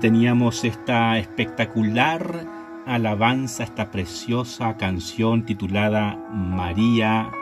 Teníamos 0.00 0.62
esta 0.64 1.18
espectacular 1.18 2.46
alabanza, 2.86 3.64
esta 3.64 3.90
preciosa 3.90 4.76
canción 4.76 5.44
titulada 5.44 6.16
María 6.30 7.32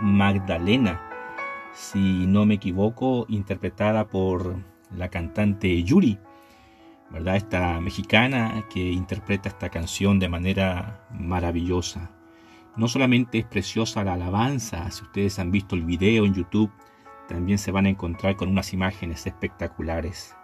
Magdalena, 0.00 1.00
si 1.72 2.26
no 2.26 2.46
me 2.46 2.54
equivoco, 2.54 3.26
interpretada 3.28 4.08
por 4.08 4.56
la 4.94 5.08
cantante 5.08 5.82
Yuri, 5.82 6.18
¿verdad? 7.10 7.36
Esta 7.36 7.80
mexicana 7.80 8.66
que 8.72 8.92
interpreta 8.92 9.48
esta 9.48 9.70
canción 9.70 10.20
de 10.20 10.28
manera 10.28 11.04
maravillosa. 11.10 12.12
No 12.76 12.86
solamente 12.86 13.38
es 13.38 13.46
preciosa 13.46 14.04
la 14.04 14.14
alabanza, 14.14 14.88
si 14.92 15.02
ustedes 15.02 15.40
han 15.40 15.50
visto 15.50 15.74
el 15.74 15.82
video 15.82 16.24
en 16.24 16.34
YouTube, 16.34 16.70
también 17.26 17.58
se 17.58 17.72
van 17.72 17.86
a 17.86 17.90
encontrar 17.90 18.36
con 18.36 18.48
unas 18.48 18.72
imágenes 18.72 19.26
espectaculares. 19.26 20.36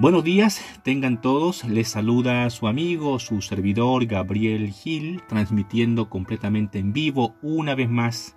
Buenos 0.00 0.24
días, 0.24 0.64
tengan 0.82 1.20
todos. 1.20 1.62
Les 1.64 1.88
saluda 1.88 2.48
su 2.48 2.66
amigo, 2.68 3.18
su 3.18 3.42
servidor 3.42 4.06
Gabriel 4.06 4.72
Gil, 4.72 5.20
transmitiendo 5.28 6.08
completamente 6.08 6.78
en 6.78 6.94
vivo 6.94 7.34
una 7.42 7.74
vez 7.74 7.90
más, 7.90 8.34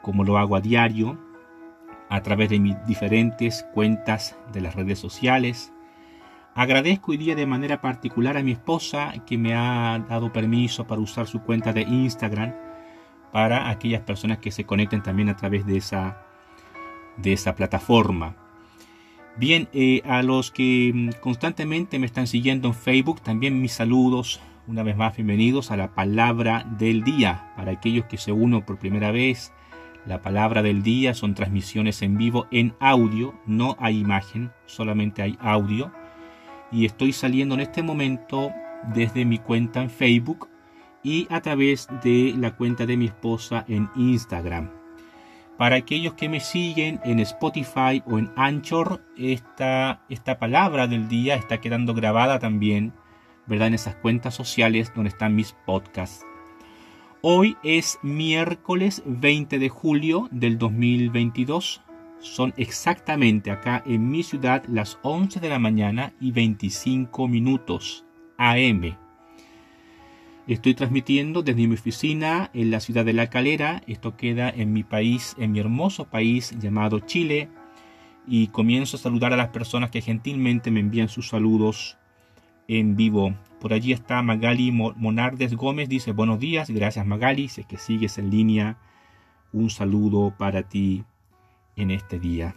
como 0.00 0.24
lo 0.24 0.38
hago 0.38 0.56
a 0.56 0.62
diario, 0.62 1.18
a 2.08 2.22
través 2.22 2.48
de 2.48 2.58
mis 2.58 2.74
diferentes 2.86 3.66
cuentas 3.74 4.38
de 4.54 4.62
las 4.62 4.76
redes 4.76 4.98
sociales. 4.98 5.74
Agradezco 6.54 7.10
hoy 7.10 7.18
día 7.18 7.34
de 7.34 7.44
manera 7.44 7.82
particular 7.82 8.38
a 8.38 8.42
mi 8.42 8.52
esposa 8.52 9.12
que 9.26 9.36
me 9.36 9.54
ha 9.54 10.02
dado 10.08 10.32
permiso 10.32 10.86
para 10.86 11.02
usar 11.02 11.26
su 11.26 11.42
cuenta 11.42 11.74
de 11.74 11.82
Instagram 11.82 12.54
para 13.30 13.68
aquellas 13.68 14.00
personas 14.00 14.38
que 14.38 14.50
se 14.50 14.64
conecten 14.64 15.02
también 15.02 15.28
a 15.28 15.36
través 15.36 15.66
de 15.66 15.76
esa, 15.76 16.24
de 17.18 17.34
esa 17.34 17.54
plataforma. 17.54 18.43
Bien, 19.36 19.68
eh, 19.72 20.00
a 20.04 20.22
los 20.22 20.52
que 20.52 20.92
mm, 20.94 21.20
constantemente 21.20 21.98
me 21.98 22.06
están 22.06 22.28
siguiendo 22.28 22.68
en 22.68 22.74
Facebook, 22.74 23.20
también 23.20 23.60
mis 23.60 23.72
saludos, 23.72 24.40
una 24.68 24.84
vez 24.84 24.96
más 24.96 25.16
bienvenidos 25.16 25.72
a 25.72 25.76
la 25.76 25.92
palabra 25.92 26.64
del 26.78 27.02
día. 27.02 27.52
Para 27.56 27.72
aquellos 27.72 28.04
que 28.04 28.16
se 28.16 28.30
unen 28.30 28.62
por 28.62 28.78
primera 28.78 29.10
vez, 29.10 29.52
la 30.06 30.22
palabra 30.22 30.62
del 30.62 30.84
día 30.84 31.14
son 31.14 31.34
transmisiones 31.34 32.00
en 32.02 32.16
vivo 32.16 32.46
en 32.52 32.74
audio, 32.78 33.34
no 33.44 33.76
hay 33.80 33.98
imagen, 33.98 34.52
solamente 34.66 35.20
hay 35.20 35.36
audio. 35.40 35.90
Y 36.70 36.84
estoy 36.84 37.12
saliendo 37.12 37.56
en 37.56 37.62
este 37.62 37.82
momento 37.82 38.52
desde 38.94 39.24
mi 39.24 39.38
cuenta 39.38 39.82
en 39.82 39.90
Facebook 39.90 40.48
y 41.02 41.26
a 41.28 41.40
través 41.40 41.88
de 42.04 42.34
la 42.38 42.54
cuenta 42.54 42.86
de 42.86 42.96
mi 42.96 43.06
esposa 43.06 43.64
en 43.66 43.90
Instagram. 43.96 44.83
Para 45.56 45.76
aquellos 45.76 46.14
que 46.14 46.28
me 46.28 46.40
siguen 46.40 47.00
en 47.04 47.20
Spotify 47.20 48.02
o 48.06 48.18
en 48.18 48.32
Anchor, 48.34 49.00
esta, 49.16 50.02
esta 50.08 50.38
palabra 50.40 50.88
del 50.88 51.08
día 51.08 51.36
está 51.36 51.60
quedando 51.60 51.94
grabada 51.94 52.40
también, 52.40 52.92
¿verdad? 53.46 53.68
En 53.68 53.74
esas 53.74 53.94
cuentas 53.94 54.34
sociales 54.34 54.92
donde 54.94 55.10
están 55.10 55.36
mis 55.36 55.52
podcasts. 55.64 56.26
Hoy 57.22 57.56
es 57.62 58.00
miércoles 58.02 59.02
20 59.06 59.60
de 59.60 59.68
julio 59.68 60.28
del 60.32 60.58
2022. 60.58 61.82
Son 62.18 62.52
exactamente 62.56 63.52
acá 63.52 63.82
en 63.86 64.10
mi 64.10 64.24
ciudad 64.24 64.64
las 64.66 64.98
11 65.02 65.38
de 65.38 65.48
la 65.48 65.60
mañana 65.60 66.14
y 66.20 66.32
25 66.32 67.28
minutos 67.28 68.04
AM. 68.38 69.03
Estoy 70.46 70.74
transmitiendo 70.74 71.42
desde 71.42 71.66
mi 71.66 71.74
oficina 71.74 72.50
en 72.52 72.70
la 72.70 72.80
ciudad 72.80 73.06
de 73.06 73.14
La 73.14 73.30
Calera. 73.30 73.80
Esto 73.86 74.14
queda 74.14 74.50
en 74.50 74.74
mi 74.74 74.82
país, 74.84 75.34
en 75.38 75.52
mi 75.52 75.58
hermoso 75.58 76.04
país 76.04 76.54
llamado 76.60 77.00
Chile. 77.00 77.48
Y 78.26 78.48
comienzo 78.48 78.98
a 78.98 79.00
saludar 79.00 79.32
a 79.32 79.38
las 79.38 79.48
personas 79.48 79.90
que 79.90 80.02
gentilmente 80.02 80.70
me 80.70 80.80
envían 80.80 81.08
sus 81.08 81.28
saludos 81.28 81.96
en 82.68 82.94
vivo. 82.94 83.34
Por 83.58 83.72
allí 83.72 83.92
está 83.92 84.20
Magali 84.20 84.70
Monardes 84.70 85.54
Gómez. 85.54 85.88
Dice 85.88 86.12
buenos 86.12 86.40
días. 86.40 86.68
Gracias 86.68 87.06
Magali. 87.06 87.48
Sé 87.48 87.64
que 87.64 87.78
sigues 87.78 88.18
en 88.18 88.28
línea. 88.28 88.76
Un 89.50 89.70
saludo 89.70 90.34
para 90.36 90.62
ti 90.62 91.04
en 91.76 91.90
este 91.90 92.18
día. 92.18 92.54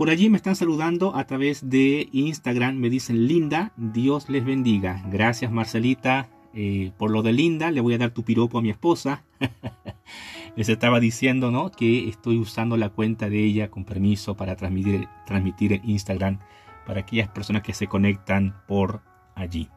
Por 0.00 0.08
allí 0.08 0.30
me 0.30 0.38
están 0.38 0.56
saludando 0.56 1.14
a 1.14 1.26
través 1.26 1.68
de 1.68 2.08
Instagram. 2.12 2.74
Me 2.76 2.88
dicen 2.88 3.26
Linda, 3.26 3.74
Dios 3.76 4.30
les 4.30 4.42
bendiga. 4.42 5.04
Gracias 5.12 5.52
Marcelita 5.52 6.30
eh, 6.54 6.90
por 6.96 7.10
lo 7.10 7.20
de 7.20 7.34
Linda. 7.34 7.70
Le 7.70 7.82
voy 7.82 7.92
a 7.92 7.98
dar 7.98 8.08
tu 8.08 8.22
piropo 8.22 8.56
a 8.56 8.62
mi 8.62 8.70
esposa. 8.70 9.24
Les 10.56 10.70
estaba 10.70 11.00
diciendo 11.00 11.50
¿no? 11.50 11.70
que 11.70 12.08
estoy 12.08 12.38
usando 12.38 12.78
la 12.78 12.88
cuenta 12.88 13.28
de 13.28 13.44
ella 13.44 13.70
con 13.70 13.84
permiso 13.84 14.38
para 14.38 14.56
transmitir, 14.56 15.06
transmitir 15.26 15.74
en 15.74 15.90
Instagram 15.90 16.38
para 16.86 17.00
aquellas 17.00 17.28
personas 17.28 17.62
que 17.62 17.74
se 17.74 17.86
conectan 17.86 18.56
por 18.66 19.02
allí. 19.34 19.68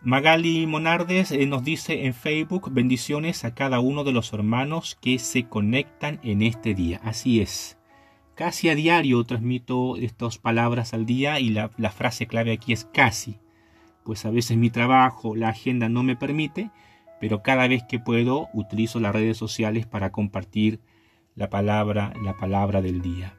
Magali 0.00 0.66
Monardes 0.66 1.30
eh, 1.30 1.44
nos 1.44 1.62
dice 1.62 2.06
en 2.06 2.14
Facebook 2.14 2.72
bendiciones 2.72 3.44
a 3.44 3.54
cada 3.54 3.80
uno 3.80 4.02
de 4.02 4.12
los 4.12 4.32
hermanos 4.32 4.96
que 4.98 5.18
se 5.18 5.46
conectan 5.46 6.20
en 6.22 6.40
este 6.40 6.72
día. 6.72 7.02
Así 7.04 7.42
es. 7.42 7.77
Casi 8.38 8.68
a 8.68 8.76
diario 8.76 9.24
transmito 9.24 9.96
estas 9.96 10.38
palabras 10.38 10.94
al 10.94 11.06
día 11.06 11.40
y 11.40 11.48
la, 11.48 11.70
frase 11.90 12.28
clave 12.28 12.52
aquí 12.52 12.72
es 12.72 12.84
casi, 12.84 13.40
pues 14.04 14.24
a 14.24 14.30
veces 14.30 14.56
mi 14.56 14.70
trabajo, 14.70 15.34
la 15.34 15.48
agenda 15.48 15.88
no 15.88 16.04
me 16.04 16.14
permite, 16.14 16.70
pero 17.18 17.42
cada 17.42 17.66
vez 17.66 17.82
que 17.88 17.98
puedo 17.98 18.48
utilizo 18.54 19.00
las 19.00 19.12
redes 19.12 19.36
sociales 19.36 19.86
para 19.86 20.12
compartir 20.12 20.78
la 21.34 21.50
palabra, 21.50 22.12
la 22.22 22.36
palabra 22.36 22.80
del 22.80 23.02
día. 23.02 23.36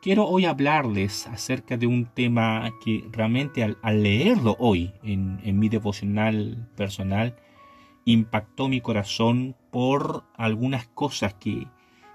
Quiero 0.00 0.26
hoy 0.26 0.46
hablarles 0.46 1.26
acerca 1.26 1.76
de 1.76 1.86
un 1.86 2.06
tema 2.06 2.70
que 2.82 3.04
realmente 3.12 3.62
al, 3.62 4.02
leerlo 4.02 4.56
hoy 4.58 4.94
en 5.02 5.58
mi 5.58 5.68
devocional 5.68 6.70
personal 6.74 7.36
impactó 8.06 8.70
mi 8.70 8.80
corazón 8.80 9.56
por 9.70 10.24
algunas 10.38 10.88
cosas 10.88 11.34
que, 11.34 11.66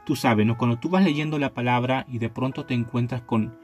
tú 0.06 0.16
sabes, 0.16 0.46
¿no? 0.46 0.58
Cuando 0.58 0.78
tú 0.78 0.90
vas 0.90 1.04
leyendo 1.04 1.40
la 1.40 1.54
palabra 1.54 2.06
y 2.10 2.18
de 2.18 2.30
pronto 2.30 2.66
te 2.66 2.74
encuentras 2.74 3.22
con, 3.22 3.58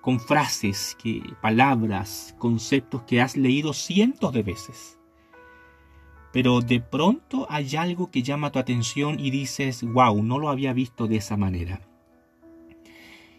con 0.00 0.20
frases, 0.20 0.96
que, 1.02 1.22
palabras, 1.40 2.34
conceptos 2.38 3.02
que 3.02 3.20
has 3.20 3.36
leído 3.36 3.72
cientos 3.72 4.32
de 4.32 4.42
veces. 4.42 4.98
Pero 6.32 6.60
de 6.60 6.80
pronto 6.80 7.46
hay 7.50 7.74
algo 7.76 8.10
que 8.10 8.22
llama 8.22 8.52
tu 8.52 8.58
atención 8.58 9.18
y 9.18 9.30
dices, 9.30 9.82
wow, 9.82 10.22
no 10.22 10.38
lo 10.38 10.48
había 10.48 10.72
visto 10.72 11.06
de 11.06 11.16
esa 11.16 11.36
manera. 11.36 11.80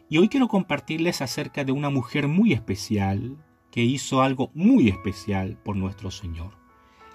Y 0.09 0.18
hoy 0.18 0.27
quiero 0.27 0.50
compartirles 0.50 1.21
acerca 1.21 1.63
de 1.63 1.71
una 1.71 1.89
mujer 1.89 2.27
muy 2.27 2.51
especial 2.51 3.38
que 3.71 3.81
hizo 3.81 4.21
algo 4.21 4.51
muy 4.54 4.89
especial 4.89 5.57
por 5.63 5.77
nuestro 5.77 6.12
Señor. 6.12 6.57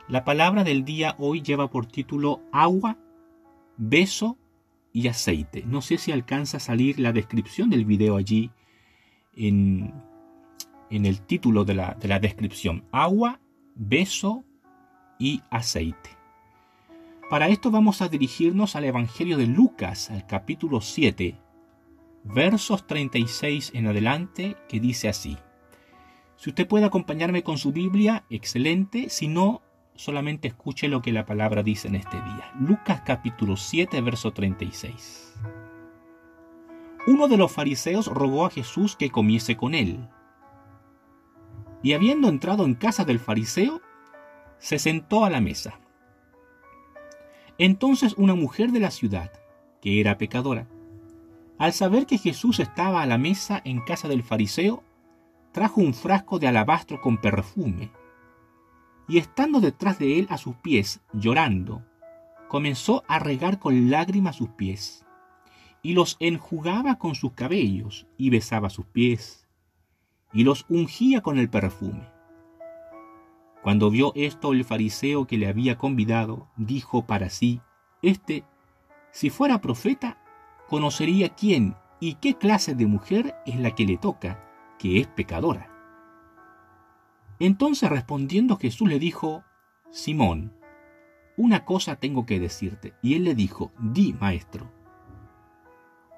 La 0.09 0.25
palabra 0.25 0.65
del 0.65 0.85
día 0.85 1.15
hoy 1.19 1.43
lleva 1.43 1.69
por 1.69 1.85
título 1.85 2.41
agua, 2.53 2.97
beso 3.77 4.39
y 4.97 5.09
aceite. 5.09 5.63
No 5.67 5.83
sé 5.83 5.99
si 5.99 6.11
alcanza 6.11 6.57
a 6.57 6.61
salir 6.61 6.99
la 6.99 7.13
descripción 7.13 7.69
del 7.69 7.85
video 7.85 8.17
allí 8.17 8.51
en, 9.35 9.93
en 10.89 11.05
el 11.05 11.21
título 11.21 11.67
de 11.67 11.75
la, 11.75 11.99
de 12.01 12.09
la 12.09 12.19
descripción. 12.19 12.83
Agua, 12.93 13.39
beso 13.75 14.43
y 15.19 15.43
aceite. 15.51 16.17
Para 17.29 17.49
esto 17.49 17.71
vamos 17.71 18.01
a 18.01 18.09
dirigirnos 18.09 18.75
al 18.75 18.85
Evangelio 18.85 19.37
de 19.37 19.47
Lucas, 19.47 20.11
al 20.11 20.27
capítulo 20.27 20.81
7, 20.81 21.37
versos 22.25 22.87
36 22.87 23.73
en 23.75 23.89
adelante, 23.89 24.57
que 24.67 24.81
dice 24.81 25.11
así. 25.11 25.37
Si 26.37 26.49
usted 26.49 26.67
puede 26.67 26.87
acompañarme 26.87 27.43
con 27.43 27.59
su 27.59 27.71
Biblia, 27.71 28.25
excelente. 28.31 29.11
Si 29.11 29.29
no, 29.29 29.61
solamente 29.97 30.49
escuche 30.49 30.89
lo 30.89 31.03
que 31.03 31.13
la 31.13 31.27
palabra 31.27 31.63
dice 31.63 31.89
en 31.89 31.97
este 31.97 32.17
día. 32.17 32.53
Lucas 32.61 33.03
capítulo 33.05 33.57
7, 33.57 34.01
verso 34.01 34.33
36. 34.33 35.35
Uno 37.07 37.29
de 37.29 37.37
los 37.37 37.53
fariseos 37.53 38.07
rogó 38.07 38.47
a 38.47 38.51
Jesús 38.51 38.97
que 38.97 39.11
comiese 39.11 39.57
con 39.57 39.75
él. 39.75 40.09
Y 41.83 41.93
habiendo 41.93 42.29
entrado 42.29 42.65
en 42.65 42.75
casa 42.75 43.05
del 43.05 43.21
fariseo, 43.21 43.81
se 44.59 44.79
sentó 44.79 45.25
a 45.25 45.31
la 45.31 45.41
mesa. 45.41 45.79
Entonces 47.59 48.15
una 48.17 48.35
mujer 48.35 48.73
de 48.73 48.81
la 48.81 48.91
ciudad, 48.91 49.31
que 49.81 50.01
era 50.01 50.19
pecadora, 50.19 50.67
al 51.59 51.73
saber 51.73 52.07
que 52.07 52.19
Jesús 52.19 52.61
estaba 52.61 53.03
a 53.03 53.07
la 53.07 53.19
mesa 53.19 53.63
en 53.65 53.81
casa 53.81 54.09
del 54.09 54.23
fariseo, 54.23 54.83
trajo 55.53 55.81
un 55.81 55.95
frasco 55.95 56.39
de 56.39 56.49
alabastro 56.49 57.01
con 57.01 57.19
perfume, 57.19 57.91
y 59.09 59.19
estando 59.19 59.61
detrás 59.61 59.99
de 59.99 60.19
él 60.19 60.27
a 60.31 60.39
sus 60.39 60.57
pies, 60.57 61.01
llorando, 61.13 61.85
comenzó 62.49 63.05
a 63.09 63.19
regar 63.19 63.59
con 63.59 63.91
lágrimas 63.91 64.37
sus 64.37 64.49
pies, 64.51 65.05
y 65.83 65.93
los 65.93 66.17
enjugaba 66.21 66.99
con 66.99 67.15
sus 67.15 67.33
cabellos, 67.33 68.07
y 68.17 68.31
besaba 68.31 68.71
sus 68.71 68.87
pies, 68.87 69.49
y 70.33 70.45
los 70.45 70.67
ungía 70.69 71.21
con 71.21 71.39
el 71.39 71.49
perfume. 71.49 72.09
Cuando 73.63 73.91
vio 73.91 74.13
esto 74.15 74.53
el 74.53 74.65
fariseo 74.65 75.27
que 75.27 75.39
le 75.39 75.49
había 75.49 75.77
convidado, 75.77 76.49
dijo 76.57 77.07
para 77.07 77.31
sí, 77.31 77.61
Este, 78.03 78.45
si 79.11 79.31
fuera 79.31 79.61
profeta, 79.61 80.19
conocería 80.69 81.31
quién 81.31 81.77
y 81.99 82.15
qué 82.15 82.35
clase 82.35 82.75
de 82.75 82.87
mujer 82.87 83.35
es 83.47 83.59
la 83.59 83.75
que 83.75 83.85
le 83.85 83.97
toca, 83.97 84.45
que 84.79 85.01
es 85.01 85.07
pecadora. 85.09 85.76
Entonces 87.39 87.91
respondiendo 87.91 88.57
Jesús 88.57 88.89
le 88.89 88.99
dijo, 88.99 89.45
Simón, 89.91 90.55
una 91.37 91.65
cosa 91.65 91.97
tengo 91.97 92.25
que 92.25 92.41
decirte. 92.41 92.95
Y 93.03 93.15
él 93.15 93.25
le 93.25 93.35
dijo, 93.35 93.73
di, 93.79 94.15
maestro. 94.15 94.73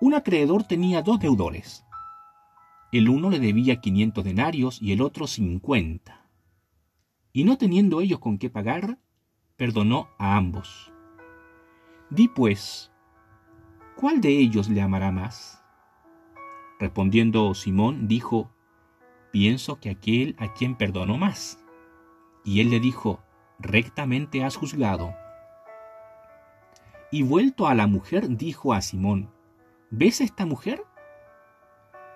Un 0.00 0.14
acreedor 0.14 0.62
tenía 0.62 1.02
dos 1.02 1.18
deudores. 1.18 1.84
El 2.92 3.08
uno 3.08 3.30
le 3.30 3.40
debía 3.40 3.80
quinientos 3.80 4.24
denarios 4.24 4.80
y 4.80 4.92
el 4.92 5.02
otro 5.02 5.26
cincuenta. 5.26 6.28
Y 7.32 7.44
no 7.44 7.58
teniendo 7.58 8.00
ellos 8.00 8.20
con 8.20 8.38
qué 8.38 8.48
pagar, 8.48 8.98
perdonó 9.56 10.08
a 10.18 10.36
ambos. 10.36 10.92
Di 12.10 12.28
pues, 12.28 12.92
¿cuál 13.96 14.20
de 14.20 14.38
ellos 14.38 14.68
le 14.68 14.80
amará 14.80 15.10
más? 15.10 15.62
Respondiendo 16.78 17.52
Simón, 17.54 18.06
dijo, 18.06 18.52
pienso 19.30 19.80
que 19.80 19.90
aquel 19.90 20.36
a 20.38 20.52
quien 20.52 20.76
perdonó 20.76 21.18
más. 21.18 21.58
Y 22.44 22.60
él 22.60 22.70
le 22.70 22.80
dijo, 22.80 23.22
rectamente 23.58 24.44
has 24.44 24.56
juzgado. 24.56 25.14
Y 27.10 27.22
vuelto 27.22 27.66
a 27.66 27.74
la 27.74 27.86
mujer, 27.86 28.28
dijo 28.36 28.72
a 28.74 28.80
Simón, 28.80 29.30
¿ves 29.90 30.20
esta 30.20 30.44
mujer? 30.44 30.84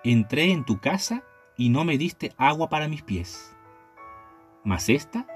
Entré 0.03 0.51
en 0.51 0.65
tu 0.65 0.79
casa 0.79 1.23
y 1.57 1.69
no 1.69 1.83
me 1.83 1.97
diste 1.97 2.33
agua 2.37 2.69
para 2.69 2.87
mis 2.87 3.03
pies. 3.03 3.55
Mas 4.63 4.89
ésta 4.89 5.27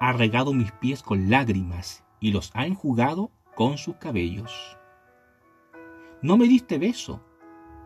ha 0.00 0.12
regado 0.12 0.52
mis 0.52 0.72
pies 0.72 1.02
con 1.02 1.30
lágrimas 1.30 2.04
y 2.20 2.32
los 2.32 2.50
ha 2.54 2.66
enjugado 2.66 3.30
con 3.54 3.78
sus 3.78 3.96
cabellos. 3.96 4.76
No 6.22 6.36
me 6.36 6.46
diste 6.46 6.78
beso, 6.78 7.22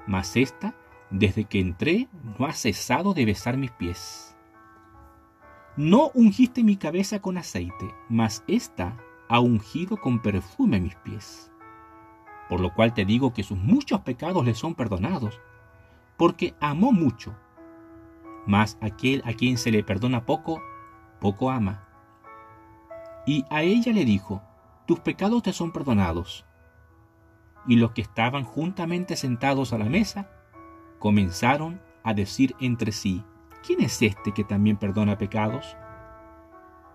mas 0.06 0.36
ésta, 0.36 0.74
desde 1.10 1.44
que 1.44 1.60
entré, 1.60 2.08
no 2.38 2.46
ha 2.46 2.52
cesado 2.52 3.14
de 3.14 3.24
besar 3.24 3.56
mis 3.56 3.72
pies. 3.72 4.36
No 5.76 6.10
ungiste 6.14 6.62
mi 6.62 6.76
cabeza 6.76 7.20
con 7.20 7.36
aceite, 7.36 7.94
mas 8.08 8.44
ésta 8.46 8.96
ha 9.28 9.40
ungido 9.40 9.96
con 9.96 10.20
perfume 10.20 10.80
mis 10.80 10.94
pies. 10.96 11.50
Por 12.48 12.60
lo 12.60 12.74
cual 12.74 12.94
te 12.94 13.04
digo 13.04 13.32
que 13.32 13.42
sus 13.42 13.58
muchos 13.58 14.00
pecados 14.00 14.44
le 14.44 14.54
son 14.54 14.74
perdonados, 14.74 15.40
porque 16.16 16.54
amó 16.60 16.92
mucho. 16.92 17.34
Mas 18.46 18.78
aquel 18.80 19.22
a 19.24 19.32
quien 19.32 19.58
se 19.58 19.70
le 19.70 19.84
perdona 19.84 20.26
poco, 20.26 20.60
poco 21.20 21.50
ama. 21.50 21.86
Y 23.26 23.44
a 23.50 23.62
ella 23.62 23.92
le 23.92 24.04
dijo, 24.04 24.42
tus 24.86 25.00
pecados 25.00 25.42
te 25.42 25.52
son 25.52 25.72
perdonados. 25.72 26.44
Y 27.66 27.76
los 27.76 27.92
que 27.92 28.02
estaban 28.02 28.44
juntamente 28.44 29.16
sentados 29.16 29.72
a 29.72 29.78
la 29.78 29.84
mesa 29.84 30.28
comenzaron 31.00 31.80
a 32.04 32.14
decir 32.14 32.54
entre 32.60 32.92
sí, 32.92 33.24
¿quién 33.66 33.80
es 33.80 34.00
este 34.02 34.32
que 34.32 34.44
también 34.44 34.76
perdona 34.76 35.18
pecados? 35.18 35.76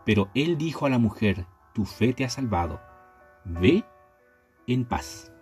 Pero 0.06 0.30
él 0.34 0.58
dijo 0.58 0.86
a 0.86 0.90
la 0.90 1.00
mujer, 1.00 1.48
tu 1.74 1.84
fe 1.84 2.14
te 2.14 2.24
ha 2.24 2.30
salvado, 2.30 2.80
ve 3.44 3.84
en 4.68 4.86
paz. 4.86 5.34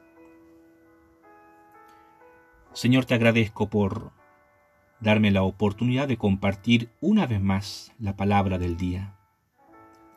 Señor, 2.71 3.05
te 3.05 3.13
agradezco 3.13 3.69
por 3.69 4.11
darme 4.99 5.29
la 5.29 5.43
oportunidad 5.43 6.07
de 6.07 6.17
compartir 6.17 6.89
una 7.01 7.27
vez 7.27 7.41
más 7.41 7.91
la 7.99 8.15
palabra 8.15 8.57
del 8.57 8.77
día. 8.77 9.15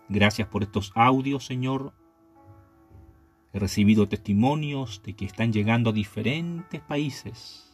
Gracias 0.08 0.46
por 0.48 0.62
estos 0.62 0.92
audios, 0.94 1.44
Señor. 1.44 1.92
He 3.52 3.58
recibido 3.58 4.08
testimonios 4.08 5.02
de 5.02 5.16
que 5.16 5.24
están 5.24 5.52
llegando 5.52 5.90
a 5.90 5.92
diferentes 5.92 6.80
países 6.80 7.65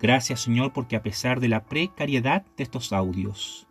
Gracias 0.00 0.40
Señor 0.40 0.72
porque 0.72 0.96
a 0.96 1.02
pesar 1.02 1.40
de 1.40 1.48
la 1.48 1.64
precariedad 1.64 2.44
de 2.56 2.62
estos 2.62 2.92
audios, 2.92 3.66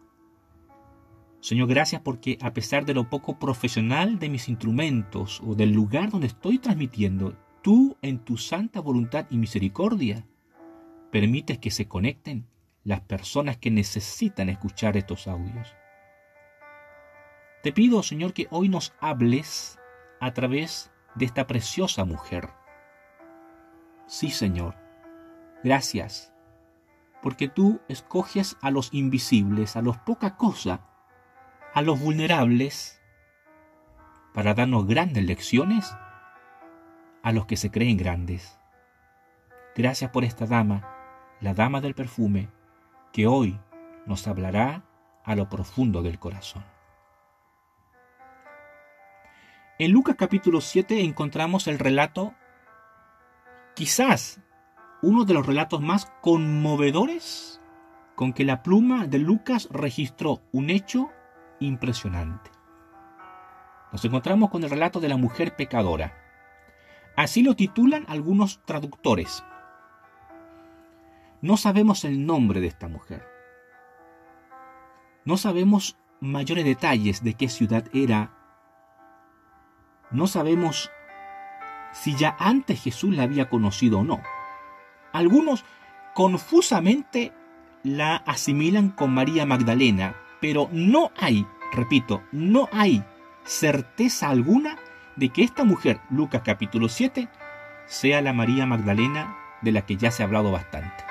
Señor, 1.42 1.70
gracias 1.70 2.02
porque 2.02 2.38
a 2.42 2.54
pesar 2.54 2.86
de 2.86 2.94
lo 2.94 3.10
poco 3.10 3.40
profesional 3.40 4.20
de 4.20 4.30
mis 4.30 4.50
instrumentos 4.50 5.42
o 5.46 5.56
del 5.56 5.72
lugar 5.72 6.12
donde 6.12 6.28
estoy 6.28 6.60
transmitiendo, 6.60 7.38
tú 7.62 7.98
en 8.02 8.20
tu 8.20 8.38
santa 8.38 8.82
voluntad 8.82 9.26
y 9.30 9.38
misericordia 9.38 10.28
permites 11.12 11.58
que 11.58 11.72
se 11.72 11.88
conecten 11.88 12.46
las 12.84 13.02
personas 13.02 13.58
que 13.58 13.72
necesitan 13.72 14.50
escuchar 14.50 14.98
estos 14.98 15.28
audios. 15.28 15.74
Te 17.64 17.72
pido, 17.72 18.04
Señor, 18.04 18.34
que 18.34 18.48
hoy 18.52 18.70
nos 18.70 18.94
hables 19.00 19.80
a 20.20 20.34
través 20.34 20.92
de 21.16 21.26
esta 21.26 21.48
preciosa 21.48 22.06
mujer. 22.06 22.50
Sí, 24.08 24.30
Señor, 24.30 24.76
Gracias, 25.64 26.34
porque 27.22 27.50
tú 27.50 27.82
escoges 27.90 28.58
a 28.62 28.72
los 28.72 28.94
invisibles, 28.94 29.76
a 29.76 29.82
los 29.82 29.98
poca 29.98 30.38
cosa, 30.38 30.82
a 31.74 31.82
los 31.82 32.00
vulnerables, 32.00 33.02
para 34.34 34.54
darnos 34.54 34.88
grandes 34.88 35.24
lecciones 35.26 35.94
a 37.24 37.32
los 37.34 37.46
que 37.46 37.58
se 37.58 37.72
creen 37.72 37.98
grandes. 37.98 38.58
Gracias 39.76 40.12
por 40.12 40.24
esta 40.24 40.46
dama, 40.46 40.96
la 41.42 41.54
dama 41.54 41.82
del 41.82 41.94
perfume, 41.94 42.50
que 43.12 43.28
hoy 43.28 43.60
nos 44.06 44.28
hablará 44.28 44.84
a 45.26 45.36
lo 45.36 45.50
profundo 45.50 46.02
del 46.02 46.20
corazón. 46.20 46.64
En 49.78 49.92
Lucas 49.92 50.16
capítulo 50.18 50.62
7 50.62 51.02
encontramos 51.04 51.68
el 51.68 51.80
relato 51.80 52.34
quizás 53.76 54.42
uno 55.02 55.26
de 55.26 55.34
los 55.34 55.46
relatos 55.46 55.82
más 55.82 56.12
conmovedores 56.22 57.62
con 58.16 58.34
que 58.34 58.44
la 58.44 58.64
pluma 58.64 59.08
de 59.08 59.20
Lucas 59.20 59.70
registró 59.72 60.42
un 60.52 60.70
hecho 60.70 61.10
impresionante. 61.60 62.52
Nos 63.92 64.04
encontramos 64.04 64.50
con 64.50 64.64
el 64.64 64.70
relato 64.70 65.00
de 65.00 65.10
la 65.10 65.18
mujer 65.18 65.56
pecadora. 65.56 66.14
Así 67.16 67.44
lo 67.44 67.56
titulan 67.56 68.06
algunos 68.08 68.62
traductores. 68.66 69.44
No 71.42 71.56
sabemos 71.56 72.04
el 72.04 72.26
nombre 72.26 72.60
de 72.60 72.68
esta 72.68 72.88
mujer. 72.88 73.26
No 75.24 75.38
sabemos 75.38 75.98
mayores 76.20 76.66
detalles 76.66 77.24
de 77.24 77.36
qué 77.36 77.48
ciudad 77.48 77.86
era. 77.94 78.34
No 80.12 80.28
sabemos 80.28 80.92
si 81.94 82.16
ya 82.16 82.36
antes 82.38 82.84
Jesús 82.84 83.16
la 83.16 83.24
había 83.24 83.50
conocido 83.50 84.00
o 84.00 84.04
no. 84.04 84.22
Algunos 85.12 85.66
confusamente 86.14 87.34
la 87.84 88.18
asimilan 88.18 88.90
con 88.90 89.14
María 89.14 89.46
Magdalena, 89.46 90.16
pero 90.42 90.70
no 90.72 91.12
hay, 91.18 91.46
repito, 91.72 92.24
no 92.32 92.70
hay 92.72 93.04
certeza 93.44 94.30
alguna 94.30 94.78
de 95.16 95.30
que 95.30 95.44
esta 95.44 95.64
mujer, 95.64 96.00
Lucas 96.10 96.42
capítulo 96.44 96.90
7, 96.90 97.30
sea 97.86 98.22
la 98.22 98.34
María 98.34 98.66
Magdalena 98.66 99.36
de 99.62 99.72
la 99.72 99.86
que 99.86 99.98
ya 99.98 100.12
se 100.12 100.24
ha 100.24 100.26
hablado 100.26 100.52
bastante. 100.52 101.04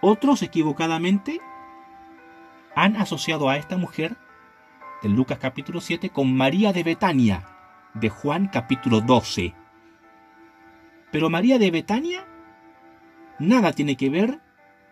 Otros 0.00 0.42
equivocadamente 0.42 1.40
han 2.74 2.96
asociado 2.96 3.48
a 3.48 3.56
esta 3.56 3.76
mujer 3.76 4.16
de 5.02 5.08
Lucas 5.08 5.38
capítulo 5.38 5.80
7 5.80 6.10
con 6.10 6.34
María 6.36 6.72
de 6.72 6.82
Betania 6.82 7.46
de 7.94 8.08
Juan 8.08 8.48
capítulo 8.48 9.00
12. 9.00 9.54
Pero 11.10 11.30
María 11.30 11.58
de 11.58 11.70
Betania 11.70 12.26
nada 13.40 13.72
tiene 13.72 13.96
que 13.96 14.10
ver 14.10 14.40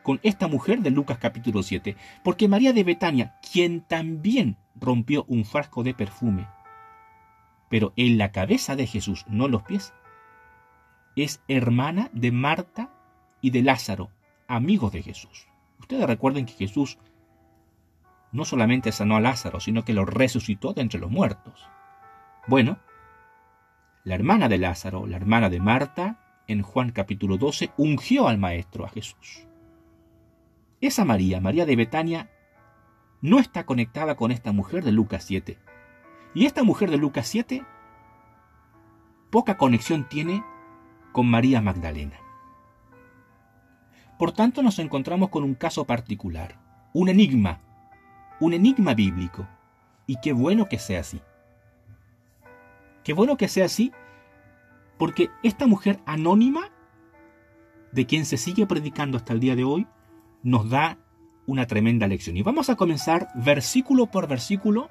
con 0.02 0.20
esta 0.22 0.48
mujer 0.48 0.80
de 0.80 0.90
Lucas 0.90 1.18
capítulo 1.18 1.62
7, 1.62 1.96
porque 2.24 2.48
María 2.48 2.72
de 2.72 2.82
Betania, 2.82 3.38
quien 3.52 3.82
también 3.82 4.56
rompió 4.74 5.24
un 5.28 5.44
frasco 5.44 5.82
de 5.82 5.94
perfume, 5.94 6.48
pero 7.68 7.92
en 7.96 8.16
la 8.16 8.32
cabeza 8.32 8.74
de 8.74 8.86
Jesús, 8.86 9.26
no 9.28 9.48
los 9.48 9.62
pies, 9.62 9.92
es 11.14 11.42
hermana 11.48 12.08
de 12.12 12.32
Marta 12.32 12.90
y 13.40 13.50
de 13.50 13.62
Lázaro, 13.62 14.10
amigos 14.46 14.92
de 14.92 15.02
Jesús. 15.02 15.46
Ustedes 15.78 16.06
recuerden 16.06 16.46
que 16.46 16.54
Jesús 16.54 16.98
no 18.32 18.44
solamente 18.44 18.92
sanó 18.92 19.16
a 19.16 19.20
Lázaro, 19.20 19.60
sino 19.60 19.84
que 19.84 19.92
lo 19.92 20.04
resucitó 20.04 20.72
de 20.72 20.82
entre 20.82 21.00
los 21.00 21.10
muertos. 21.10 21.68
Bueno, 22.46 22.78
la 24.04 24.14
hermana 24.14 24.48
de 24.48 24.58
Lázaro, 24.58 25.06
la 25.06 25.16
hermana 25.16 25.50
de 25.50 25.60
Marta 25.60 26.27
en 26.48 26.62
Juan 26.62 26.90
capítulo 26.90 27.36
12, 27.36 27.70
ungió 27.76 28.26
al 28.26 28.38
Maestro, 28.38 28.84
a 28.84 28.88
Jesús. 28.88 29.46
Esa 30.80 31.04
María, 31.04 31.40
María 31.40 31.66
de 31.66 31.76
Betania, 31.76 32.30
no 33.20 33.38
está 33.38 33.66
conectada 33.66 34.16
con 34.16 34.32
esta 34.32 34.52
mujer 34.52 34.82
de 34.82 34.92
Lucas 34.92 35.24
7, 35.24 35.58
Y 36.34 36.46
esta 36.46 36.62
mujer 36.62 36.90
de 36.90 36.96
Lucas 36.96 37.26
7 37.28 37.64
poca 39.30 39.58
conexión 39.58 40.08
tiene 40.08 40.42
con 41.12 41.26
María 41.26 41.60
Magdalena. 41.60 42.16
Por 44.18 44.32
tanto 44.32 44.62
nos 44.62 44.78
encontramos 44.78 45.28
con 45.28 45.44
un 45.44 45.54
caso 45.54 45.84
particular, 45.84 46.58
un 46.92 47.08
enigma, 47.08 47.60
un 48.40 48.54
enigma 48.54 48.94
bíblico. 48.94 49.46
Y 50.06 50.16
qué 50.20 50.32
bueno 50.32 50.68
que 50.68 50.78
sea 50.78 51.00
así. 51.00 51.20
Qué 53.04 53.12
bueno 53.12 53.36
que 53.36 53.48
sea 53.48 53.66
así 53.66 53.92
porque 54.98 55.30
esta 55.42 55.66
mujer 55.66 56.00
anónima, 56.04 56.70
de 57.92 58.06
quien 58.06 58.26
se 58.26 58.36
sigue 58.36 58.66
predicando 58.66 59.16
hasta 59.16 59.32
el 59.32 59.40
día 59.40 59.56
de 59.56 59.64
hoy, 59.64 59.86
nos 60.42 60.68
da 60.68 60.98
una 61.46 61.66
tremenda 61.66 62.06
lección. 62.06 62.36
Y 62.36 62.42
vamos 62.42 62.68
a 62.68 62.76
comenzar 62.76 63.28
versículo 63.34 64.06
por 64.06 64.28
versículo. 64.28 64.90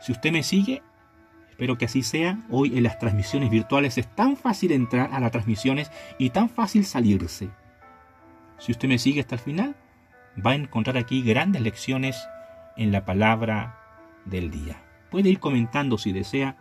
Si 0.00 0.10
usted 0.10 0.32
me 0.32 0.42
sigue, 0.42 0.82
espero 1.50 1.78
que 1.78 1.84
así 1.84 2.02
sea. 2.02 2.44
Hoy 2.50 2.76
en 2.76 2.82
las 2.82 2.98
transmisiones 2.98 3.50
virtuales 3.50 3.96
es 3.98 4.12
tan 4.16 4.36
fácil 4.36 4.72
entrar 4.72 5.10
a 5.12 5.20
las 5.20 5.30
transmisiones 5.30 5.90
y 6.18 6.30
tan 6.30 6.48
fácil 6.48 6.84
salirse. 6.84 7.50
Si 8.58 8.72
usted 8.72 8.88
me 8.88 8.98
sigue 8.98 9.20
hasta 9.20 9.36
el 9.36 9.40
final, 9.40 9.76
va 10.44 10.52
a 10.52 10.56
encontrar 10.56 10.96
aquí 10.96 11.22
grandes 11.22 11.62
lecciones 11.62 12.20
en 12.76 12.90
la 12.92 13.04
palabra 13.04 13.78
del 14.24 14.50
día. 14.50 14.82
Puede 15.10 15.28
ir 15.28 15.38
comentando 15.38 15.98
si 15.98 16.12
desea 16.12 16.56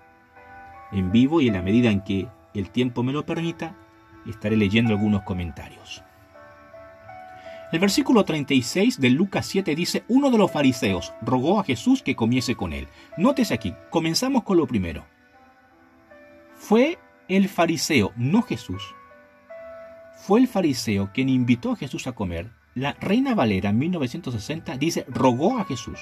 en 0.91 1.11
vivo 1.11 1.41
y 1.41 1.47
en 1.47 1.53
la 1.53 1.61
medida 1.61 1.89
en 1.89 2.01
que 2.01 2.27
el 2.59 2.69
tiempo 2.69 3.03
me 3.03 3.13
lo 3.13 3.25
permita, 3.25 3.75
estaré 4.27 4.57
leyendo 4.57 4.93
algunos 4.93 5.23
comentarios. 5.23 6.03
El 7.71 7.79
versículo 7.79 8.25
36 8.25 8.99
de 8.99 9.09
Lucas 9.11 9.45
7 9.45 9.75
dice, 9.75 10.03
uno 10.07 10.31
de 10.31 10.39
los 10.39 10.51
fariseos 10.51 11.13
rogó 11.21 11.59
a 11.59 11.63
Jesús 11.63 12.01
que 12.01 12.15
comiese 12.15 12.55
con 12.55 12.73
él. 12.73 12.87
Nótese 13.15 13.53
aquí, 13.53 13.75
comenzamos 13.91 14.43
con 14.43 14.57
lo 14.57 14.65
primero. 14.65 15.05
Fue 16.55 16.97
el 17.27 17.47
fariseo, 17.47 18.11
no 18.17 18.41
Jesús. 18.41 18.95
Fue 20.17 20.39
el 20.39 20.47
fariseo 20.47 21.11
quien 21.13 21.29
invitó 21.29 21.71
a 21.71 21.75
Jesús 21.75 22.07
a 22.07 22.13
comer. 22.13 22.51
La 22.73 22.93
Reina 22.93 23.35
Valera 23.35 23.69
en 23.69 23.77
1960 23.77 24.77
dice, 24.77 25.05
rogó 25.07 25.59
a 25.59 25.65
Jesús. 25.65 25.99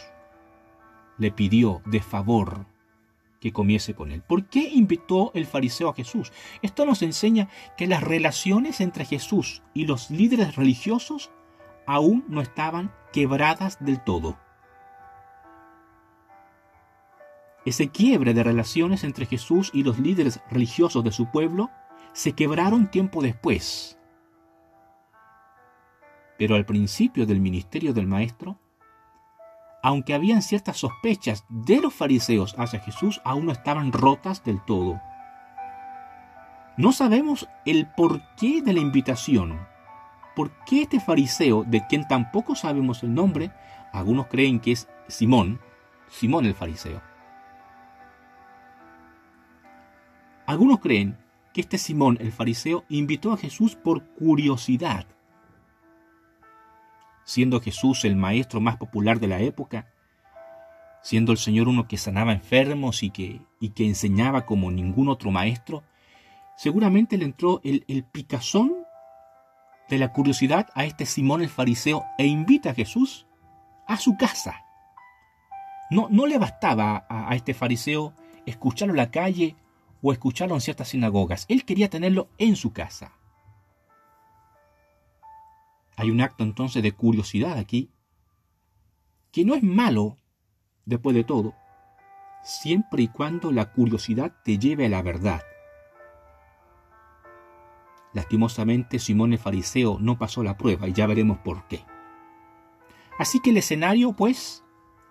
Le 1.18 1.32
pidió 1.32 1.82
de 1.86 2.02
favor 2.02 2.66
que 3.40 3.54
comiese 3.54 3.94
con 3.94 4.12
él. 4.12 4.22
¿Por 4.22 4.46
qué 4.46 4.70
invitó 4.70 5.32
el 5.34 5.46
fariseo 5.46 5.90
a 5.90 5.94
Jesús? 5.94 6.32
Esto 6.62 6.86
nos 6.86 7.02
enseña 7.02 7.50
que 7.78 7.88
las 7.88 8.04
relaciones 8.04 8.82
entre 8.82 9.06
Jesús 9.06 9.62
y 9.74 9.86
los 9.86 10.10
líderes 10.10 10.56
religiosos 10.56 11.32
aún 11.86 12.26
no 12.28 12.42
estaban 12.42 12.92
quebradas 13.14 13.78
del 13.80 14.04
todo. 14.04 14.38
Ese 17.66 17.90
quiebre 17.90 18.34
de 18.34 18.44
relaciones 18.44 19.04
entre 19.04 19.26
Jesús 19.26 19.72
y 19.74 19.84
los 19.84 20.00
líderes 20.00 20.40
religiosos 20.50 21.04
de 21.04 21.12
su 21.12 21.30
pueblo 21.32 21.70
se 22.14 22.32
quebraron 22.32 22.90
tiempo 22.90 23.22
después. 23.22 24.00
Pero 26.38 26.56
al 26.56 26.66
principio 26.66 27.26
del 27.26 27.42
ministerio 27.42 27.94
del 27.94 28.08
Maestro, 28.08 28.60
aunque 29.88 30.14
habían 30.14 30.42
ciertas 30.42 30.80
sospechas 30.80 31.46
de 31.48 31.80
los 31.80 31.94
fariseos 31.94 32.56
hacia 32.58 32.82
Jesús, 32.82 33.22
aún 33.24 33.46
no 33.46 33.54
estaban 33.54 33.94
rotas 33.94 34.44
del 34.44 34.60
todo. 34.66 35.00
No 36.76 36.92
sabemos 36.92 37.48
el 37.66 37.88
porqué 37.88 38.62
de 38.62 38.74
la 38.74 38.82
invitación. 38.82 39.58
¿Por 40.36 40.52
qué 40.66 40.82
este 40.82 41.00
fariseo, 41.00 41.64
de 41.64 41.88
quien 41.88 42.06
tampoco 42.06 42.54
sabemos 42.54 43.02
el 43.02 43.14
nombre, 43.14 43.54
algunos 43.94 44.28
creen 44.28 44.60
que 44.60 44.74
es 44.74 44.90
Simón, 45.08 45.62
Simón 46.10 46.46
el 46.46 46.54
fariseo? 46.54 47.02
Algunos 50.46 50.82
creen 50.82 51.18
que 51.54 51.62
este 51.62 51.78
Simón 51.78 52.18
el 52.20 52.34
fariseo 52.34 52.84
invitó 52.90 53.32
a 53.32 53.38
Jesús 53.38 53.78
por 53.78 54.04
curiosidad 54.04 55.08
siendo 57.28 57.60
Jesús 57.60 58.06
el 58.06 58.16
maestro 58.16 58.62
más 58.62 58.78
popular 58.78 59.20
de 59.20 59.28
la 59.28 59.42
época, 59.42 59.92
siendo 61.04 61.34
el 61.34 61.38
Señor 61.38 61.68
uno 61.68 61.86
que 61.86 61.98
sanaba 61.98 62.32
enfermos 62.32 63.04
y 63.04 63.10
que, 63.10 63.42
y 63.60 63.72
que 63.72 63.86
enseñaba 63.86 64.46
como 64.46 64.72
ningún 64.72 65.10
otro 65.10 65.30
maestro, 65.30 65.84
seguramente 66.56 67.18
le 67.18 67.26
entró 67.26 67.60
el, 67.66 68.06
picazón 68.06 68.74
de 69.90 69.98
la 69.98 70.14
curiosidad 70.14 70.70
a 70.74 70.86
este 70.86 71.06
Simón 71.06 71.42
el 71.42 71.50
fariseo 71.50 72.06
e 72.18 72.26
invita 72.26 72.70
a 72.70 72.74
Jesús 72.74 73.28
a 73.88 73.98
su 73.98 74.16
casa. 74.16 74.64
No, 75.90 76.08
no 76.10 76.28
le 76.28 76.38
bastaba 76.38 77.06
a, 77.10 77.30
a 77.30 77.36
este 77.36 77.54
fariseo 77.54 78.14
escucharlo 78.46 78.94
en 78.94 78.98
la 78.98 79.12
calle 79.12 79.58
o 80.02 80.14
escucharlo 80.14 80.56
en 80.56 80.62
ciertas 80.62 80.88
sinagogas. 80.88 81.46
Él 81.50 81.66
quería 81.66 81.90
tenerlo 81.90 82.30
en 82.38 82.56
su 82.56 82.72
casa. 82.72 83.17
Hay 85.98 86.12
un 86.12 86.22
acto 86.22 86.44
entonces 86.44 86.84
de 86.84 86.92
curiosidad 86.92 87.58
aquí, 87.58 87.92
que 89.32 89.44
no 89.44 89.56
es 89.56 89.64
malo, 89.64 90.16
después 90.86 91.16
de 91.16 91.24
todo, 91.24 91.56
siempre 92.44 93.02
y 93.02 93.08
cuando 93.08 93.52
la 93.52 93.74
curiosidad 93.74 94.32
te 94.44 94.60
lleve 94.60 94.86
a 94.86 94.90
la 94.90 95.02
verdad. 95.02 95.42
Lastimosamente 98.14 99.00
Simón 99.00 99.34
el 99.34 99.40
fariseo 99.40 99.98
no 100.00 100.20
pasó 100.20 100.44
la 100.44 100.56
prueba 100.56 100.88
y 100.88 100.94
ya 100.94 101.08
veremos 101.08 101.40
por 101.40 101.68
qué. 101.68 101.84
Así 103.18 103.40
que 103.40 103.50
el 103.50 103.58
escenario, 103.58 104.14
pues, 104.14 104.64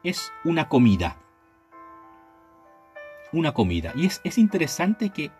es 0.04 0.32
una 0.44 0.68
comida. 0.68 1.18
Una 3.32 3.52
comida. 3.52 3.92
Y 3.96 4.06
es, 4.06 4.20
es 4.22 4.38
interesante 4.38 5.10
que 5.10 5.32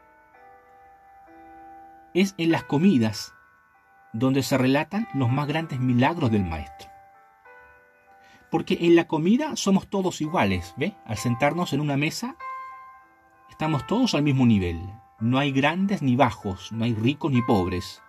es 2.15 2.35
en 2.37 2.50
las 2.50 2.65
comidas 2.65 3.36
donde 4.18 4.42
se 4.42 4.56
relatan 4.56 5.08
los 5.12 5.30
más 5.30 5.46
grandes 5.46 5.78
milagros 5.78 6.30
del 6.30 6.44
Maestro. 6.44 6.88
Porque 8.50 8.78
en 8.80 8.96
la 8.96 9.06
comida 9.06 9.56
somos 9.56 9.88
todos 9.88 10.20
iguales, 10.20 10.75
¿ve? 10.76 10.94
Al 11.04 11.18
sentarnos 11.18 11.73
en 11.73 11.80
una 11.80 11.96
mesa, 11.96 12.37
estamos 13.50 13.87
todos 13.87 14.14
al 14.14 14.23
mismo 14.23 14.46
nivel. 14.46 14.80
No 15.20 15.38
hay 15.38 15.52
grandes 15.52 16.00
ni 16.00 16.16
bajos, 16.16 16.73
no 16.73 16.85
hay 16.85 16.94
ricos 16.94 17.30
ni 17.30 17.42
pobres. 17.42 18.02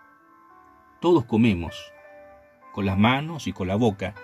Todos 1.01 1.25
comemos, 1.25 1.75
con 2.73 2.85
las 2.85 2.97
manos 2.97 3.47
y 3.47 3.53
con 3.53 3.67
la 3.67 3.75
boca, 3.75 4.15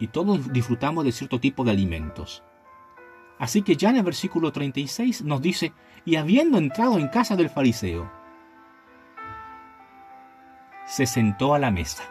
y 0.00 0.08
todos 0.08 0.52
disfrutamos 0.52 1.04
de 1.04 1.12
cierto 1.12 1.38
tipo 1.38 1.64
de 1.64 1.70
alimentos. 1.70 2.42
Así 3.38 3.62
que 3.62 3.76
ya 3.76 3.90
en 3.90 3.96
el 3.96 4.02
versículo 4.02 4.50
36 4.50 5.22
nos 5.22 5.40
dice, 5.40 5.72
y 6.04 6.16
habiendo 6.16 6.58
entrado 6.58 6.98
en 6.98 7.08
casa 7.08 7.36
del 7.36 7.50
fariseo, 7.50 8.23
se 10.86 11.06
sentó 11.06 11.54
a 11.54 11.58
la 11.58 11.70
mesa. 11.70 12.04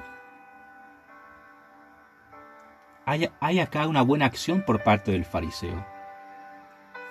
Hay, 3.05 3.59
acá 3.59 3.87
una 3.87 4.01
buena 4.01 4.25
acción 4.25 4.63
por 4.65 4.81
parte 4.81 5.11
del 5.11 5.25
fariseo. 5.25 5.85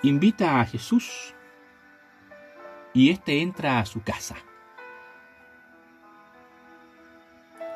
Invita 0.01 0.59
a 0.59 0.65
Jesús 0.65 1.35
y 2.93 3.11
éste 3.11 3.41
entra 3.41 3.79
a 3.79 3.85
su 3.85 4.01
casa. 4.01 4.35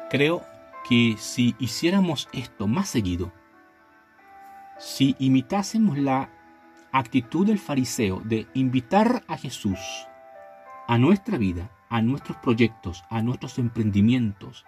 Creo 0.10 0.44
que 0.90 1.16
si 1.18 1.56
hiciéramos 1.60 2.28
esto 2.32 2.68
más 2.68 2.90
seguido, 2.90 3.32
si 4.80 5.16
imitásemos 5.20 5.98
la 5.98 6.30
actitud 6.92 7.46
del 7.46 7.60
fariseo 7.60 8.22
de 8.24 8.48
invitar 8.54 9.24
a 9.28 9.38
Jesús 9.38 9.80
a 10.88 10.98
nuestra 10.98 11.38
vida, 11.38 11.70
a 11.90 12.02
nuestros 12.02 12.38
proyectos, 12.38 13.04
a 13.10 13.22
nuestros 13.22 13.60
emprendimientos, 13.60 14.66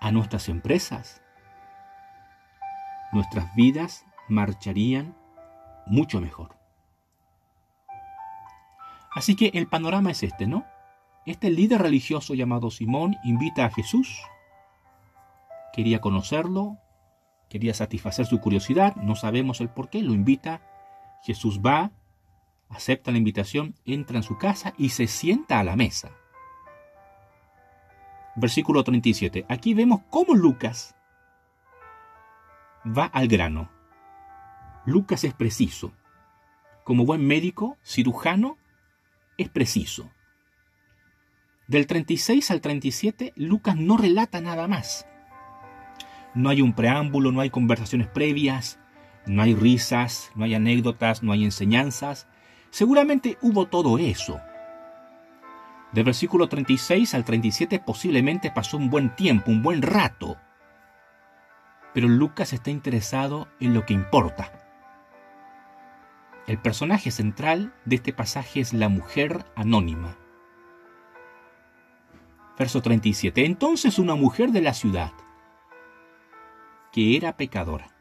a 0.00 0.12
nuestras 0.12 0.48
empresas, 0.48 1.22
nuestras 3.12 3.54
vidas 3.54 4.06
marcharían 4.28 5.16
mucho 5.86 6.20
mejor. 6.20 6.56
Así 9.14 9.34
que 9.34 9.50
el 9.54 9.66
panorama 9.66 10.10
es 10.10 10.22
este, 10.22 10.46
¿no? 10.46 10.66
Este 11.24 11.50
líder 11.50 11.82
religioso 11.82 12.34
llamado 12.34 12.70
Simón 12.70 13.16
invita 13.24 13.64
a 13.64 13.70
Jesús, 13.70 14.20
quería 15.72 16.00
conocerlo, 16.00 16.78
quería 17.48 17.74
satisfacer 17.74 18.26
su 18.26 18.40
curiosidad, 18.40 18.94
no 18.96 19.16
sabemos 19.16 19.60
el 19.60 19.68
por 19.68 19.88
qué, 19.88 20.02
lo 20.02 20.12
invita, 20.12 20.60
Jesús 21.22 21.60
va, 21.64 21.90
acepta 22.68 23.10
la 23.10 23.18
invitación, 23.18 23.74
entra 23.84 24.18
en 24.18 24.22
su 24.22 24.38
casa 24.38 24.74
y 24.76 24.90
se 24.90 25.06
sienta 25.06 25.60
a 25.60 25.64
la 25.64 25.76
mesa. 25.76 26.10
Versículo 28.36 28.84
37. 28.84 29.46
Aquí 29.48 29.74
vemos 29.74 30.02
cómo 30.10 30.34
Lucas 30.34 30.94
va 32.86 33.06
al 33.06 33.28
grano. 33.28 33.70
Lucas 34.84 35.24
es 35.24 35.34
preciso. 35.34 35.92
Como 36.84 37.04
buen 37.04 37.26
médico, 37.26 37.78
cirujano, 37.82 38.58
es 39.38 39.48
preciso. 39.48 40.10
Del 41.66 41.86
36 41.86 42.50
al 42.52 42.60
37, 42.60 43.32
Lucas 43.34 43.76
no 43.76 43.96
relata 43.96 44.40
nada 44.40 44.68
más. 44.68 45.06
No 46.34 46.50
hay 46.50 46.62
un 46.62 46.74
preámbulo, 46.74 47.32
no 47.32 47.40
hay 47.40 47.50
conversaciones 47.50 48.06
previas, 48.06 48.78
No 49.26 49.42
hay 49.42 49.56
risas, 49.56 50.30
no 50.36 50.44
hay 50.44 50.54
anécdotas, 50.54 51.24
no 51.24 51.32
hay 51.32 51.44
enseñanzas. 51.44 52.28
Seguramente 52.76 53.38
hubo 53.40 53.68
todo 53.68 53.96
eso. 53.96 54.38
Del 55.92 56.04
versículo 56.04 56.46
36 56.46 57.14
al 57.14 57.24
37 57.24 57.78
posiblemente 57.78 58.50
pasó 58.50 58.76
un 58.76 58.90
buen 58.90 59.16
tiempo, 59.16 59.50
un 59.50 59.62
buen 59.62 59.80
rato. 59.80 60.36
Pero 61.94 62.06
Lucas 62.06 62.52
está 62.52 62.70
interesado 62.70 63.48
en 63.60 63.72
lo 63.72 63.86
que 63.86 63.94
importa. 63.94 64.52
El 66.46 66.58
personaje 66.58 67.10
central 67.10 67.72
de 67.86 67.96
este 67.96 68.12
pasaje 68.12 68.60
es 68.60 68.74
la 68.74 68.90
mujer 68.90 69.46
anónima. 69.54 70.18
Verso 72.58 72.82
37. 72.82 73.46
Entonces 73.46 73.98
una 73.98 74.16
mujer 74.16 74.50
de 74.50 74.60
la 74.60 74.74
ciudad, 74.74 75.12
que 76.92 77.16
era 77.16 77.38
pecadora. 77.38 77.95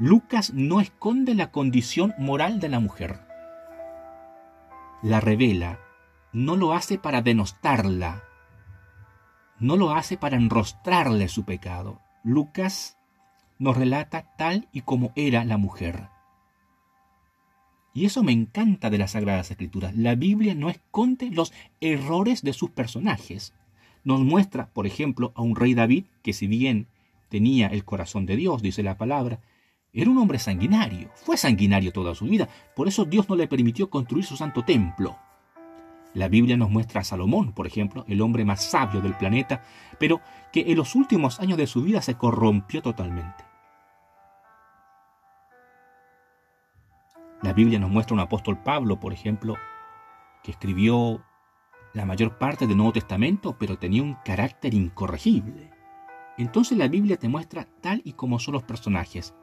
Lucas 0.00 0.54
no 0.54 0.80
esconde 0.80 1.34
la 1.34 1.50
condición 1.50 2.14
moral 2.16 2.58
de 2.58 2.70
la 2.70 2.80
mujer. 2.80 3.20
La 5.02 5.20
revela, 5.20 5.78
no 6.32 6.56
lo 6.56 6.72
hace 6.72 6.96
para 6.96 7.20
denostarla, 7.20 8.24
no 9.58 9.76
lo 9.76 9.90
hace 9.90 10.16
para 10.16 10.38
enrostrarle 10.38 11.28
su 11.28 11.44
pecado. 11.44 12.00
Lucas 12.24 12.96
nos 13.58 13.76
relata 13.76 14.34
tal 14.38 14.68
y 14.72 14.80
como 14.80 15.12
era 15.16 15.44
la 15.44 15.58
mujer. 15.58 16.08
Y 17.92 18.06
eso 18.06 18.22
me 18.22 18.32
encanta 18.32 18.88
de 18.88 18.96
las 18.96 19.10
Sagradas 19.10 19.50
Escrituras. 19.50 19.94
La 19.94 20.14
Biblia 20.14 20.54
no 20.54 20.70
esconde 20.70 21.30
los 21.30 21.52
errores 21.82 22.40
de 22.40 22.54
sus 22.54 22.70
personajes. 22.70 23.52
Nos 24.04 24.20
muestra, 24.20 24.70
por 24.70 24.86
ejemplo, 24.86 25.32
a 25.34 25.42
un 25.42 25.56
rey 25.56 25.74
David 25.74 26.06
que 26.22 26.32
si 26.32 26.46
bien 26.46 26.86
tenía 27.28 27.66
el 27.66 27.84
corazón 27.84 28.24
de 28.24 28.36
Dios, 28.36 28.62
dice 28.62 28.82
la 28.82 28.96
palabra, 28.96 29.40
era 29.92 30.10
un 30.10 30.18
hombre 30.18 30.38
sanguinario, 30.38 31.10
fue 31.14 31.36
sanguinario 31.36 31.92
toda 31.92 32.14
su 32.14 32.24
vida, 32.26 32.48
por 32.76 32.86
eso 32.86 33.04
Dios 33.04 33.28
no 33.28 33.36
le 33.36 33.48
permitió 33.48 33.90
construir 33.90 34.24
su 34.24 34.36
santo 34.36 34.64
templo. 34.64 35.18
La 36.14 36.28
Biblia 36.28 36.56
nos 36.56 36.70
muestra 36.70 37.00
a 37.00 37.04
Salomón, 37.04 37.52
por 37.52 37.66
ejemplo, 37.66 38.04
el 38.08 38.20
hombre 38.20 38.44
más 38.44 38.64
sabio 38.64 39.00
del 39.00 39.14
planeta, 39.14 39.62
pero 39.98 40.20
que 40.52 40.64
en 40.66 40.76
los 40.76 40.94
últimos 40.94 41.40
años 41.40 41.58
de 41.58 41.66
su 41.66 41.82
vida 41.82 42.02
se 42.02 42.14
corrompió 42.14 42.82
totalmente. 42.82 43.44
La 47.42 47.52
Biblia 47.52 47.78
nos 47.78 47.90
muestra 47.90 48.14
a 48.14 48.16
un 48.16 48.20
apóstol 48.20 48.58
Pablo, 48.62 49.00
por 49.00 49.12
ejemplo, 49.12 49.56
que 50.42 50.50
escribió 50.50 51.24
la 51.94 52.04
mayor 52.04 52.38
parte 52.38 52.66
del 52.66 52.76
Nuevo 52.76 52.92
Testamento, 52.92 53.56
pero 53.58 53.78
tenía 53.78 54.02
un 54.02 54.16
carácter 54.24 54.74
incorregible. 54.74 55.70
Entonces 56.38 56.76
la 56.76 56.88
Biblia 56.88 57.16
te 57.18 57.28
muestra 57.28 57.66
tal 57.80 58.02
y 58.04 58.12
como 58.12 58.38
son 58.38 58.54
los 58.54 58.62
personajes. 58.62 59.34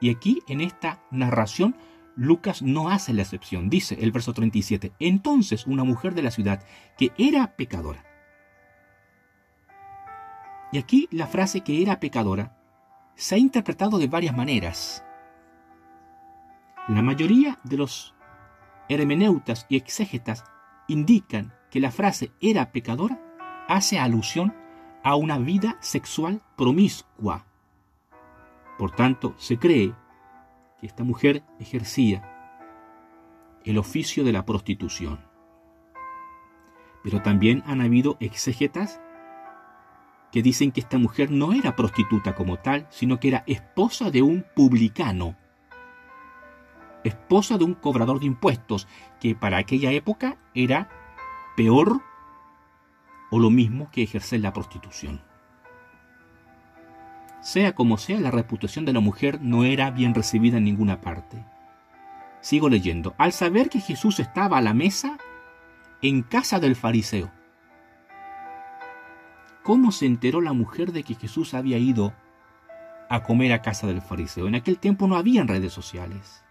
Y 0.00 0.10
aquí, 0.10 0.42
en 0.48 0.60
esta 0.60 1.00
narración, 1.10 1.76
Lucas 2.16 2.62
no 2.62 2.90
hace 2.90 3.12
la 3.12 3.22
excepción. 3.22 3.68
Dice 3.68 3.96
el 4.00 4.12
verso 4.12 4.32
37, 4.32 4.92
entonces 4.98 5.66
una 5.66 5.84
mujer 5.84 6.14
de 6.14 6.22
la 6.22 6.30
ciudad 6.30 6.64
que 6.96 7.12
era 7.18 7.56
pecadora. 7.56 8.04
Y 10.72 10.78
aquí 10.78 11.08
la 11.10 11.26
frase 11.26 11.60
que 11.60 11.82
era 11.82 12.00
pecadora 12.00 12.56
se 13.14 13.34
ha 13.34 13.38
interpretado 13.38 13.98
de 13.98 14.08
varias 14.08 14.36
maneras. 14.36 15.04
La 16.88 17.02
mayoría 17.02 17.58
de 17.64 17.76
los 17.76 18.14
hermeneutas 18.88 19.66
y 19.68 19.76
exégetas 19.76 20.44
indican 20.88 21.52
que 21.70 21.80
la 21.80 21.90
frase 21.90 22.32
era 22.40 22.72
pecadora 22.72 23.20
hace 23.68 23.98
alusión 23.98 24.54
a 25.02 25.16
una 25.16 25.38
vida 25.38 25.76
sexual 25.80 26.42
promiscua. 26.56 27.45
Por 28.78 28.90
tanto, 28.90 29.34
se 29.38 29.58
cree 29.58 29.94
que 30.78 30.86
esta 30.86 31.04
mujer 31.04 31.42
ejercía 31.58 32.22
el 33.64 33.78
oficio 33.78 34.24
de 34.24 34.32
la 34.32 34.44
prostitución. 34.44 35.20
Pero 37.02 37.22
también 37.22 37.62
han 37.66 37.80
habido 37.80 38.16
exégetas 38.20 39.00
que 40.32 40.42
dicen 40.42 40.72
que 40.72 40.80
esta 40.80 40.98
mujer 40.98 41.30
no 41.30 41.52
era 41.52 41.76
prostituta 41.76 42.34
como 42.34 42.58
tal, 42.58 42.86
sino 42.90 43.18
que 43.18 43.28
era 43.28 43.44
esposa 43.46 44.10
de 44.10 44.22
un 44.22 44.44
publicano 44.54 45.36
esposa 47.06 47.58
de 47.58 47.64
un 47.64 47.74
cobrador 47.74 48.20
de 48.20 48.26
impuestos, 48.26 48.86
que 49.20 49.34
para 49.34 49.58
aquella 49.58 49.92
época 49.92 50.38
era 50.54 50.88
peor 51.56 52.02
o 53.30 53.38
lo 53.38 53.50
mismo 53.50 53.90
que 53.90 54.02
ejercer 54.02 54.40
la 54.40 54.52
prostitución. 54.52 55.22
Sea 57.46 57.76
como 57.76 57.96
sea, 57.96 58.18
la 58.18 58.32
reputación 58.32 58.84
de 58.86 58.92
la 58.92 58.98
mujer 58.98 59.38
no 59.40 59.62
era 59.62 59.92
bien 59.92 60.16
recibida 60.16 60.56
en 60.58 60.64
ninguna 60.64 61.00
parte. 61.00 61.44
Sigo 62.40 62.68
leyendo. 62.68 63.14
Al 63.18 63.30
saber 63.30 63.68
que 63.68 63.78
Jesús 63.78 64.18
estaba 64.18 64.58
a 64.58 64.60
la 64.60 64.74
mesa 64.74 65.16
en 66.02 66.22
casa 66.22 66.58
del 66.58 66.74
fariseo, 66.74 67.30
¿cómo 69.62 69.92
se 69.92 70.06
enteró 70.06 70.40
la 70.40 70.54
mujer 70.54 70.90
de 70.90 71.04
que 71.04 71.14
Jesús 71.14 71.54
había 71.54 71.78
ido 71.78 72.12
a 73.08 73.22
comer 73.22 73.52
a 73.52 73.62
casa 73.62 73.86
del 73.86 74.02
fariseo? 74.02 74.48
En 74.48 74.56
aquel 74.56 74.80
tiempo 74.80 75.06
no 75.06 75.14
habían 75.14 75.46
redes 75.46 75.72
sociales. 75.72 76.42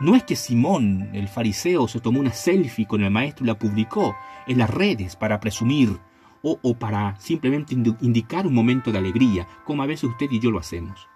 No 0.00 0.16
es 0.16 0.24
que 0.24 0.34
Simón, 0.34 1.10
el 1.12 1.28
fariseo, 1.28 1.86
se 1.86 2.00
tomó 2.00 2.18
una 2.18 2.32
selfie 2.32 2.88
con 2.88 3.04
el 3.04 3.12
maestro 3.12 3.44
y 3.44 3.46
la 3.46 3.56
publicó 3.56 4.16
en 4.48 4.58
las 4.58 4.68
redes 4.68 5.14
para 5.14 5.38
presumir 5.38 6.00
o, 6.48 6.74
para 6.74 7.16
simplemente 7.18 7.74
indicar 7.74 8.46
un 8.46 8.54
momento 8.54 8.92
de 8.92 8.98
alegría, 8.98 9.48
como 9.64 9.82
a 9.82 9.86
veces 9.86 10.04
usted 10.04 10.30
y 10.30 10.38
yo 10.38 10.52
lo 10.52 10.60
hacemos. 10.60 11.08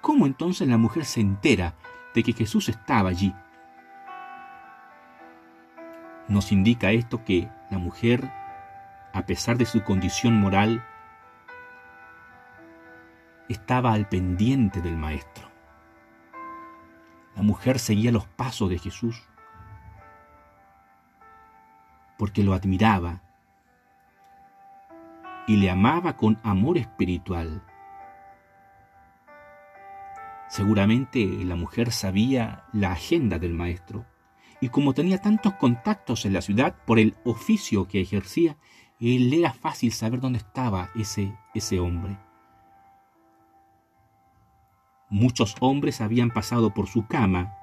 ¿Cómo 0.00 0.26
entonces 0.26 0.68
la 0.68 0.78
mujer 0.78 1.04
se 1.04 1.20
entera 1.20 1.74
de 2.14 2.22
que 2.22 2.32
Jesús 2.32 2.68
estaba 2.68 3.08
allí? 3.08 3.34
Nos 6.28 6.52
indica 6.52 6.92
esto 6.92 7.24
que 7.24 7.48
la 7.70 7.78
mujer, 7.78 8.30
a 9.12 9.26
pesar 9.26 9.58
de 9.58 9.66
su 9.66 9.82
condición 9.82 10.38
moral, 10.38 10.84
estaba 13.48 13.92
al 13.92 14.08
pendiente 14.08 14.80
del 14.80 14.96
maestro. 14.96 15.50
La 17.34 17.42
mujer 17.42 17.80
seguía 17.80 18.12
los 18.12 18.26
pasos 18.26 18.70
de 18.70 18.78
Jesús 18.78 19.22
porque 22.16 22.44
lo 22.44 22.54
admiraba 22.54 23.20
y 25.46 25.56
le 25.56 25.70
amaba 25.70 26.16
con 26.16 26.38
amor 26.42 26.78
espiritual. 26.78 27.62
Seguramente 30.48 31.24
la 31.44 31.56
mujer 31.56 31.92
sabía 31.92 32.64
la 32.72 32.92
agenda 32.92 33.38
del 33.38 33.54
maestro 33.54 34.06
y 34.60 34.68
como 34.68 34.94
tenía 34.94 35.18
tantos 35.18 35.54
contactos 35.54 36.24
en 36.24 36.34
la 36.34 36.40
ciudad 36.40 36.76
por 36.86 36.98
el 36.98 37.16
oficio 37.24 37.88
que 37.88 38.00
ejercía, 38.00 38.56
él 39.00 39.34
era 39.34 39.52
fácil 39.52 39.90
saber 39.92 40.20
dónde 40.20 40.38
estaba 40.38 40.90
ese, 40.94 41.36
ese 41.54 41.80
hombre. 41.80 42.16
Muchos 45.08 45.56
hombres 45.58 46.00
habían 46.00 46.30
pasado 46.30 46.72
por 46.72 46.86
su 46.86 47.06
cama, 47.08 47.56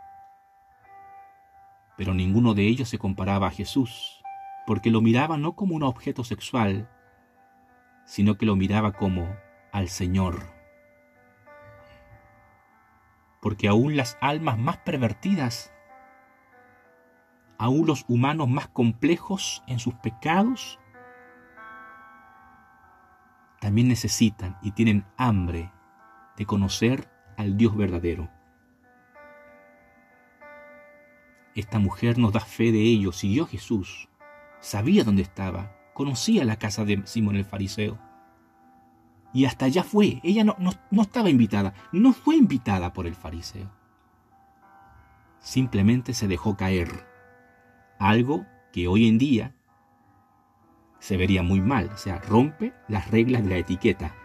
pero 1.95 2.13
ninguno 2.13 2.53
de 2.53 2.67
ellos 2.67 2.89
se 2.89 2.97
comparaba 2.97 3.47
a 3.47 3.51
Jesús, 3.51 4.21
porque 4.67 4.91
lo 4.91 4.99
miraba 4.99 5.37
no 5.37 5.53
como 5.53 5.75
un 5.75 5.83
objeto 5.83 6.23
sexual, 6.23 6.89
sino 8.09 8.39
que 8.39 8.47
lo 8.47 8.55
miraba 8.55 8.93
como 8.93 9.37
al 9.71 9.87
Señor. 9.87 10.41
Porque 13.39 13.67
aún 13.67 13.95
las 13.95 14.17
almas 14.19 14.57
más 14.57 14.77
pervertidas, 14.77 15.71
aún 17.59 17.85
los 17.85 18.05
humanos 18.07 18.49
más 18.49 18.67
complejos 18.67 19.63
en 19.67 19.77
sus 19.77 19.93
pecados, 19.93 20.79
también 23.59 23.87
necesitan 23.87 24.57
y 24.63 24.71
tienen 24.71 25.05
hambre 25.15 25.71
de 26.35 26.47
conocer 26.47 27.11
al 27.37 27.57
Dios 27.57 27.77
verdadero. 27.77 28.27
Esta 31.53 31.77
mujer 31.77 32.17
nos 32.17 32.33
da 32.33 32.39
fe 32.39 32.71
de 32.71 32.81
ello, 32.81 33.11
siguió 33.11 33.45
Jesús, 33.45 34.09
sabía 34.61 35.03
dónde 35.03 35.21
estaba, 35.21 35.78
conocía 35.99 36.45
la 36.45 36.55
casa 36.55 36.85
de 36.85 37.01
Simón 37.03 37.35
el 37.35 37.43
fariseo. 37.43 37.99
Y 39.33 39.43
hasta 39.43 39.65
allá 39.65 39.83
fue, 39.83 40.21
ella 40.23 40.45
no, 40.45 40.55
no 40.57 41.01
estaba 41.01 41.29
invitada, 41.29 41.73
no 41.91 42.13
fue 42.13 42.37
invitada 42.37 42.93
por 42.93 43.05
el 43.05 43.15
fariseo. 43.15 43.69
Simplemente 45.41 46.13
se 46.13 46.29
dejó 46.29 46.55
caer, 46.55 47.05
algo 47.99 48.45
que 48.71 48.87
hoy 48.87 49.09
en 49.09 49.17
día 49.17 49.53
se 50.99 51.17
vería 51.17 51.43
muy 51.43 51.59
mal, 51.59 51.89
o 51.93 51.97
sea, 51.97 52.19
rompe 52.19 52.73
las 52.87 53.11
reglas 53.11 53.43
de 53.43 53.49
la 53.49 53.57
etiqueta. 53.57 54.15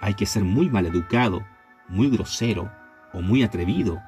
Hay 0.00 0.14
que 0.14 0.26
ser 0.26 0.44
muy 0.44 0.70
maleducado, 0.70 1.44
muy 1.88 2.08
grosero 2.08 2.70
o 3.12 3.20
muy 3.20 3.42
atrevido 3.42 4.00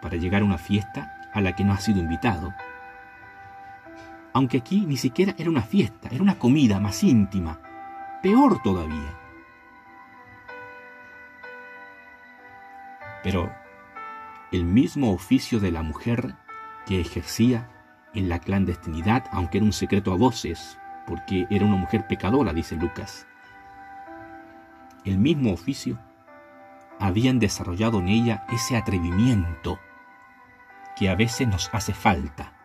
para 0.00 0.16
llegar 0.16 0.40
a 0.40 0.46
una 0.46 0.56
fiesta 0.56 1.28
a 1.34 1.42
la 1.42 1.54
que 1.54 1.62
no 1.62 1.74
ha 1.74 1.78
sido 1.78 1.98
invitado. 1.98 2.54
Aunque 4.32 4.58
aquí 4.58 4.86
ni 4.86 4.96
siquiera 4.96 5.34
era 5.38 5.50
una 5.50 5.62
fiesta, 5.62 6.08
era 6.10 6.22
una 6.22 6.38
comida 6.38 6.78
más 6.78 7.02
íntima. 7.02 7.60
peor 8.22 8.60
todavía. 8.62 9.18
Pero 13.22 13.50
el 14.52 14.64
mismo 14.64 15.12
oficio 15.12 15.58
de 15.58 15.72
la 15.72 15.82
mujer 15.82 16.36
que 16.86 17.00
ejercía 17.00 17.70
en 18.14 18.28
la 18.28 18.40
clandestinidad, 18.40 19.24
aunque 19.32 19.58
era 19.58 19.64
un 19.64 19.72
secreto 19.72 20.12
a 20.12 20.16
voces, 20.16 20.78
porque 21.06 21.46
era 21.50 21.64
una 21.64 21.76
mujer 21.76 22.06
pecadora, 22.06 22.52
dice 22.52 22.76
Lucas. 22.76 23.26
El 25.04 25.18
mismo 25.18 25.52
oficio 25.52 25.98
habían 26.98 27.38
desarrollado 27.38 28.00
en 28.00 28.08
ella 28.08 28.44
ese 28.52 28.76
atrevimiento 28.76 29.78
que 30.96 31.08
a 31.08 31.14
veces 31.14 31.48
nos 31.48 31.70
hace 31.72 31.94
falta 31.94 32.59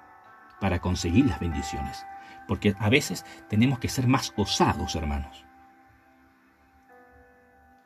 para 0.59 0.79
conseguir 0.79 1.25
las 1.25 1.39
bendiciones, 1.39 2.05
porque 2.47 2.75
a 2.79 2.89
veces 2.89 3.25
tenemos 3.49 3.79
que 3.79 3.89
ser 3.89 4.07
más 4.07 4.33
osados, 4.37 4.95
hermanos. 4.95 5.45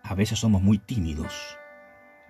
A 0.03 0.15
veces 0.15 0.39
somos 0.39 0.61
muy 0.61 0.79
tímidos 0.79 1.57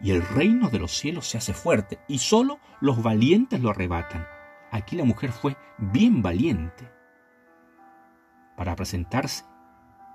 y 0.02 0.12
el 0.12 0.22
reino 0.22 0.70
de 0.70 0.80
los 0.80 0.92
cielos 0.92 1.28
se 1.28 1.38
hace 1.38 1.54
fuerte 1.54 2.00
y 2.08 2.20
solo 2.20 2.60
los 2.82 3.02
valientes 3.02 3.60
lo 3.62 3.70
arrebatan. 3.70 4.26
Aquí 4.72 4.96
la 4.96 5.06
mujer 5.06 5.32
fue 5.32 5.58
bien 5.78 6.22
valiente 6.22 6.92
para 8.56 8.76
presentarse 8.76 9.46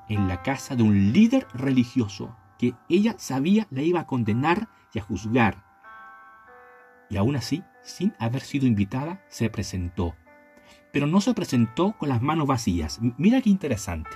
en 0.09 0.29
la 0.29 0.43
casa 0.43 0.77
de 0.77 0.83
un 0.83 1.13
líder 1.13 1.47
religioso 1.55 2.37
que 2.59 2.75
ella 2.89 3.15
sabía 3.19 3.67
la 3.71 3.83
iba 3.83 4.01
a 4.01 4.07
condenar 4.07 4.69
y 4.93 4.99
a 4.99 5.03
juzgar. 5.03 5.63
Y 7.11 7.17
aún 7.17 7.37
así, 7.37 7.62
sin 7.83 8.14
haber 8.19 8.43
sido 8.43 8.67
invitada, 8.67 9.23
se 9.29 9.51
presentó. 9.51 10.14
Pero 10.93 11.07
no 11.07 11.21
se 11.21 11.35
presentó 11.35 11.97
con 11.99 12.09
las 12.09 12.23
manos 12.23 12.47
vacías. 12.47 13.01
Mira 13.19 13.40
qué 13.40 13.51
interesante. 13.51 14.11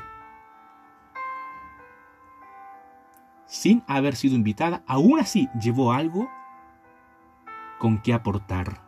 sin 3.48 3.82
haber 3.86 4.14
sido 4.14 4.36
invitada, 4.36 4.82
aún 4.86 5.18
así 5.18 5.48
llevó 5.60 5.92
algo 5.92 6.30
con 7.78 8.00
que 8.00 8.12
aportar. 8.12 8.82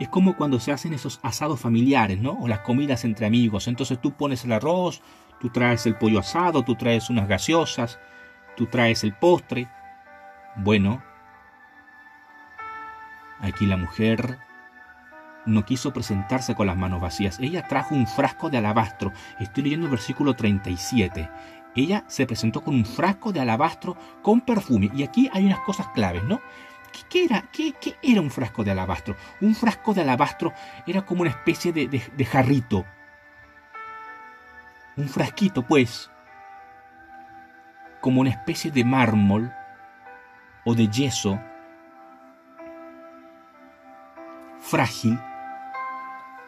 Es 0.00 0.08
como 0.08 0.36
cuando 0.36 0.60
se 0.60 0.72
hacen 0.72 0.92
esos 0.92 1.20
asados 1.22 1.60
familiares, 1.60 2.20
¿no? 2.20 2.32
O 2.40 2.48
las 2.48 2.60
comidas 2.60 3.04
entre 3.04 3.26
amigos. 3.26 3.68
Entonces 3.68 4.00
tú 4.00 4.12
pones 4.12 4.44
el 4.44 4.52
arroz, 4.52 5.00
tú 5.40 5.48
traes 5.48 5.86
el 5.86 5.96
pollo 5.96 6.18
asado, 6.18 6.64
tú 6.64 6.74
traes 6.74 7.08
unas 7.08 7.28
gaseosas, 7.28 7.98
tú 8.56 8.66
traes 8.66 9.04
el 9.04 9.14
postre. 9.14 9.70
Bueno, 10.56 11.02
aquí 13.40 13.66
la 13.66 13.76
mujer 13.76 14.38
no 15.44 15.64
quiso 15.64 15.92
presentarse 15.92 16.54
con 16.54 16.66
las 16.66 16.76
manos 16.76 17.00
vacías. 17.00 17.38
Ella 17.40 17.68
trajo 17.68 17.94
un 17.94 18.06
frasco 18.06 18.50
de 18.50 18.58
alabastro. 18.58 19.12
Estoy 19.38 19.64
leyendo 19.64 19.86
el 19.86 19.92
versículo 19.92 20.34
37 20.34 21.30
ella 21.76 22.04
se 22.08 22.26
presentó 22.26 22.62
con 22.62 22.74
un 22.74 22.86
frasco 22.86 23.32
de 23.32 23.40
alabastro 23.40 23.96
con 24.22 24.40
perfume. 24.40 24.90
Y 24.94 25.02
aquí 25.02 25.30
hay 25.32 25.44
unas 25.44 25.60
cosas 25.60 25.88
claves, 25.88 26.24
¿no? 26.24 26.40
¿Qué, 27.10 27.24
era? 27.24 27.42
¿Qué, 27.52 27.74
era 28.02 28.22
un 28.22 28.30
frasco 28.30 28.64
de 28.64 28.70
alabastro? 28.70 29.14
Un 29.42 29.54
frasco 29.54 29.92
de 29.92 30.00
alabastro 30.00 30.54
era 30.86 31.04
como 31.04 31.20
una 31.20 31.30
especie 31.30 31.72
de, 31.72 31.86
de 31.88 32.24
jarrito. 32.24 32.86
Un 34.96 35.08
frasquito, 35.08 35.62
pues, 35.66 36.10
como 38.00 38.22
una 38.22 38.30
especie 38.30 38.70
de 38.70 38.82
mármol 38.82 39.52
o 40.64 40.74
de 40.74 40.88
yeso 40.88 41.38
frágil 44.66 45.18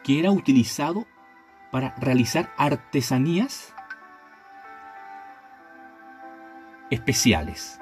que 0.03 0.19
era 0.19 0.31
utilizado 0.31 1.07
para 1.71 1.95
realizar 1.97 2.53
artesanías 2.57 3.73
especiales, 6.89 7.79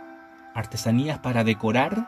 artesanías 0.54 1.20
para 1.20 1.44
decorar 1.44 2.08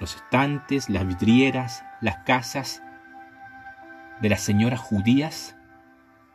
los 0.00 0.16
estantes, 0.16 0.88
las 0.88 1.06
vidrieras, 1.06 1.84
las 2.00 2.18
casas 2.24 2.82
de 4.20 4.28
las 4.28 4.40
señoras 4.40 4.80
judías 4.80 5.54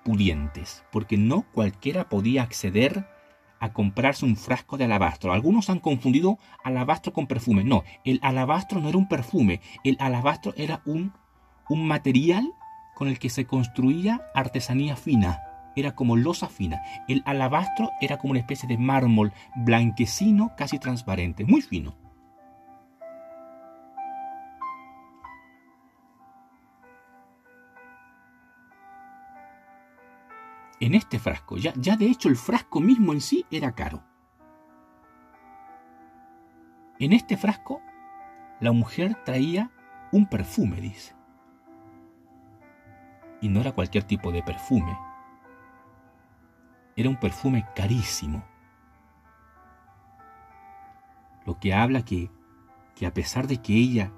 pudientes, 0.04 0.86
porque 0.92 1.18
no 1.18 1.42
cualquiera 1.52 2.08
podía 2.08 2.44
acceder 2.44 3.17
a 3.60 3.74
comprarse 3.74 4.26
un 4.26 4.36
frasco 4.36 4.78
de 4.78 4.86
alabastro. 4.86 5.34
Algunos 5.34 5.70
han 5.70 5.80
confundido 5.80 6.38
alabastro 6.64 7.14
con 7.14 7.28
perfume. 7.28 7.64
No, 7.64 7.84
el 8.04 8.20
alabastro 8.22 8.80
no 8.80 8.90
era 8.90 8.98
un 8.98 9.08
perfume, 9.08 9.62
el 9.84 9.98
alabastro 10.00 10.54
era 10.58 10.82
un, 10.86 11.14
un 11.70 11.88
material 11.88 12.54
con 12.96 13.08
el 13.08 13.20
que 13.20 13.30
se 13.30 13.46
construía 13.46 14.22
artesanía 14.34 14.96
fina 14.96 15.42
era 15.80 15.96
como 15.96 16.16
losa 16.16 16.48
fina. 16.48 16.82
El 17.08 17.22
alabastro 17.26 17.92
era 18.02 18.18
como 18.18 18.32
una 18.32 18.40
especie 18.40 18.68
de 18.68 18.78
mármol 18.78 19.34
blanquecino, 19.56 20.54
casi 20.58 20.80
transparente, 20.80 21.46
muy 21.46 21.62
fino. 21.62 21.96
En 30.80 30.94
este 30.94 31.20
frasco, 31.20 31.58
ya, 31.58 31.74
ya 31.76 31.98
de 31.98 32.06
hecho 32.06 32.30
el 32.30 32.36
frasco 32.36 32.80
mismo 32.80 33.14
en 33.14 33.22
sí 33.22 33.46
era 33.52 33.74
caro. 33.74 34.04
En 37.00 37.14
este 37.14 37.38
frasco, 37.38 37.82
la 38.60 38.72
mujer 38.72 39.16
traía 39.24 39.72
un 40.12 40.28
perfume, 40.28 40.82
dice. 40.82 41.16
Y 43.42 43.50
no 43.50 43.62
era 43.62 43.72
cualquier 43.72 44.04
tipo 44.04 44.32
de 44.32 44.42
perfume 44.42 44.98
era 46.98 47.10
un 47.10 47.16
perfume 47.16 47.66
carísimo. 47.76 48.44
Lo 51.46 51.60
que 51.60 51.74
habla 51.74 52.04
que, 52.04 52.32
que 52.96 53.06
a 53.06 53.14
pesar 53.14 53.48
de 53.48 53.62
que 53.62 53.74
ella, 53.74 54.12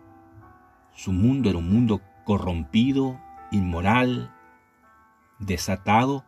su 0.94 1.12
mundo 1.12 1.50
era 1.50 1.60
un 1.60 1.72
mundo 1.72 2.02
corrompido, 2.24 3.20
inmoral, 3.52 4.34
desatado, 5.40 6.26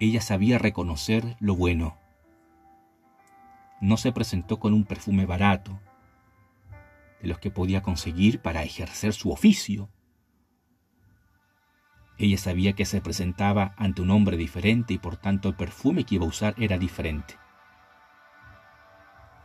ella 0.00 0.20
sabía 0.20 0.58
reconocer 0.58 1.36
lo 1.40 1.56
bueno. 1.56 1.96
No 3.80 3.96
se 3.96 4.12
presentó 4.12 4.58
con 4.58 4.72
un 4.72 4.84
perfume 4.84 5.26
barato, 5.26 5.80
de 7.20 7.28
los 7.28 7.38
que 7.38 7.50
podía 7.50 7.82
conseguir 7.82 8.40
para 8.40 8.62
ejercer 8.62 9.12
su 9.12 9.30
oficio, 9.30 9.90
ella 12.18 12.38
sabía 12.38 12.72
que 12.72 12.86
se 12.86 13.00
presentaba 13.00 13.74
ante 13.76 14.00
un 14.00 14.10
hombre 14.10 14.36
diferente 14.36 14.94
y 14.94 14.98
por 14.98 15.16
tanto 15.16 15.48
el 15.48 15.54
perfume 15.54 16.04
que 16.04 16.14
iba 16.14 16.24
a 16.24 16.28
usar 16.28 16.54
era 16.58 16.78
diferente. 16.78 17.34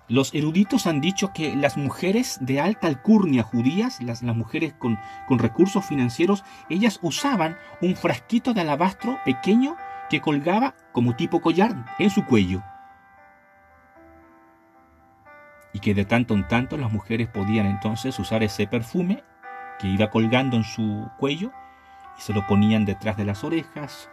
Los 0.08 0.34
eruditos 0.34 0.88
han 0.88 1.00
dicho 1.00 1.32
que 1.34 1.56
las 1.56 1.78
mujeres 1.78 2.38
de 2.42 2.60
alta 2.60 2.88
alcurnia 2.88 3.44
judías, 3.44 4.02
las, 4.02 4.24
las 4.24 4.36
mujeres 4.36 4.74
con, 4.74 4.98
con 5.28 5.40
recursos 5.40 5.86
financieros, 5.86 6.44
ellas 6.70 7.00
usaban 7.02 7.58
un 7.82 7.96
frasquito 7.96 8.54
de 8.54 8.62
alabastro 8.62 9.20
pequeño 9.24 9.78
que 10.12 10.20
colgaba 10.20 10.76
como 10.92 11.16
tipo 11.16 11.40
collar 11.40 11.74
en 11.98 12.10
su 12.10 12.26
cuello. 12.26 12.62
Y 15.72 15.80
que 15.80 15.94
de 15.94 16.04
tanto 16.04 16.34
en 16.34 16.46
tanto 16.50 16.76
las 16.76 16.92
mujeres 16.92 17.30
podían 17.30 17.66
entonces 17.66 18.20
usar 18.20 18.44
ese 18.44 18.68
perfume 18.68 19.24
que 19.80 19.88
iba 19.88 20.10
colgando 20.10 20.58
en 20.58 20.66
su 20.66 21.10
cuello 21.18 21.54
y 22.18 22.22
se 22.22 22.34
lo 22.34 22.46
ponían 22.46 22.84
detrás 22.84 23.16
de 23.16 23.24
las 23.24 23.46
orejas, 23.46 24.10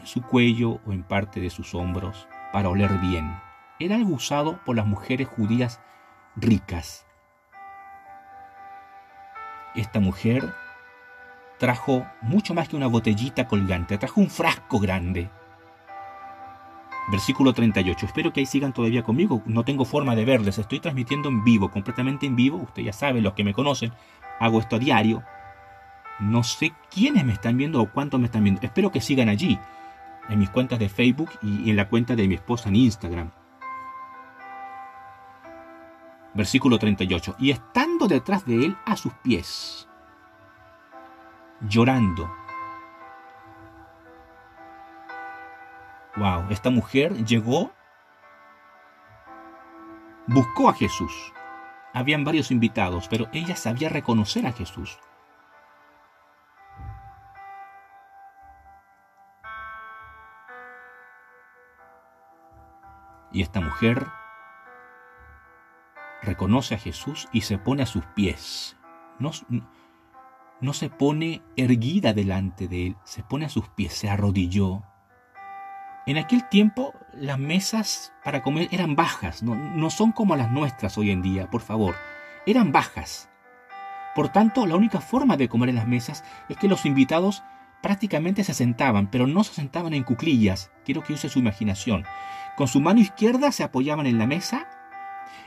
en 0.00 0.06
su 0.06 0.22
cuello 0.22 0.80
o 0.86 0.92
en 0.92 1.02
parte 1.02 1.40
de 1.40 1.50
sus 1.50 1.74
hombros 1.74 2.26
para 2.50 2.70
oler 2.70 2.96
bien. 3.00 3.36
Era 3.78 3.96
algo 3.96 4.14
usado 4.14 4.64
por 4.64 4.76
las 4.76 4.86
mujeres 4.86 5.28
judías 5.28 5.78
ricas. 6.36 7.04
Esta 9.74 10.00
mujer 10.00 10.54
trajo 11.58 12.06
mucho 12.22 12.54
más 12.54 12.68
que 12.68 12.76
una 12.76 12.86
botellita 12.86 13.46
colgante, 13.46 13.98
trajo 13.98 14.20
un 14.20 14.30
frasco 14.30 14.78
grande. 14.78 15.30
Versículo 17.08 17.52
38. 17.52 18.06
Espero 18.06 18.32
que 18.32 18.40
ahí 18.40 18.46
sigan 18.46 18.72
todavía 18.72 19.02
conmigo. 19.02 19.42
No 19.44 19.64
tengo 19.64 19.84
forma 19.84 20.16
de 20.16 20.24
verles. 20.24 20.58
Estoy 20.58 20.80
transmitiendo 20.80 21.28
en 21.28 21.44
vivo, 21.44 21.70
completamente 21.70 22.24
en 22.24 22.34
vivo. 22.34 22.56
Usted 22.56 22.82
ya 22.82 22.92
sabe, 22.94 23.20
los 23.20 23.34
que 23.34 23.44
me 23.44 23.52
conocen, 23.52 23.92
hago 24.40 24.58
esto 24.58 24.76
a 24.76 24.78
diario. 24.78 25.22
No 26.18 26.42
sé 26.42 26.72
quiénes 26.90 27.24
me 27.24 27.34
están 27.34 27.58
viendo 27.58 27.82
o 27.82 27.90
cuántos 27.90 28.20
me 28.20 28.26
están 28.26 28.44
viendo. 28.44 28.62
Espero 28.62 28.90
que 28.90 29.00
sigan 29.00 29.28
allí, 29.28 29.58
en 30.30 30.38
mis 30.38 30.48
cuentas 30.48 30.78
de 30.78 30.88
Facebook 30.88 31.30
y 31.42 31.68
en 31.68 31.76
la 31.76 31.88
cuenta 31.88 32.16
de 32.16 32.26
mi 32.26 32.36
esposa 32.36 32.70
en 32.70 32.76
Instagram. 32.76 33.30
Versículo 36.32 36.78
38. 36.78 37.36
Y 37.38 37.50
estando 37.50 38.08
detrás 38.08 38.46
de 38.46 38.64
él 38.64 38.76
a 38.86 38.96
sus 38.96 39.12
pies, 39.14 39.88
llorando. 41.68 42.30
Wow, 46.16 46.46
esta 46.50 46.70
mujer 46.70 47.24
llegó, 47.24 47.72
buscó 50.26 50.68
a 50.68 50.74
Jesús. 50.74 51.32
Habían 51.92 52.24
varios 52.24 52.50
invitados, 52.50 53.08
pero 53.08 53.28
ella 53.32 53.56
sabía 53.56 53.88
reconocer 53.88 54.46
a 54.46 54.52
Jesús. 54.52 54.98
Y 63.32 63.42
esta 63.42 63.60
mujer 63.60 64.06
reconoce 66.22 66.76
a 66.76 66.78
Jesús 66.78 67.28
y 67.32 67.40
se 67.40 67.58
pone 67.58 67.82
a 67.82 67.86
sus 67.86 68.04
pies. 68.06 68.76
No, 69.18 69.32
no 70.60 70.72
se 70.72 70.90
pone 70.90 71.42
erguida 71.56 72.12
delante 72.12 72.68
de 72.68 72.88
él, 72.88 72.96
se 73.04 73.22
pone 73.22 73.46
a 73.46 73.50
sus 73.50 73.68
pies, 73.68 73.92
se 73.92 74.08
arrodilló. 74.08 74.82
En 76.06 76.18
aquel 76.18 76.48
tiempo 76.48 76.94
las 77.12 77.38
mesas 77.38 78.12
para 78.24 78.42
comer 78.42 78.68
eran 78.70 78.96
bajas, 78.96 79.42
no, 79.42 79.54
no 79.54 79.90
son 79.90 80.12
como 80.12 80.36
las 80.36 80.50
nuestras 80.50 80.98
hoy 80.98 81.10
en 81.10 81.22
día, 81.22 81.50
por 81.50 81.60
favor, 81.60 81.94
eran 82.46 82.72
bajas. 82.72 83.30
Por 84.14 84.28
tanto, 84.28 84.66
la 84.66 84.76
única 84.76 85.00
forma 85.00 85.36
de 85.36 85.48
comer 85.48 85.70
en 85.70 85.76
las 85.76 85.88
mesas 85.88 86.24
es 86.48 86.56
que 86.56 86.68
los 86.68 86.86
invitados 86.86 87.42
prácticamente 87.82 88.44
se 88.44 88.54
sentaban, 88.54 89.10
pero 89.10 89.26
no 89.26 89.44
se 89.44 89.54
sentaban 89.54 89.92
en 89.92 90.04
cuclillas, 90.04 90.70
quiero 90.84 91.02
que 91.02 91.12
use 91.12 91.28
su 91.28 91.38
imaginación. 91.38 92.04
Con 92.56 92.68
su 92.68 92.80
mano 92.80 93.00
izquierda 93.00 93.52
se 93.52 93.64
apoyaban 93.64 94.06
en 94.06 94.18
la 94.18 94.26
mesa 94.26 94.68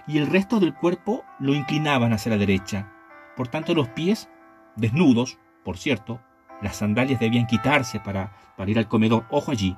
y 0.05 0.17
el 0.17 0.27
resto 0.27 0.59
del 0.59 0.73
cuerpo 0.73 1.25
lo 1.39 1.55
inclinaban 1.55 2.13
hacia 2.13 2.31
la 2.31 2.37
derecha. 2.37 2.91
Por 3.35 3.47
tanto, 3.47 3.73
los 3.73 3.87
pies, 3.89 4.29
desnudos, 4.77 5.37
por 5.63 5.77
cierto, 5.77 6.21
las 6.61 6.77
sandalias 6.77 7.19
debían 7.19 7.47
quitarse 7.47 7.99
para, 7.99 8.31
para 8.55 8.71
ir 8.71 8.77
al 8.77 8.87
comedor. 8.87 9.25
Ojo 9.29 9.51
allí, 9.51 9.75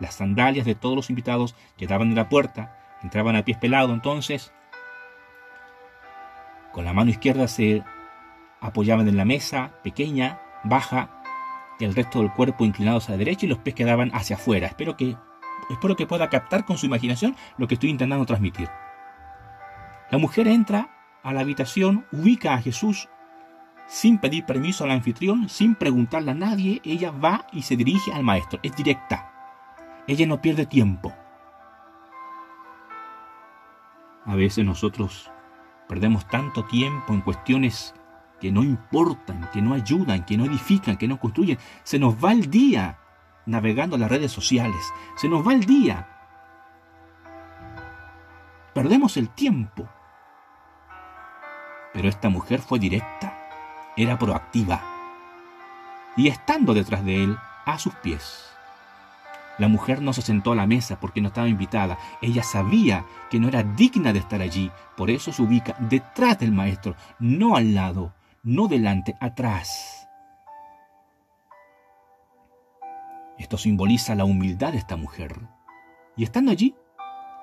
las 0.00 0.14
sandalias 0.14 0.66
de 0.66 0.74
todos 0.74 0.96
los 0.96 1.10
invitados 1.10 1.54
quedaban 1.76 2.08
en 2.08 2.16
la 2.16 2.28
puerta, 2.28 2.76
entraban 3.02 3.36
a 3.36 3.44
pies 3.44 3.58
pelados, 3.58 3.92
entonces 3.92 4.52
con 6.72 6.84
la 6.84 6.92
mano 6.92 7.10
izquierda 7.10 7.48
se 7.48 7.82
apoyaban 8.60 9.08
en 9.08 9.16
la 9.16 9.24
mesa, 9.24 9.72
pequeña, 9.82 10.40
baja, 10.64 11.10
el 11.80 11.94
resto 11.94 12.20
del 12.20 12.32
cuerpo 12.32 12.64
inclinado 12.64 12.98
hacia 12.98 13.12
la 13.12 13.18
derecha 13.18 13.46
y 13.46 13.48
los 13.48 13.58
pies 13.58 13.74
quedaban 13.74 14.10
hacia 14.14 14.36
afuera. 14.36 14.66
Espero 14.66 14.96
que, 14.96 15.16
espero 15.70 15.96
que 15.96 16.06
pueda 16.06 16.28
captar 16.28 16.64
con 16.64 16.76
su 16.76 16.86
imaginación 16.86 17.36
lo 17.56 17.66
que 17.66 17.74
estoy 17.74 17.90
intentando 17.90 18.26
transmitir. 18.26 18.68
La 20.10 20.18
mujer 20.18 20.48
entra 20.48 20.90
a 21.22 21.32
la 21.32 21.40
habitación, 21.40 22.06
ubica 22.12 22.54
a 22.54 22.62
Jesús 22.62 23.08
sin 23.90 24.18
pedir 24.18 24.46
permiso 24.46 24.84
al 24.84 24.92
anfitrión, 24.92 25.48
sin 25.48 25.74
preguntarle 25.74 26.30
a 26.30 26.34
nadie, 26.34 26.80
ella 26.84 27.10
va 27.10 27.44
y 27.52 27.62
se 27.62 27.76
dirige 27.76 28.12
al 28.12 28.22
maestro. 28.22 28.60
Es 28.62 28.76
directa. 28.76 29.32
Ella 30.06 30.26
no 30.28 30.40
pierde 30.40 30.64
tiempo. 30.64 31.12
A 34.24 34.36
veces 34.36 34.64
nosotros 34.64 35.32
perdemos 35.88 36.28
tanto 36.28 36.64
tiempo 36.66 37.12
en 37.12 37.20
cuestiones 37.20 37.92
que 38.40 38.52
no 38.52 38.62
importan, 38.62 39.50
que 39.52 39.60
no 39.60 39.74
ayudan, 39.74 40.24
que 40.24 40.36
no 40.36 40.44
edifican, 40.44 40.96
que 40.96 41.08
no 41.08 41.18
construyen. 41.18 41.58
Se 41.82 41.98
nos 41.98 42.14
va 42.14 42.30
el 42.30 42.48
día 42.48 42.96
navegando 43.46 43.98
las 43.98 44.08
redes 44.08 44.30
sociales. 44.30 44.80
Se 45.16 45.28
nos 45.28 45.44
va 45.44 45.52
el 45.52 45.64
día. 45.64 46.08
Perdemos 48.72 49.16
el 49.16 49.30
tiempo. 49.30 49.88
Pero 51.92 52.08
esta 52.08 52.28
mujer 52.28 52.60
fue 52.60 52.78
directa, 52.78 53.36
era 54.02 54.18
proactiva. 54.18 54.82
Y 56.16 56.28
estando 56.28 56.74
detrás 56.74 57.04
de 57.04 57.24
él, 57.24 57.36
a 57.66 57.78
sus 57.78 57.94
pies. 57.96 58.46
La 59.58 59.68
mujer 59.68 60.00
no 60.00 60.14
se 60.14 60.22
sentó 60.22 60.52
a 60.52 60.56
la 60.56 60.66
mesa 60.66 60.98
porque 60.98 61.20
no 61.20 61.28
estaba 61.28 61.48
invitada. 61.48 61.98
Ella 62.22 62.42
sabía 62.42 63.04
que 63.30 63.38
no 63.38 63.48
era 63.48 63.62
digna 63.62 64.12
de 64.12 64.18
estar 64.18 64.40
allí. 64.40 64.70
Por 64.96 65.10
eso 65.10 65.32
se 65.32 65.42
ubica 65.42 65.76
detrás 65.78 66.38
del 66.38 66.50
maestro, 66.50 66.94
no 67.18 67.56
al 67.56 67.74
lado, 67.74 68.14
no 68.42 68.68
delante, 68.68 69.16
atrás. 69.20 70.08
Esto 73.38 73.58
simboliza 73.58 74.14
la 74.14 74.24
humildad 74.24 74.72
de 74.72 74.78
esta 74.78 74.96
mujer. 74.96 75.38
Y 76.16 76.24
estando 76.24 76.52
allí, 76.52 76.74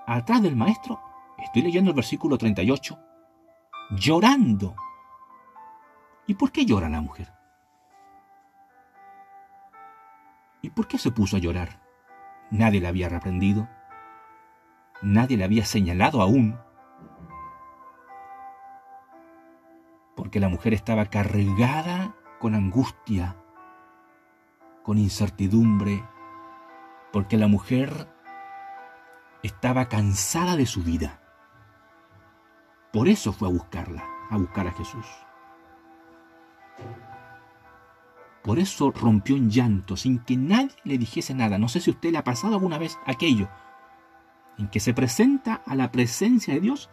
atrás 0.08 0.42
del 0.42 0.56
maestro, 0.56 1.00
estoy 1.38 1.62
leyendo 1.62 1.92
el 1.92 1.96
versículo 1.96 2.38
38, 2.38 2.98
llorando. 3.92 4.76
¿Y 6.28 6.36
por 6.36 6.52
qué 6.52 6.66
llora 6.66 6.90
la 6.90 7.02
mujer? 7.02 7.34
¿Y 10.62 10.70
por 10.70 10.88
qué 10.88 10.98
se 10.98 11.12
puso 11.12 11.38
a 11.38 11.40
llorar? 11.40 11.80
Nadie 12.52 12.82
la 12.82 12.90
había 12.90 13.08
reprendido. 13.08 13.70
Nadie 15.02 15.38
le 15.38 15.46
había 15.46 15.64
señalado 15.64 16.22
aún. 16.22 16.60
Porque 20.18 20.42
la 20.42 20.50
mujer 20.50 20.74
estaba 20.74 21.06
cargada 21.06 22.16
con 22.40 22.56
angustia, 22.56 23.38
con 24.84 24.98
incertidumbre, 24.98 26.04
porque 27.14 27.38
la 27.38 27.48
mujer 27.48 28.10
estaba 29.44 29.88
cansada 29.88 30.58
de 30.58 30.66
su 30.66 30.84
vida. 30.84 31.22
Por 32.92 33.08
eso 33.08 33.32
fue 33.32 33.48
a 33.48 33.52
buscarla, 33.52 34.04
a 34.30 34.38
buscar 34.38 34.68
a 34.68 34.72
Jesús. 34.72 35.06
Por 38.44 38.60
eso 38.60 38.92
rompió 38.92 39.36
en 39.36 39.50
llanto, 39.50 39.98
sin 39.98 40.20
que 40.20 40.38
nadie 40.38 40.76
le 40.84 40.98
dijese 40.98 41.34
nada. 41.34 41.58
No 41.58 41.68
sé 41.68 41.82
si 41.82 41.90
usted 41.90 42.12
le 42.12 42.18
ha 42.18 42.24
pasado 42.24 42.54
alguna 42.54 42.78
vez 42.78 42.98
aquello, 43.06 43.50
en 44.58 44.70
que 44.70 44.80
se 44.80 44.94
presenta 44.94 45.62
a 45.66 45.76
la 45.76 45.92
presencia 45.92 46.54
de 46.54 46.62
Dios 46.62 46.90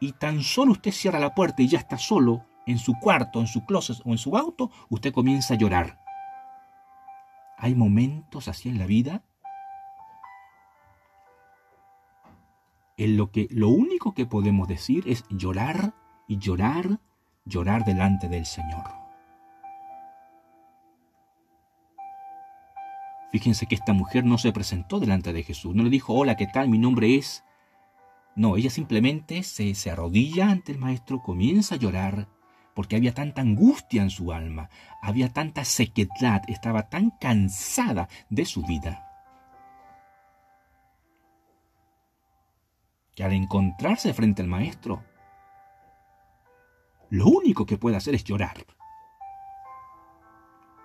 y 0.00 0.12
tan 0.12 0.42
solo 0.42 0.72
usted 0.72 0.92
cierra 0.92 1.18
la 1.18 1.34
puerta 1.34 1.62
y 1.62 1.68
ya 1.68 1.78
está 1.78 1.98
solo 1.98 2.44
en 2.66 2.78
su 2.78 2.94
cuarto, 2.98 3.40
en 3.40 3.46
su 3.46 3.64
closet 3.64 3.98
o 4.04 4.10
en 4.10 4.18
su 4.18 4.36
auto, 4.36 4.70
usted 4.90 5.12
comienza 5.12 5.54
a 5.54 5.56
llorar. 5.56 6.00
Hay 7.56 7.74
momentos 7.74 8.48
así 8.48 8.68
en 8.68 8.78
la 8.78 8.86
vida 8.86 9.22
en 12.98 13.16
lo 13.16 13.30
que 13.30 13.46
lo 13.50 13.68
único 13.68 14.12
que 14.12 14.26
podemos 14.26 14.68
decir 14.68 15.04
es 15.06 15.24
llorar 15.30 15.94
y 16.26 16.38
llorar, 16.38 17.00
llorar 17.44 17.84
delante 17.84 18.28
del 18.28 18.44
Señor. 18.44 18.97
Fíjense 23.30 23.66
que 23.66 23.74
esta 23.74 23.92
mujer 23.92 24.24
no 24.24 24.38
se 24.38 24.52
presentó 24.52 25.00
delante 25.00 25.32
de 25.32 25.42
Jesús, 25.42 25.74
no 25.74 25.82
le 25.82 25.90
dijo, 25.90 26.14
hola, 26.14 26.36
¿qué 26.36 26.46
tal? 26.46 26.68
Mi 26.68 26.78
nombre 26.78 27.16
es... 27.16 27.44
No, 28.34 28.56
ella 28.56 28.70
simplemente 28.70 29.42
se, 29.42 29.74
se 29.74 29.90
arrodilla 29.90 30.50
ante 30.50 30.72
el 30.72 30.78
maestro, 30.78 31.22
comienza 31.22 31.74
a 31.74 31.78
llorar, 31.78 32.28
porque 32.74 32.94
había 32.94 33.12
tanta 33.12 33.42
angustia 33.42 34.02
en 34.02 34.10
su 34.10 34.32
alma, 34.32 34.70
había 35.02 35.32
tanta 35.32 35.64
sequedad, 35.64 36.42
estaba 36.46 36.88
tan 36.88 37.10
cansada 37.20 38.08
de 38.30 38.44
su 38.44 38.62
vida. 38.62 39.04
Que 43.16 43.24
al 43.24 43.32
encontrarse 43.32 44.14
frente 44.14 44.42
al 44.42 44.48
maestro, 44.48 45.02
lo 47.10 47.26
único 47.26 47.66
que 47.66 47.78
puede 47.78 47.96
hacer 47.96 48.14
es 48.14 48.22
llorar. 48.22 48.64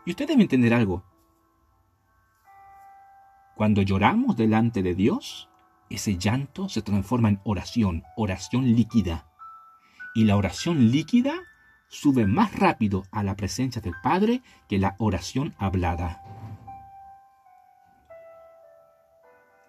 Y 0.06 0.10
usted 0.10 0.28
debe 0.28 0.42
entender 0.42 0.74
algo. 0.74 1.13
Cuando 3.56 3.82
lloramos 3.82 4.36
delante 4.36 4.82
de 4.82 4.96
Dios, 4.96 5.50
ese 5.90 6.18
llanto 6.18 6.70
se 6.70 6.82
transforma 6.82 7.30
en 7.30 7.40
oración, 7.44 8.04
oración 8.16 8.76
líquida. 8.76 9.28
Y 10.16 10.24
la 10.24 10.38
oración 10.38 10.92
líquida 10.92 11.34
sube 11.88 12.26
más 12.26 12.58
rápido 12.58 13.04
a 13.12 13.22
la 13.22 13.36
presencia 13.36 13.82
del 13.82 13.94
Padre 14.02 14.42
que 14.68 14.80
la 14.80 14.96
oración 14.98 15.54
hablada. 15.60 16.24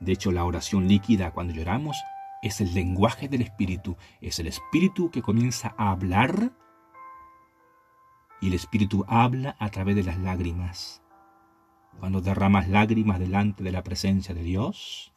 De 0.01 0.12
hecho, 0.12 0.33
la 0.33 0.44
oración 0.44 0.88
líquida 0.88 1.33
cuando 1.33 1.53
lloramos 1.53 1.97
es 2.42 2.61
el 2.62 2.73
lenguaje 2.75 3.29
del 3.29 3.42
Espíritu, 3.42 3.97
es 4.20 4.38
el 4.38 4.47
Espíritu 4.47 5.11
que 5.11 5.23
comienza 5.23 5.75
a 5.77 5.90
hablar 5.90 6.53
y 8.40 8.49
el 8.49 8.55
Espíritu 8.55 9.05
habla 9.09 9.57
a 9.59 9.70
través 9.70 9.97
de 9.97 10.05
las 10.05 10.18
lágrimas. 10.18 11.04
Cuando 12.00 12.20
derramas 12.20 12.68
lágrimas 12.68 13.18
delante 13.18 13.62
de 13.62 13.72
la 13.72 13.83
presencia 13.83 14.35
de 14.35 14.42
Dios, 14.42 15.12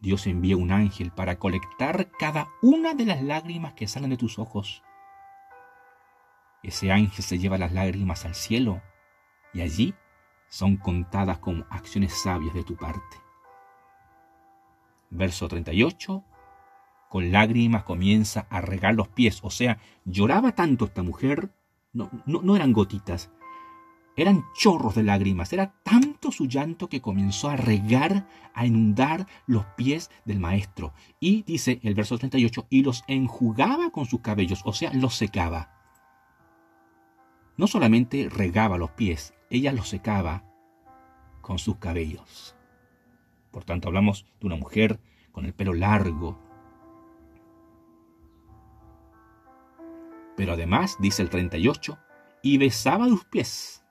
Dios 0.00 0.26
envía 0.26 0.56
un 0.56 0.70
ángel 0.70 1.10
para 1.12 1.38
colectar 1.38 2.10
cada 2.18 2.48
una 2.62 2.94
de 2.94 3.06
las 3.06 3.22
lágrimas 3.22 3.74
que 3.74 3.88
salen 3.88 4.10
de 4.10 4.16
tus 4.16 4.38
ojos. 4.38 4.82
Ese 6.62 6.92
ángel 6.92 7.24
se 7.24 7.38
lleva 7.38 7.58
las 7.58 7.72
lágrimas 7.72 8.24
al 8.24 8.34
cielo 8.34 8.82
y 9.52 9.60
allí 9.60 9.94
son 10.48 10.76
contadas 10.76 11.38
como 11.38 11.64
acciones 11.70 12.12
sabias 12.22 12.54
de 12.54 12.64
tu 12.64 12.76
parte. 12.76 13.16
Verso 15.10 15.48
38. 15.48 16.24
Con 17.08 17.32
lágrimas 17.32 17.84
comienza 17.84 18.46
a 18.50 18.60
regar 18.60 18.94
los 18.94 19.08
pies, 19.08 19.40
o 19.42 19.50
sea, 19.50 19.78
lloraba 20.04 20.52
tanto 20.52 20.84
esta 20.86 21.02
mujer, 21.02 21.54
no, 21.92 22.10
no, 22.26 22.42
no 22.42 22.56
eran 22.56 22.72
gotitas, 22.72 23.30
eran 24.16 24.44
chorros 24.54 24.94
de 24.94 25.02
lágrimas, 25.02 25.52
era 25.52 25.72
tanto 25.82 26.30
su 26.30 26.46
llanto 26.46 26.88
que 26.88 27.00
comenzó 27.00 27.48
a 27.48 27.56
regar, 27.56 28.28
a 28.54 28.66
inundar 28.66 29.26
los 29.46 29.64
pies 29.76 30.10
del 30.24 30.38
maestro. 30.38 30.92
Y 31.18 31.42
dice 31.42 31.80
el 31.82 31.94
verso 31.94 32.16
38, 32.16 32.66
y 32.70 32.82
los 32.82 33.02
enjugaba 33.08 33.90
con 33.90 34.06
sus 34.06 34.20
cabellos, 34.20 34.62
o 34.64 34.72
sea, 34.72 34.92
los 34.94 35.16
secaba. 35.16 35.70
No 37.56 37.66
solamente 37.66 38.28
regaba 38.28 38.78
los 38.78 38.90
pies, 38.92 39.34
ella 39.50 39.72
los 39.72 39.88
secaba 39.88 40.44
con 41.40 41.58
sus 41.58 41.76
cabellos. 41.76 42.56
Por 43.50 43.64
tanto, 43.64 43.88
hablamos 43.88 44.26
de 44.40 44.46
una 44.46 44.56
mujer 44.56 45.00
con 45.30 45.44
el 45.44 45.54
pelo 45.54 45.74
largo. 45.74 46.38
Pero 50.36 50.54
además, 50.54 50.96
dice 50.98 51.22
el 51.22 51.30
38, 51.30 51.98
y 52.42 52.58
besaba 52.58 53.06
los 53.06 53.24
pies. 53.24 53.83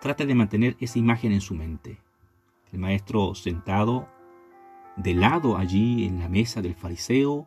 Trate 0.00 0.26
de 0.26 0.34
mantener 0.34 0.76
esa 0.80 0.98
imagen 0.98 1.32
en 1.32 1.40
su 1.40 1.54
mente. 1.54 2.00
El 2.72 2.78
maestro 2.78 3.34
sentado 3.34 4.08
de 4.96 5.14
lado 5.14 5.56
allí 5.56 6.06
en 6.06 6.18
la 6.18 6.28
mesa 6.28 6.62
del 6.62 6.74
fariseo, 6.74 7.46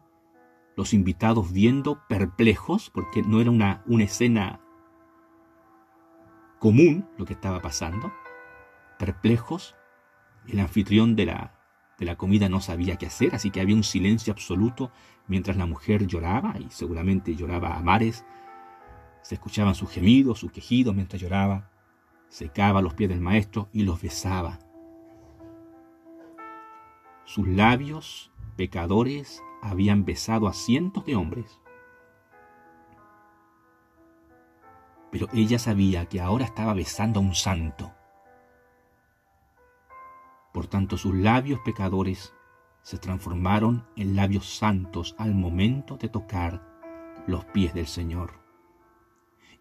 los 0.76 0.94
invitados 0.94 1.52
viendo 1.52 2.02
perplejos, 2.08 2.90
porque 2.90 3.22
no 3.22 3.42
era 3.42 3.52
una, 3.52 3.84
una 3.86 4.04
escena 4.04 4.62
común 6.60 7.08
lo 7.18 7.26
que 7.26 7.34
estaba 7.34 7.62
pasando, 7.62 8.14
perplejos, 8.98 9.76
el 10.48 10.60
anfitrión 10.60 11.16
de 11.16 11.26
la, 11.26 11.54
de 11.98 12.06
la 12.06 12.16
comida 12.18 12.50
no 12.50 12.62
sabía 12.62 12.98
qué 12.98 13.08
hacer, 13.08 13.34
así 13.34 13.50
que 13.50 13.62
había 13.62 13.76
un 13.76 13.84
silencio 13.84 14.32
absoluto 14.32 14.92
mientras 15.28 15.58
la 15.58 15.66
mujer 15.66 16.06
lloraba, 16.08 16.56
y 16.60 16.70
seguramente 16.70 17.36
lloraba 17.36 17.76
a 17.76 17.82
mares, 17.82 18.26
se 19.22 19.36
escuchaban 19.36 19.76
sus 19.76 19.90
gemidos, 19.90 20.40
sus 20.40 20.52
quejidos 20.52 20.96
mientras 20.96 21.22
lloraba, 21.22 21.70
secaba 22.30 22.82
los 22.82 22.94
pies 22.94 23.10
del 23.10 23.22
maestro 23.22 23.70
y 23.74 23.84
los 23.84 24.02
besaba. 24.02 24.60
Sus 27.26 27.48
labios, 27.48 28.32
pecadores, 28.56 29.44
habían 29.62 30.06
besado 30.06 30.48
a 30.48 30.54
cientos 30.54 31.06
de 31.06 31.16
hombres. 31.16 31.60
Pero 35.12 35.28
ella 35.34 35.60
sabía 35.60 36.06
que 36.06 36.22
ahora 36.22 36.46
estaba 36.46 36.74
besando 36.74 37.20
a 37.20 37.24
un 37.24 37.36
santo. 37.36 37.92
Por 40.54 40.68
tanto, 40.68 40.98
sus 40.98 41.16
labios 41.16 41.60
pecadores 41.66 42.34
se 42.82 42.98
transformaron 42.98 43.86
en 43.96 44.16
labios 44.16 44.58
santos 44.58 45.16
al 45.18 45.36
momento 45.36 45.98
de 45.98 46.10
tocar 46.10 46.64
los 47.28 47.46
pies 47.46 47.74
del 47.74 47.88
Señor. 47.88 48.34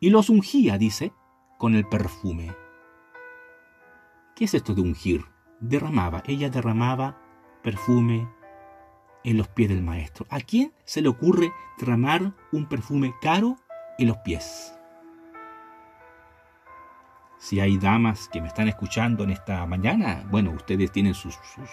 Y 0.00 0.10
los 0.10 0.30
ungía, 0.30 0.78
dice, 0.78 1.12
con 1.58 1.74
el 1.74 1.84
perfume. 1.86 2.54
¿Qué 4.34 4.44
es 4.44 4.54
esto 4.54 4.74
de 4.74 4.80
ungir? 4.80 5.24
Derramaba, 5.60 6.22
ella 6.26 6.48
derramaba 6.48 7.18
perfume 7.62 8.28
en 9.24 9.36
los 9.36 9.48
pies 9.48 9.68
del 9.68 9.82
maestro. 9.82 10.24
¿A 10.30 10.40
quién 10.40 10.72
se 10.84 11.02
le 11.02 11.08
ocurre 11.08 11.52
derramar 11.76 12.32
un 12.52 12.66
perfume 12.66 13.14
caro 13.20 13.56
en 13.98 14.08
los 14.08 14.16
pies? 14.18 14.72
Si 17.38 17.60
hay 17.60 17.76
damas 17.76 18.28
que 18.28 18.40
me 18.40 18.48
están 18.48 18.68
escuchando 18.68 19.24
en 19.24 19.30
esta 19.30 19.66
mañana, 19.66 20.24
bueno, 20.30 20.52
ustedes 20.52 20.92
tienen 20.92 21.14
sus, 21.14 21.34
sus, 21.34 21.70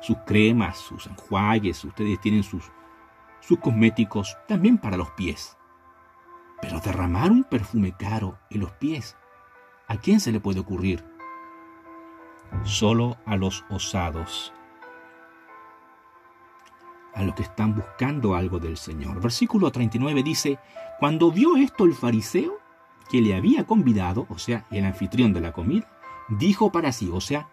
sus 0.00 0.16
cremas, 0.26 0.76
sus 0.76 1.06
enjuagues, 1.06 1.84
ustedes 1.84 2.20
tienen 2.20 2.42
sus, 2.42 2.70
sus 3.40 3.58
cosméticos 3.58 4.36
también 4.48 4.78
para 4.78 4.96
los 4.96 5.10
pies. 5.12 5.56
Pero 6.60 6.80
derramar 6.80 7.30
un 7.30 7.44
perfume 7.44 7.96
caro 7.96 8.38
en 8.50 8.60
los 8.60 8.72
pies, 8.72 9.16
¿a 9.90 9.96
quién 9.96 10.20
se 10.20 10.30
le 10.30 10.38
puede 10.38 10.60
ocurrir? 10.60 11.04
Solo 12.62 13.16
a 13.26 13.36
los 13.36 13.64
osados, 13.70 14.52
a 17.12 17.24
los 17.24 17.34
que 17.34 17.42
están 17.42 17.74
buscando 17.74 18.36
algo 18.36 18.60
del 18.60 18.76
Señor. 18.76 19.20
Versículo 19.20 19.72
39 19.72 20.22
dice, 20.22 20.60
cuando 21.00 21.32
vio 21.32 21.56
esto 21.56 21.84
el 21.84 21.94
fariseo 21.94 22.60
que 23.10 23.20
le 23.20 23.34
había 23.34 23.66
convidado, 23.66 24.26
o 24.28 24.38
sea, 24.38 24.64
el 24.70 24.84
anfitrión 24.84 25.32
de 25.32 25.40
la 25.40 25.52
comida, 25.52 25.90
dijo 26.28 26.70
para 26.70 26.92
sí, 26.92 27.10
o 27.12 27.20
sea, 27.20 27.48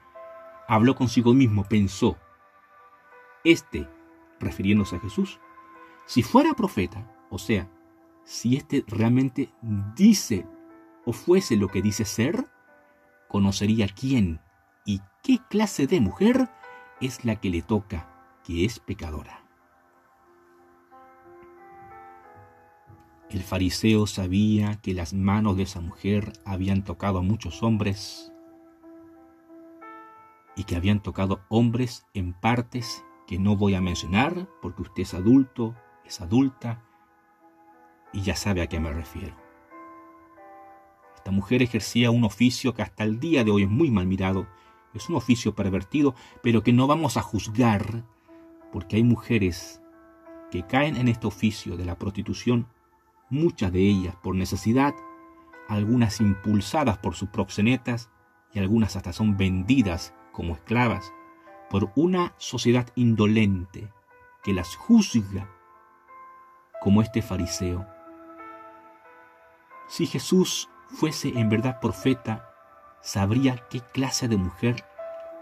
habló 0.67 0.95
consigo 0.95 1.33
mismo, 1.33 1.63
pensó, 1.63 2.17
este, 3.43 3.89
refiriéndose 4.39 4.97
a 4.97 4.99
Jesús, 4.99 5.39
si 6.05 6.21
fuera 6.21 6.53
profeta, 6.53 7.11
o 7.31 7.39
sea, 7.39 7.67
si 8.23 8.57
éste 8.57 8.83
realmente 8.87 9.51
dice 9.95 10.45
o 11.07 11.13
fuese 11.13 11.55
lo 11.55 11.69
que 11.69 11.81
dice 11.81 12.03
ser, 12.03 12.49
conocería 13.29 13.87
quién 13.87 14.41
y 14.85 14.99
qué 15.23 15.39
clase 15.49 15.87
de 15.87 16.01
mujer 16.01 16.49
es 16.99 17.23
la 17.23 17.37
que 17.37 17.49
le 17.49 17.61
toca, 17.61 18.41
que 18.43 18.65
es 18.65 18.79
pecadora. 18.79 19.41
El 23.29 23.41
fariseo 23.41 24.05
sabía 24.05 24.81
que 24.81 24.93
las 24.93 25.13
manos 25.13 25.55
de 25.55 25.63
esa 25.63 25.79
mujer 25.79 26.33
habían 26.43 26.83
tocado 26.83 27.19
a 27.19 27.21
muchos 27.21 27.63
hombres 27.63 28.33
y 30.57 30.65
que 30.65 30.75
habían 30.75 31.01
tocado 31.01 31.39
hombres 31.47 32.05
en 32.13 32.33
partes 32.33 33.05
que 33.27 33.39
no 33.39 33.55
voy 33.55 33.75
a 33.75 33.81
mencionar 33.81 34.49
porque 34.61 34.81
usted 34.81 35.03
es 35.03 35.13
adulto, 35.13 35.73
es 36.03 36.19
adulta 36.19 36.83
y 38.11 38.23
ya 38.23 38.35
sabe 38.35 38.61
a 38.61 38.67
qué 38.67 38.81
me 38.81 38.91
refiero. 38.91 39.46
Esta 41.27 41.35
mujer 41.35 41.61
ejercía 41.61 42.09
un 42.09 42.23
oficio 42.23 42.73
que 42.73 42.83
hasta 42.83 43.03
el 43.03 43.19
día 43.19 43.43
de 43.43 43.51
hoy 43.51 43.63
es 43.63 43.69
muy 43.69 43.91
mal 43.91 44.07
mirado, 44.07 44.47
es 44.93 45.09
un 45.09 45.17
oficio 45.17 45.53
pervertido, 45.55 46.15
pero 46.41 46.63
que 46.63 46.71
no 46.71 46.87
vamos 46.87 47.17
a 47.17 47.21
juzgar 47.21 48.05
porque 48.71 48.95
hay 48.95 49.03
mujeres 49.03 49.81
que 50.51 50.65
caen 50.65 50.95
en 50.95 51.09
este 51.09 51.27
oficio 51.27 51.75
de 51.75 51.83
la 51.83 51.99
prostitución, 51.99 52.69
muchas 53.29 53.73
de 53.73 53.81
ellas 53.81 54.15
por 54.23 54.35
necesidad, 54.35 54.95
algunas 55.67 56.21
impulsadas 56.21 56.97
por 56.99 57.13
sus 57.13 57.27
proxenetas 57.27 58.09
y 58.53 58.59
algunas 58.59 58.95
hasta 58.95 59.11
son 59.11 59.35
vendidas 59.35 60.13
como 60.31 60.53
esclavas 60.53 61.11
por 61.69 61.91
una 61.97 62.35
sociedad 62.37 62.87
indolente 62.95 63.91
que 64.45 64.53
las 64.53 64.77
juzga 64.77 65.49
como 66.79 67.01
este 67.01 67.21
fariseo. 67.21 67.85
Si 69.89 70.05
Jesús 70.05 70.69
fuese 70.89 71.29
en 71.29 71.49
verdad 71.49 71.79
profeta, 71.79 72.49
sabría 73.01 73.57
qué 73.69 73.81
clase 73.81 74.27
de 74.27 74.37
mujer 74.37 74.85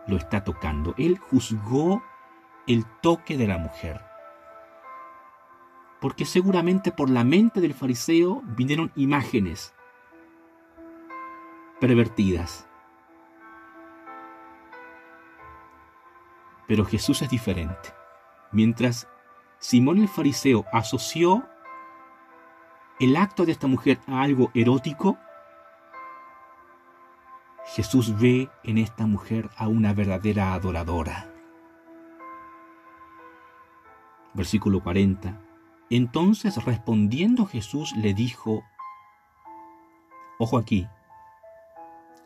lo 0.08 0.18
está 0.18 0.44
tocando. 0.44 0.94
Él 0.98 1.18
juzgó 1.18 2.04
el 2.68 2.86
toque 3.02 3.38
de 3.38 3.48
la 3.48 3.58
mujer. 3.58 4.02
Porque 6.02 6.26
seguramente 6.26 6.92
por 6.92 7.10
la 7.10 7.24
mente 7.24 7.62
del 7.62 7.74
fariseo 7.74 8.42
vinieron 8.46 8.92
imágenes 8.96 9.74
pervertidas 11.80 12.68
Pero 16.68 16.86
Jesús 16.86 17.22
es 17.22 17.30
diferente. 17.30 17.90
Mientras 18.52 19.08
Simón 19.60 20.00
el 20.00 20.08
fariseo 20.08 20.66
asoció 20.72 21.48
el 23.00 23.16
acto 23.16 23.46
de 23.46 23.52
esta 23.52 23.68
mujer 23.68 24.00
a 24.08 24.22
algo 24.22 24.52
erótico, 24.54 25.18
Jesús 27.76 28.18
ve 28.18 28.50
en 28.64 28.78
esta 28.78 29.06
mujer 29.06 29.50
a 29.58 29.68
una 29.68 29.94
verdadera 29.94 30.54
adoradora. 30.54 31.30
Versículo 34.34 34.82
40. 34.82 35.42
Entonces 35.90 36.64
respondiendo 36.64 37.46
Jesús 37.46 37.94
le 37.98 38.14
dijo, 38.14 38.64
ojo 40.40 40.58
aquí, 40.58 40.88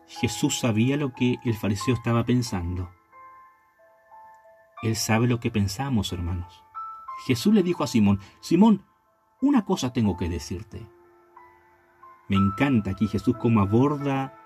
Jesús 0.05 0.59
sabía 0.59 0.97
lo 0.97 1.13
que 1.13 1.39
el 1.43 1.55
fariseo 1.55 1.95
estaba 1.95 2.23
pensando. 2.25 2.91
Él 4.83 4.95
sabe 4.95 5.25
lo 5.25 5.39
que 5.39 5.49
pensamos, 5.49 6.13
hermanos. 6.13 6.63
Jesús 7.25 7.55
le 7.55 7.63
dijo 7.63 7.83
a 7.83 7.87
Simón, 7.87 8.19
Simón, 8.39 8.85
una 9.41 9.65
cosa 9.65 9.93
tengo 9.93 10.15
que 10.15 10.29
decirte. 10.29 10.85
Me 12.27 12.35
encanta 12.35 12.91
aquí 12.91 13.07
Jesús 13.07 13.35
como 13.37 13.61
aborda 13.61 14.38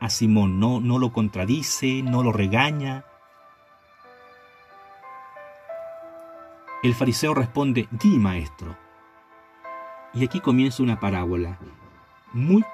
a 0.00 0.10
Simón, 0.10 0.60
no, 0.60 0.80
no 0.80 0.98
lo 0.98 1.12
contradice, 1.12 2.02
no 2.02 2.22
lo 2.22 2.32
regaña. 2.32 3.04
El 6.82 6.94
fariseo 6.94 7.34
responde, 7.34 7.88
di 7.90 8.18
maestro. 8.18 8.76
Y 10.14 10.24
aquí 10.24 10.40
comienza 10.40 10.82
una 10.82 11.00
parábola, 11.00 11.58
muy 12.32 12.64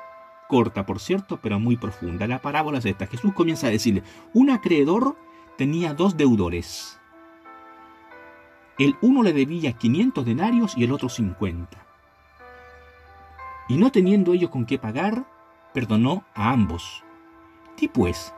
corta 0.49 0.85
por 0.85 1.01
cierto, 1.01 1.39
pero 1.41 1.59
muy 1.59 1.77
profunda. 1.77 2.27
La 2.27 2.41
parábola 2.41 2.79
es 2.79 2.85
esta. 2.85 3.07
Jesús 3.07 3.33
comienza 3.33 3.67
a 3.67 3.71
decirle, 3.71 4.03
un 4.33 4.51
acreedor 4.51 5.17
tenía 5.57 5.95
dos 5.95 6.17
deudores. 6.17 7.01
El 8.79 8.97
uno 9.01 9.23
le 9.23 9.33
debía 9.33 9.73
500 9.73 10.25
denarios 10.25 10.77
y 10.77 10.85
el 10.85 10.93
otro 10.93 11.09
50. 11.09 11.79
Y 13.69 13.77
no 13.77 13.91
teniendo 13.91 14.33
ellos 14.33 14.51
con 14.51 14.67
qué 14.67 14.79
pagar, 14.79 15.25
perdonó 15.73 16.25
a 16.35 16.51
ambos. 16.51 17.04
Di 17.79 17.89
pues, 17.89 18.33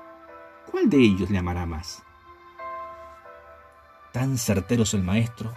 ¿cuál 0.70 0.88
de 0.88 0.98
ellos 0.98 1.30
le 1.30 1.38
amará 1.38 1.66
más? 1.66 2.02
Tan 4.12 4.38
certero 4.38 4.84
es 4.84 4.94
el 4.94 5.02
maestro 5.02 5.52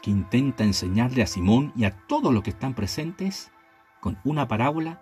que 0.00 0.10
intenta 0.10 0.64
enseñarle 0.64 1.22
a 1.22 1.26
Simón 1.26 1.72
y 1.76 1.84
a 1.84 1.90
todos 2.06 2.32
los 2.32 2.42
que 2.42 2.50
están 2.50 2.74
presentes 2.74 3.52
con 4.00 4.18
una 4.24 4.48
parábola 4.48 5.00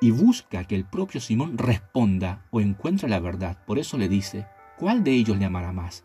y 0.00 0.10
busca 0.10 0.64
que 0.64 0.74
el 0.74 0.84
propio 0.84 1.20
Simón 1.20 1.58
responda 1.58 2.42
o 2.50 2.60
encuentre 2.60 3.08
la 3.08 3.20
verdad. 3.20 3.62
Por 3.66 3.78
eso 3.78 3.98
le 3.98 4.08
dice, 4.08 4.46
¿cuál 4.78 5.04
de 5.04 5.12
ellos 5.12 5.38
le 5.38 5.44
amará 5.44 5.72
más? 5.72 6.04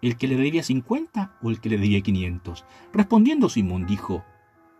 ¿El 0.00 0.16
que 0.16 0.28
le 0.28 0.36
debía 0.36 0.62
50 0.62 1.38
o 1.42 1.50
el 1.50 1.60
que 1.60 1.68
le 1.68 1.76
debía 1.76 2.00
500? 2.00 2.64
Respondiendo 2.92 3.48
Simón 3.48 3.86
dijo, 3.86 4.24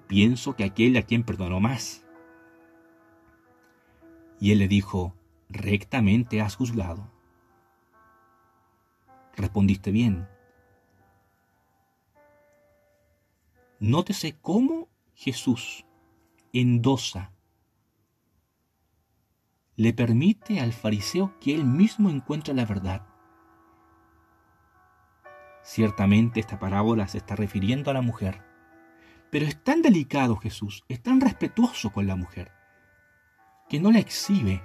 pienso 0.06 0.56
que 0.56 0.64
aquel 0.64 0.96
a 0.96 1.02
quien 1.02 1.22
perdonó 1.22 1.60
más. 1.60 2.04
Y 4.40 4.52
él 4.52 4.58
le 4.58 4.68
dijo, 4.68 5.14
rectamente 5.48 6.40
has 6.40 6.56
juzgado. 6.56 7.10
Respondiste 9.36 9.90
bien. 9.90 10.28
Nótese 13.80 14.36
cómo 14.40 14.88
Jesús 15.14 15.84
endosa 16.52 17.32
le 19.78 19.92
permite 19.92 20.58
al 20.58 20.72
fariseo 20.72 21.38
que 21.40 21.54
él 21.54 21.64
mismo 21.64 22.10
encuentre 22.10 22.52
la 22.52 22.64
verdad. 22.64 23.06
Ciertamente 25.62 26.40
esta 26.40 26.58
parábola 26.58 27.06
se 27.06 27.18
está 27.18 27.36
refiriendo 27.36 27.92
a 27.92 27.94
la 27.94 28.02
mujer, 28.02 28.42
pero 29.30 29.46
es 29.46 29.62
tan 29.62 29.80
delicado 29.82 30.34
Jesús, 30.34 30.82
es 30.88 31.00
tan 31.00 31.20
respetuoso 31.20 31.92
con 31.92 32.08
la 32.08 32.16
mujer, 32.16 32.50
que 33.68 33.80
no 33.80 33.92
la 33.92 33.98
exhibe. 33.98 34.62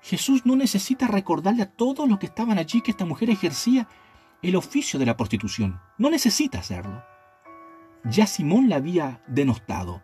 Jesús 0.00 0.46
no 0.46 0.56
necesita 0.56 1.06
recordarle 1.06 1.62
a 1.62 1.70
todos 1.70 2.08
los 2.08 2.18
que 2.18 2.26
estaban 2.26 2.58
allí 2.58 2.80
que 2.80 2.90
esta 2.90 3.04
mujer 3.04 3.30
ejercía 3.30 3.88
el 4.42 4.56
oficio 4.56 4.98
de 4.98 5.06
la 5.06 5.16
prostitución. 5.16 5.80
No 5.98 6.10
necesita 6.10 6.58
hacerlo. 6.58 7.04
Ya 8.04 8.26
Simón 8.26 8.68
la 8.68 8.76
había 8.76 9.22
denostado. 9.26 10.02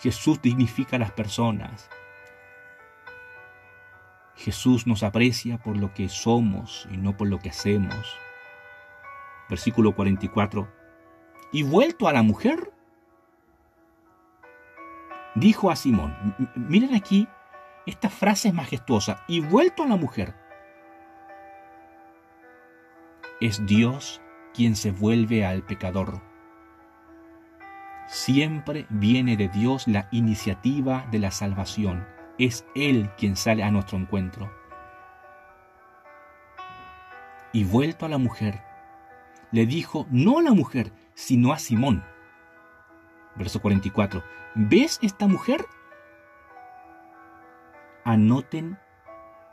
Jesús 0.00 0.40
dignifica 0.40 0.96
a 0.96 0.98
las 0.98 1.12
personas. 1.12 1.88
Jesús 4.36 4.86
nos 4.86 5.02
aprecia 5.02 5.58
por 5.58 5.76
lo 5.76 5.92
que 5.94 6.08
somos 6.08 6.86
y 6.92 6.96
no 6.96 7.16
por 7.16 7.26
lo 7.26 7.40
que 7.40 7.50
hacemos. 7.50 8.14
Versículo 9.48 9.96
44. 9.96 10.72
Y 11.52 11.64
vuelto 11.64 12.06
a 12.06 12.12
la 12.12 12.22
mujer, 12.22 12.72
dijo 15.40 15.70
a 15.70 15.76
Simón, 15.76 16.14
miren 16.54 16.94
aquí, 16.94 17.28
esta 17.86 18.08
frase 18.08 18.48
es 18.48 18.54
majestuosa, 18.54 19.24
y 19.28 19.40
vuelto 19.40 19.82
a 19.82 19.86
la 19.86 19.96
mujer, 19.96 20.34
es 23.40 23.64
Dios 23.66 24.20
quien 24.52 24.76
se 24.76 24.90
vuelve 24.90 25.46
al 25.46 25.62
pecador 25.64 26.20
Siempre 28.08 28.86
viene 28.88 29.36
de 29.36 29.48
Dios 29.48 29.86
la 29.86 30.08
iniciativa 30.10 31.06
de 31.10 31.18
la 31.18 31.30
salvación. 31.30 32.06
Es 32.38 32.64
Él 32.74 33.10
quien 33.18 33.36
sale 33.36 33.62
a 33.62 33.70
nuestro 33.70 33.98
encuentro. 33.98 34.50
Y 37.52 37.64
vuelto 37.64 38.06
a 38.06 38.08
la 38.08 38.16
mujer, 38.16 38.62
le 39.52 39.66
dijo 39.66 40.06
no 40.10 40.38
a 40.38 40.42
la 40.42 40.54
mujer, 40.54 40.90
sino 41.14 41.52
a 41.52 41.58
Simón. 41.58 42.02
Verso 43.38 43.60
44. 43.62 44.22
¿Ves 44.56 44.98
esta 45.00 45.28
mujer? 45.28 45.64
Anoten 48.04 48.78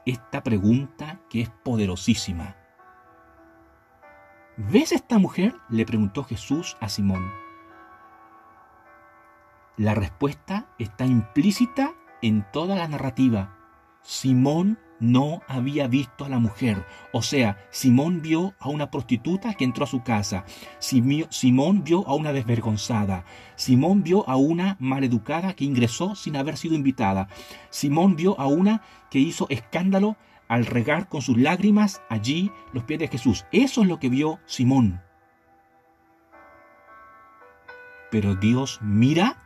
esta 0.05 0.43
pregunta 0.43 1.19
que 1.29 1.41
es 1.41 1.49
poderosísima. 1.49 2.55
¿Ves 4.57 4.91
esta 4.91 5.19
mujer? 5.19 5.55
le 5.69 5.86
preguntó 5.86 6.23
Jesús 6.23 6.77
a 6.79 6.89
Simón. 6.89 7.31
La 9.77 9.93
respuesta 9.93 10.67
está 10.79 11.05
implícita 11.05 11.93
en 12.21 12.49
toda 12.51 12.75
la 12.75 12.88
narrativa. 12.88 13.57
Simón 14.01 14.79
no 15.00 15.41
había 15.48 15.88
visto 15.88 16.26
a 16.26 16.30
la 16.30 16.39
mujer. 16.39 16.86
O 17.12 17.22
sea, 17.22 17.58
Simón 17.70 18.22
vio 18.22 18.54
a 18.60 18.70
una 18.70 18.91
prostituta 18.91 19.54
que 19.54 19.64
entró 19.64 19.84
a 19.84 19.88
su 19.88 20.04
casa. 20.04 20.46
Simón 20.80 21.84
vio 21.84 22.08
a 22.08 22.16
una 22.16 22.34
desvergonzada. 22.34 23.26
Simón 23.56 24.04
vio 24.04 24.28
a 24.30 24.36
una 24.36 24.78
maleducada 24.80 25.54
que 25.54 25.66
ingresó 25.66 26.16
sin 26.16 26.36
haber 26.36 26.58
sido 26.58 26.76
invitada. 26.76 27.28
Simón 27.70 28.16
vio 28.16 28.39
a 28.39 28.48
una 28.48 28.82
que 29.10 29.20
hizo 29.20 29.48
escándalo 29.50 30.18
al 30.48 30.66
regar 30.66 31.10
con 31.10 31.22
sus 31.22 31.38
lágrimas 31.38 32.02
allí 32.10 32.52
los 32.74 32.84
pies 32.84 33.00
de 33.00 33.08
Jesús. 33.08 33.46
Eso 33.52 33.82
es 33.82 33.88
lo 33.88 34.00
que 34.00 34.10
vio 34.10 34.39
Simón. 34.46 35.02
Pero 38.12 38.36
Dios 38.36 38.80
mira 38.82 39.41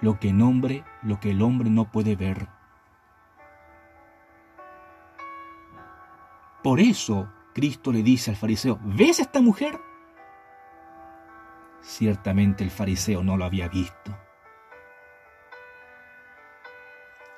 lo 0.00 0.18
que, 0.18 0.32
nombre, 0.32 0.84
lo 1.02 1.20
que 1.20 1.30
el 1.32 1.42
hombre 1.42 1.70
no 1.70 1.90
puede 1.90 2.16
ver. 2.16 2.59
Por 6.62 6.78
eso 6.78 7.32
Cristo 7.54 7.90
le 7.90 8.02
dice 8.02 8.30
al 8.30 8.36
fariseo, 8.36 8.78
¿ves 8.82 9.18
a 9.18 9.22
esta 9.22 9.40
mujer? 9.40 9.80
Ciertamente 11.80 12.62
el 12.62 12.70
fariseo 12.70 13.24
no 13.24 13.36
lo 13.38 13.44
había 13.44 13.68
visto. 13.68 14.16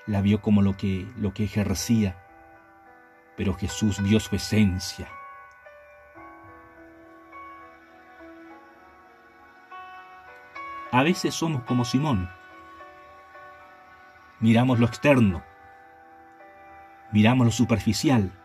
La 0.06 0.20
vio 0.20 0.42
como 0.42 0.62
lo 0.62 0.76
que, 0.76 1.06
lo 1.16 1.32
que 1.32 1.44
ejercía, 1.44 2.16
pero 3.36 3.54
Jesús 3.54 4.02
vio 4.02 4.18
su 4.18 4.34
esencia. 4.34 5.08
A 10.90 11.04
veces 11.04 11.32
somos 11.32 11.62
como 11.62 11.84
Simón, 11.84 12.28
miramos 14.40 14.80
lo 14.80 14.86
externo, 14.86 15.42
miramos 17.12 17.46
lo 17.46 17.52
superficial, 17.52 18.41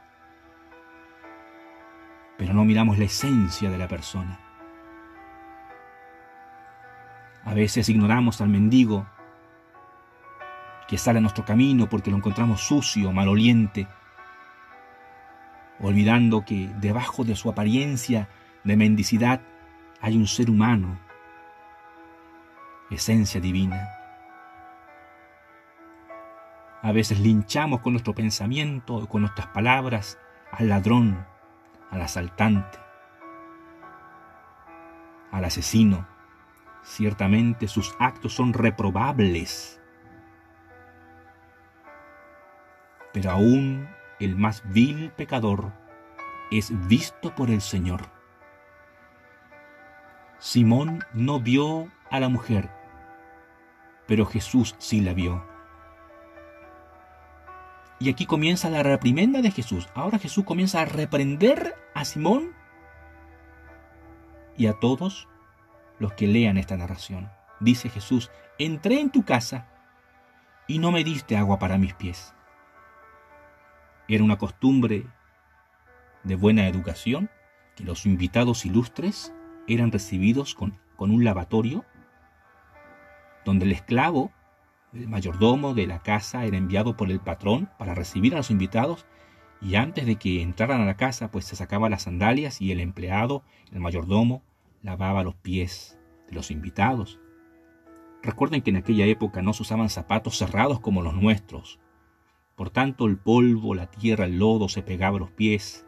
pero 2.38 2.54
no 2.54 2.66
miramos 2.66 2.98
la 2.98 3.06
esencia 3.06 3.70
de 3.70 3.78
la 3.78 3.88
persona. 3.88 4.40
A 7.44 7.54
veces 7.54 7.90
ignoramos 7.90 8.42
al 8.42 8.50
mendigo 8.50 9.08
que 10.88 10.98
sale 10.98 11.20
a 11.20 11.22
nuestro 11.22 11.46
camino 11.46 11.88
porque 11.90 12.12
lo 12.12 12.18
encontramos 12.18 12.62
sucio, 12.62 13.12
maloliente, 13.12 13.88
olvidando 15.80 16.46
que 16.46 16.70
debajo 16.80 17.24
de 17.24 17.36
su 17.36 17.50
apariencia 17.50 18.30
de 18.64 18.78
mendicidad 18.78 19.42
hay 20.02 20.18
un 20.18 20.28
ser 20.28 20.50
humano, 20.50 21.00
esencia 22.90 23.40
divina. 23.42 23.90
A 26.82 26.92
veces 26.92 27.20
linchamos 27.20 27.82
con 27.82 27.94
nuestro 27.94 28.14
pensamiento 28.14 29.08
con 29.08 29.22
nuestras 29.22 29.48
palabras 29.48 30.18
al 30.52 30.70
ladrón, 30.70 31.26
al 31.92 32.02
asaltante, 32.02 32.80
al 35.32 35.46
asesino. 35.46 36.08
Ciertamente 36.84 37.68
sus 37.68 37.96
actos 38.00 38.34
son 38.34 38.54
reprobables. 38.54 39.82
Pero 43.14 43.32
aún 43.32 43.90
el 44.20 44.36
más 44.36 44.64
vil 44.72 45.12
pecador 45.12 45.74
es 46.52 46.72
visto 46.88 47.36
por 47.36 47.50
el 47.50 47.62
Señor. 47.62 48.10
Simón 50.40 51.04
no 51.14 51.40
vio 51.40 51.92
a 52.10 52.20
la 52.20 52.30
mujer, 52.30 52.70
pero 54.08 54.26
Jesús 54.26 54.76
sí 54.78 55.02
la 55.02 55.14
vio. 55.14 55.57
Y 58.00 58.10
aquí 58.10 58.26
comienza 58.26 58.70
la 58.70 58.84
reprimenda 58.84 59.42
de 59.42 59.52
Jesús. 59.52 59.88
Ahora 59.96 60.20
Jesús 60.20 60.44
comienza 60.46 60.82
a 60.82 60.86
reprender 60.86 61.76
a 61.96 62.06
Simón 62.06 62.54
y 64.56 64.68
a 64.68 64.74
todos 64.74 65.28
los 66.00 66.14
que 66.14 66.28
lean 66.28 66.58
esta 66.58 66.78
narración. 66.78 67.30
Dice 67.60 67.90
Jesús, 67.90 68.30
entré 68.60 69.00
en 69.00 69.10
tu 69.10 69.24
casa 69.24 69.68
y 70.68 70.80
no 70.80 70.92
me 70.92 71.04
diste 71.04 71.38
agua 71.38 71.58
para 71.58 71.78
mis 71.78 71.94
pies. 71.94 72.34
Era 74.08 74.24
una 74.24 74.38
costumbre 74.38 75.08
de 76.24 76.36
buena 76.36 76.68
educación 76.68 77.30
que 77.76 77.84
los 77.84 78.06
invitados 78.06 78.66
ilustres 78.66 79.34
eran 79.68 79.92
recibidos 79.92 80.56
con, 80.56 80.80
con 80.96 81.12
un 81.12 81.24
lavatorio 81.24 81.84
donde 83.44 83.66
el 83.66 83.72
esclavo 83.72 84.32
el 84.94 85.08
mayordomo 85.08 85.74
de 85.74 85.88
la 85.88 86.02
casa 86.02 86.46
era 86.46 86.58
enviado 86.58 86.96
por 86.96 87.12
el 87.12 87.20
patrón 87.20 87.70
para 87.78 87.94
recibir 87.94 88.34
a 88.34 88.38
los 88.38 88.52
invitados 88.52 89.06
y 89.62 89.76
antes 89.76 90.06
de 90.06 90.18
que 90.18 90.42
entraran 90.42 90.82
a 90.82 90.86
la 90.86 90.98
casa 90.98 91.32
pues 91.32 91.46
se 91.46 91.56
sacaba 91.56 91.90
las 91.90 92.04
sandalias 92.04 92.62
y 92.62 92.72
el 92.72 92.80
empleado, 92.80 93.44
el 93.72 93.80
mayordomo, 93.80 94.44
lavaba 94.82 95.24
los 95.24 95.36
pies 95.36 95.98
de 96.28 96.36
los 96.36 96.52
invitados. 96.52 97.20
Recuerden 98.22 98.62
que 98.62 98.70
en 98.70 98.78
aquella 98.78 99.06
época 99.06 99.42
no 99.42 99.54
se 99.54 99.64
usaban 99.64 99.90
zapatos 99.90 100.38
cerrados 100.38 100.80
como 100.80 101.02
los 101.02 101.14
nuestros. 101.16 101.80
Por 102.56 102.70
tanto 102.70 103.06
el 103.06 103.18
polvo, 103.18 103.76
la 103.76 103.88
tierra, 103.88 104.26
el 104.26 104.40
lodo 104.40 104.70
se 104.70 104.82
pegaba 104.82 105.18
a 105.18 105.20
los 105.20 105.32
pies, 105.32 105.86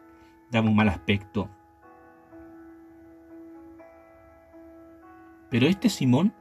daba 0.50 0.68
un 0.68 0.76
mal 0.76 0.88
aspecto. 0.88 1.50
Pero 5.50 5.66
este 5.66 5.88
Simón 5.88 6.32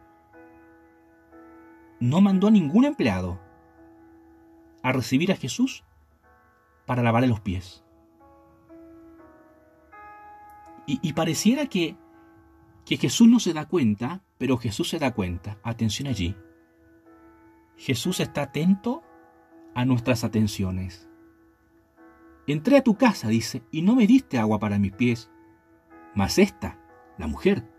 no 2.00 2.22
mandó 2.22 2.48
a 2.48 2.52
ningún 2.52 2.86
empleado 2.86 3.40
a 4.84 4.92
recibir 4.92 5.32
a 5.32 5.36
Jesús 5.36 5.84
para 6.86 7.04
lavarle 7.04 7.28
los 7.28 7.42
pies. 7.42 7.84
Y, 10.92 11.14
pareciera 11.14 11.68
que, 11.68 11.96
que 12.84 12.98
Jesús 12.98 13.28
no 13.28 13.40
se 13.40 13.54
da 13.54 13.68
cuenta, 13.68 14.24
pero 14.40 14.58
Jesús 14.58 14.90
se 14.90 14.98
da 14.98 15.14
cuenta. 15.14 15.60
Atención 15.62 16.08
allí. 16.08 16.36
Jesús 17.78 18.20
está 18.20 18.42
atento 18.42 19.04
a 19.76 19.86
nuestras 19.86 20.24
atenciones. 20.24 21.08
Entré 22.48 22.78
a 22.78 22.84
tu 22.84 22.96
casa, 22.96 23.28
dice, 23.28 23.62
y 23.70 23.84
no 23.84 23.94
me 23.94 24.08
diste 24.08 24.40
agua 24.40 24.58
para 24.58 24.80
mis 24.80 24.94
pies, 24.94 25.30
mas 26.16 26.40
esta, 26.40 26.80
la 27.20 27.28
mujer, 27.28 27.70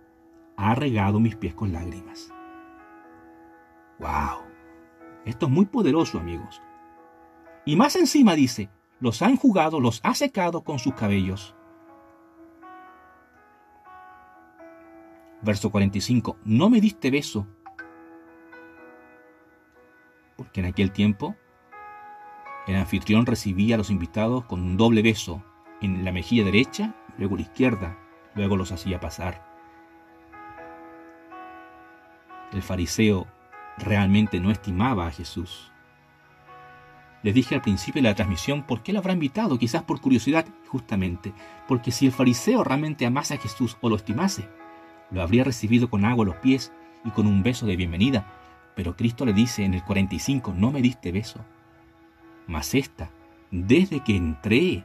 ha 0.57 0.77
regado 0.77 1.19
mis 1.19 1.35
pies 1.35 1.55
con 1.55 1.73
lágrimas. 1.73 2.33
¡Wow! 4.01 4.47
Esto 5.27 5.47
es 5.47 5.53
muy 5.53 5.67
poderoso, 5.67 6.19
amigos. 6.19 6.63
Y 7.67 7.77
más 7.77 7.97
encima 7.97 8.35
dice, 8.35 8.71
los 8.99 9.21
ha 9.21 9.29
enjugado, 9.29 9.79
los 9.79 10.01
ha 10.03 10.15
secado 10.15 10.65
con 10.65 10.79
sus 10.79 10.95
cabellos. 10.95 11.55
Verso 15.43 15.71
45, 15.71 16.39
no 16.45 16.71
me 16.71 16.81
diste 16.81 17.11
beso. 17.11 17.47
Porque 20.37 20.61
en 20.61 20.67
aquel 20.67 20.93
tiempo 20.93 21.37
el 22.67 22.77
anfitrión 22.77 23.27
recibía 23.27 23.75
a 23.75 23.79
los 23.79 23.91
invitados 23.91 24.47
con 24.47 24.63
un 24.63 24.79
doble 24.79 25.03
beso 25.03 25.45
en 25.83 26.05
la 26.05 26.13
mejilla 26.13 26.45
derecha, 26.45 26.95
luego 27.19 27.37
la 27.37 27.43
izquierda, 27.43 27.99
luego 28.35 28.57
los 28.57 28.73
hacía 28.73 29.01
pasar. 29.01 29.47
El 32.53 32.63
fariseo 32.63 33.27
realmente 33.81 34.41
no 34.41 34.51
estimaba 34.51 35.07
a 35.07 35.11
Jesús. 35.11 35.71
Les 37.23 37.35
dije 37.35 37.55
al 37.55 37.63
principio 37.63 38.01
de 38.01 38.09
la 38.09 38.15
transmisión 38.15 38.63
por 38.63 38.83
qué 38.83 38.93
lo 38.93 39.01
habrá 39.01 39.13
invitado, 39.13 39.59
quizás 39.59 39.83
por 39.83 40.01
curiosidad, 40.01 40.47
justamente, 40.69 41.33
porque 41.69 41.91
si 41.91 42.07
el 42.07 42.13
fariseo 42.13 42.65
realmente 42.65 43.05
amase 43.05 43.35
a 43.35 43.39
Jesús 43.39 43.77
o 43.81 43.89
lo 43.89 43.97
estimase, 43.97 44.49
lo 45.11 45.23
habría 45.23 45.45
recibido 45.45 45.91
con 45.91 46.05
agua 46.05 46.25
a 46.25 46.29
los 46.29 46.37
pies 46.37 46.73
y 47.05 47.11
con 47.11 47.27
un 47.27 47.43
beso 47.43 47.67
de 47.67 47.77
bienvenida, 47.77 48.27
pero 48.75 48.97
Cristo 48.97 49.27
le 49.27 49.33
dice 49.33 49.65
en 49.65 49.75
el 49.75 49.85
45, 49.85 50.55
no 50.57 50.71
me 50.71 50.81
diste 50.81 51.13
beso. 51.13 51.45
Mas 52.47 52.75
esta, 52.75 53.11
desde 53.51 54.01
que 54.01 54.17
entré, 54.17 54.85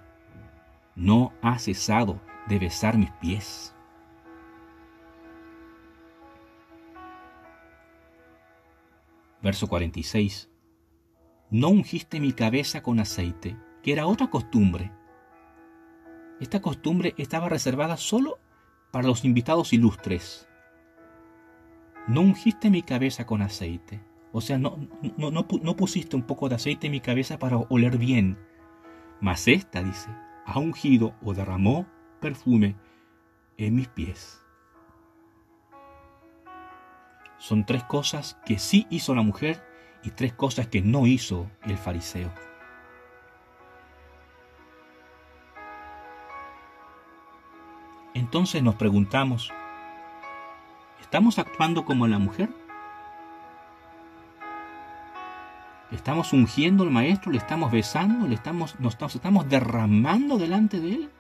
no 0.96 1.34
ha 1.42 1.60
cesado 1.60 2.20
de 2.48 2.60
besar 2.60 2.98
mis 2.98 3.12
pies. 3.12 3.75
Verso 9.46 9.68
46 9.68 10.50
no 11.52 11.70
ungiste 11.70 12.20
mi 12.20 12.34
cabeza 12.34 12.82
con 12.82 13.00
aceite, 13.00 13.56
que 13.84 13.94
era 13.94 14.08
otra 14.08 14.32
costumbre. 14.32 14.92
Esta 16.40 16.60
costumbre 16.62 17.14
estaba 17.18 17.48
reservada 17.48 17.98
solo 17.98 18.40
para 18.92 19.08
los 19.08 19.24
invitados 19.24 19.72
ilustres. 19.72 20.50
No 22.08 22.22
ungiste 22.22 22.72
mi 22.72 22.82
cabeza 22.82 23.28
con 23.28 23.44
aceite. 23.44 24.04
O 24.32 24.42
sea, 24.42 24.58
no, 24.58 24.80
no, 25.18 25.30
no, 25.30 25.76
pusiste 25.76 26.16
un 26.16 26.24
poco 26.24 26.50
de 26.50 26.56
aceite 26.56 26.88
en 26.88 26.94
mi 26.94 27.00
cabeza 27.00 27.38
para 27.38 27.58
oler 27.58 28.00
bien. 28.00 28.40
Mas 29.22 29.48
esta, 29.48 29.84
dice, 29.84 30.10
ha 30.46 30.58
ungido 30.58 31.14
o 31.24 31.36
derramó 31.36 31.86
perfume 32.20 32.76
en 33.58 33.76
mis 33.76 33.88
pies. 33.90 34.45
Son 37.48 37.64
tres 37.64 37.84
cosas 37.84 38.40
que 38.44 38.58
sí 38.58 38.88
hizo 38.90 39.14
la 39.14 39.22
mujer 39.22 39.64
y 40.02 40.10
tres 40.10 40.34
cosas 40.34 40.66
que 40.66 40.82
no 40.82 41.06
hizo 41.06 41.46
el 41.62 41.78
fariseo. 41.78 42.32
Entonces 48.16 48.64
nos 48.64 48.74
preguntamos, 48.74 49.52
¿estamos 51.02 51.38
actuando 51.38 51.86
como 51.86 52.08
la 52.08 52.18
mujer? 52.18 52.50
¿Estamos 55.92 56.34
ungiendo 56.34 56.84
al 56.84 56.90
maestro? 56.90 57.32
¿Le 57.32 57.38
estamos 57.38 57.72
besando? 57.72 58.26
¿Le 58.26 58.34
estamos, 58.34 58.80
nos 58.80 58.98
estamos 59.14 59.48
derramando 59.48 60.40
delante 60.40 60.80
de 60.80 60.94
él? 60.94 61.12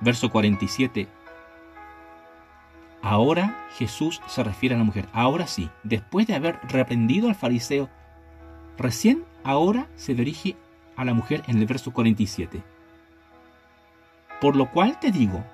Verso 0.00 0.30
47. 0.30 1.08
Ahora 3.02 3.66
Jesús 3.76 4.20
se 4.26 4.42
refiere 4.42 4.74
a 4.74 4.78
la 4.78 4.84
mujer. 4.84 5.08
Ahora 5.12 5.46
sí, 5.46 5.70
después 5.82 6.26
de 6.26 6.34
haber 6.34 6.58
reprendido 6.68 7.28
al 7.28 7.34
fariseo, 7.34 7.88
recién 8.76 9.24
ahora 9.44 9.86
se 9.96 10.14
dirige 10.14 10.56
a 10.96 11.04
la 11.04 11.14
mujer 11.14 11.42
en 11.46 11.58
el 11.58 11.66
verso 11.66 11.92
47. 11.92 12.62
Por 14.40 14.56
lo 14.56 14.70
cual 14.70 14.98
te 15.00 15.10
digo, 15.10 15.44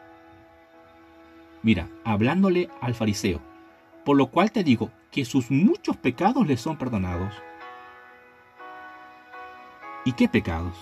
mira, 1.62 1.88
hablándole 2.04 2.68
al 2.80 2.94
fariseo, 2.94 3.40
por 4.04 4.16
lo 4.16 4.26
cual 4.26 4.52
te 4.52 4.64
digo 4.64 4.90
que 5.10 5.24
sus 5.24 5.50
muchos 5.50 5.96
pecados 5.96 6.46
le 6.46 6.56
son 6.56 6.76
perdonados. 6.76 7.34
¿Y 10.04 10.12
qué 10.12 10.28
pecados? 10.28 10.76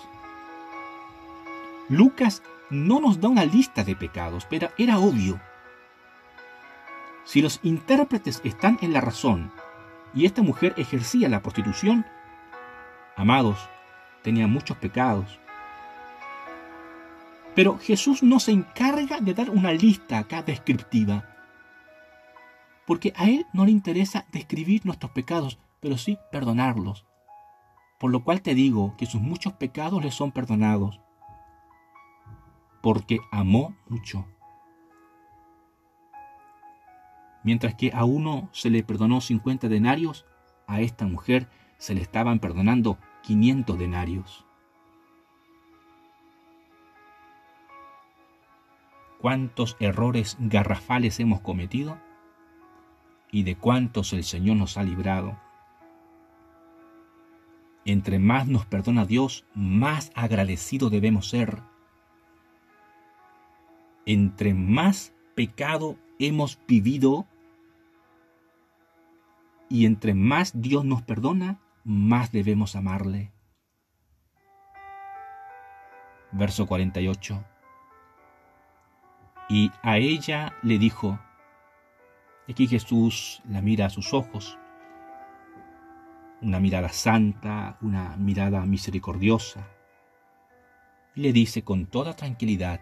Lucas 1.89 2.43
no 2.73 3.01
nos 3.01 3.21
da 3.21 3.29
una 3.29 3.45
lista 3.45 3.85
de 3.85 3.95
pecados, 3.95 4.47
pero 4.49 4.71
era 4.79 4.99
obvio 4.99 5.41
si 7.25 7.41
los 7.41 7.61
intérpretes 7.63 8.41
están 8.45 8.79
en 8.83 8.93
la 8.93 9.01
razón 9.01 9.53
y 10.15 10.27
esta 10.27 10.43
mujer 10.43 10.75
ejercía 10.77 11.29
la 11.29 11.41
prostitución, 11.41 12.05
amados, 13.17 13.59
tenía 14.23 14.47
muchos 14.47 14.77
pecados. 14.77 15.39
Pero 17.55 17.79
Jesús 17.79 18.23
no 18.23 18.41
se 18.41 18.53
encarga 18.53 19.21
de 19.21 19.35
dar 19.35 19.51
una 19.51 19.73
lista 19.73 20.19
acá 20.19 20.43
descriptiva, 20.43 21.29
porque 22.87 23.13
a 23.17 23.29
Él 23.29 23.47
no 23.53 23.65
le 23.65 23.71
interesa 23.71 24.27
describir 24.33 24.85
nuestros 24.85 25.13
pecados, 25.13 25.59
pero 25.81 25.99
sí 25.99 26.19
perdonarlos. 26.31 27.07
Por 28.01 28.11
lo 28.11 28.25
cual 28.25 28.43
te 28.43 28.55
digo 28.55 28.97
que 28.97 29.07
sus 29.07 29.21
muchos 29.21 29.53
pecados 29.55 30.03
le 30.03 30.11
son 30.11 30.33
perdonados, 30.33 31.01
porque 32.83 33.21
amó 33.31 33.75
mucho. 33.89 34.27
Mientras 37.45 37.75
que 37.75 37.93
a 37.93 38.05
uno 38.05 38.49
se 38.53 38.71
le 38.71 38.83
perdonó 38.83 39.21
50 39.21 39.69
denarios, 39.69 40.27
a 40.67 40.81
esta 40.81 41.07
mujer 41.07 41.49
se 41.79 41.95
le 41.95 42.03
estaban 42.03 42.39
perdonando 42.39 42.99
500 43.23 43.79
denarios. 43.79 44.45
¿Cuántos 49.19 49.77
errores 49.79 50.37
garrafales 50.41 51.21
hemos 51.21 51.41
cometido? 51.41 51.99
¿Y 53.31 53.45
de 53.45 53.57
cuántos 53.57 54.13
el 54.13 54.25
Señor 54.25 54.57
nos 54.57 54.77
ha 54.77 54.83
librado? 54.83 55.39
Entre 57.85 58.19
más 58.19 58.47
nos 58.47 58.67
perdona 58.67 59.07
Dios, 59.07 59.45
más 59.55 60.13
agradecido 60.15 60.91
debemos 60.91 61.29
ser. 61.29 61.63
Entre 64.05 64.53
más 64.55 65.15
pecado 65.35 65.97
hemos 66.19 66.59
vivido, 66.67 67.27
y 69.69 69.87
entre 69.87 70.13
más 70.13 70.61
Dios 70.61 70.85
nos 70.85 71.03
perdona, 71.03 71.61
más 71.85 72.33
debemos 72.33 72.77
amarle. 72.77 73.33
Verso 76.33 76.67
48. 76.67 77.45
Y 79.49 79.71
a 79.83 79.99
ella 79.99 80.55
le 80.63 80.79
dijo, 80.79 81.19
aquí 82.49 82.67
Jesús 82.67 83.43
la 83.49 83.63
mira 83.63 83.87
a 83.87 83.91
sus 83.91 84.13
ojos, 84.13 84.59
una 86.41 86.59
mirada 86.59 86.89
santa, 86.89 87.79
una 87.81 88.17
mirada 88.17 88.65
misericordiosa, 88.67 89.69
y 91.15 91.21
le 91.21 91.33
dice 91.33 91.63
con 91.63 91.87
toda 91.87 92.17
tranquilidad, 92.17 92.81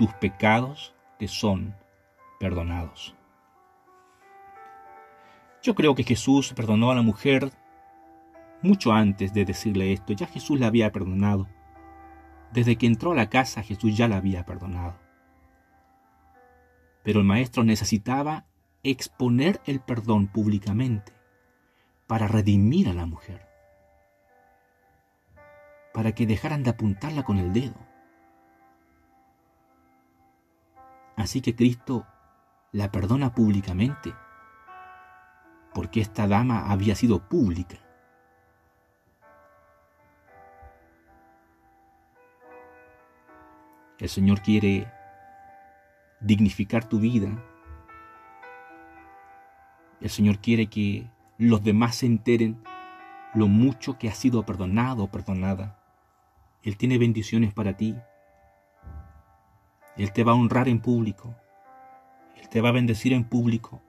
tus 0.00 0.14
pecados 0.14 0.94
te 1.18 1.28
son 1.28 1.76
perdonados. 2.38 3.14
Yo 5.62 5.74
creo 5.74 5.94
que 5.94 6.04
Jesús 6.04 6.54
perdonó 6.54 6.90
a 6.90 6.94
la 6.94 7.02
mujer 7.02 7.52
mucho 8.62 8.92
antes 8.92 9.34
de 9.34 9.44
decirle 9.44 9.92
esto. 9.92 10.14
Ya 10.14 10.26
Jesús 10.26 10.58
la 10.58 10.68
había 10.68 10.90
perdonado. 10.90 11.48
Desde 12.50 12.76
que 12.76 12.86
entró 12.86 13.12
a 13.12 13.14
la 13.14 13.28
casa 13.28 13.62
Jesús 13.62 13.94
ya 13.94 14.08
la 14.08 14.16
había 14.16 14.46
perdonado. 14.46 14.96
Pero 17.02 17.20
el 17.20 17.26
maestro 17.26 17.62
necesitaba 17.62 18.46
exponer 18.82 19.60
el 19.66 19.80
perdón 19.80 20.28
públicamente 20.28 21.12
para 22.06 22.26
redimir 22.26 22.88
a 22.88 22.94
la 22.94 23.04
mujer, 23.04 23.46
para 25.92 26.12
que 26.12 26.26
dejaran 26.26 26.62
de 26.62 26.70
apuntarla 26.70 27.22
con 27.22 27.36
el 27.36 27.52
dedo. 27.52 27.89
Así 31.20 31.42
que 31.42 31.54
Cristo 31.54 32.06
la 32.72 32.90
perdona 32.90 33.34
públicamente, 33.34 34.14
porque 35.74 36.00
esta 36.00 36.26
dama 36.26 36.70
había 36.70 36.94
sido 36.94 37.28
pública. 37.28 37.76
El 43.98 44.08
Señor 44.08 44.40
quiere 44.40 44.90
dignificar 46.20 46.88
tu 46.88 47.00
vida. 47.00 47.28
El 50.00 50.08
Señor 50.08 50.38
quiere 50.38 50.68
que 50.68 51.10
los 51.36 51.62
demás 51.62 51.96
se 51.96 52.06
enteren 52.06 52.62
lo 53.34 53.46
mucho 53.46 53.98
que 53.98 54.08
has 54.08 54.16
sido 54.16 54.46
perdonado 54.46 55.04
o 55.04 55.10
perdonada. 55.10 55.78
Él 56.62 56.78
tiene 56.78 56.96
bendiciones 56.96 57.52
para 57.52 57.76
ti. 57.76 57.94
Él 59.96 60.12
te 60.12 60.24
va 60.24 60.32
a 60.32 60.36
honrar 60.36 60.68
en 60.68 60.80
público. 60.80 61.34
Él 62.36 62.48
te 62.48 62.60
va 62.60 62.70
a 62.70 62.72
bendecir 62.72 63.12
en 63.12 63.24
público. 63.24 63.80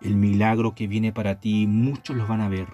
El 0.00 0.16
milagro 0.16 0.74
que 0.74 0.86
viene 0.86 1.12
para 1.12 1.40
ti, 1.40 1.66
muchos 1.66 2.16
los 2.16 2.28
van 2.28 2.40
a 2.40 2.48
ver. 2.48 2.68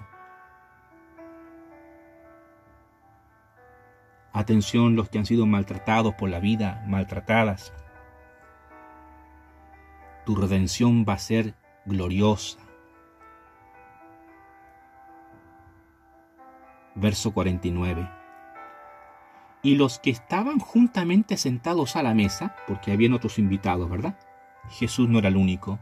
Atención 4.33 4.97
los 4.97 5.09
que 5.09 5.19
han 5.19 5.27
sido 5.27 5.47
maltratados 5.47 6.15
por 6.15 6.31
la 6.31 6.41
vida, 6.41 6.83
maltratadas. 6.87 7.73
Tu 10.25 10.35
redención 10.35 11.05
va 11.09 11.15
a 11.15 11.19
ser 11.19 11.55
gloriosa. 11.85 12.59
Verso 16.95 17.33
49. 17.33 18.22
Y 19.63 19.77
los 19.77 19.99
que 19.99 20.11
estaban 20.11 20.59
juntamente 20.59 21.37
sentados 21.37 21.97
a 21.97 22.03
la 22.03 22.15
mesa, 22.15 22.57
porque 22.67 22.93
habían 22.93 23.13
otros 23.13 23.39
invitados, 23.39 23.89
¿verdad? 23.89 24.19
Jesús 24.71 25.09
no 25.09 25.19
era 25.19 25.29
el 25.29 25.37
único. 25.37 25.79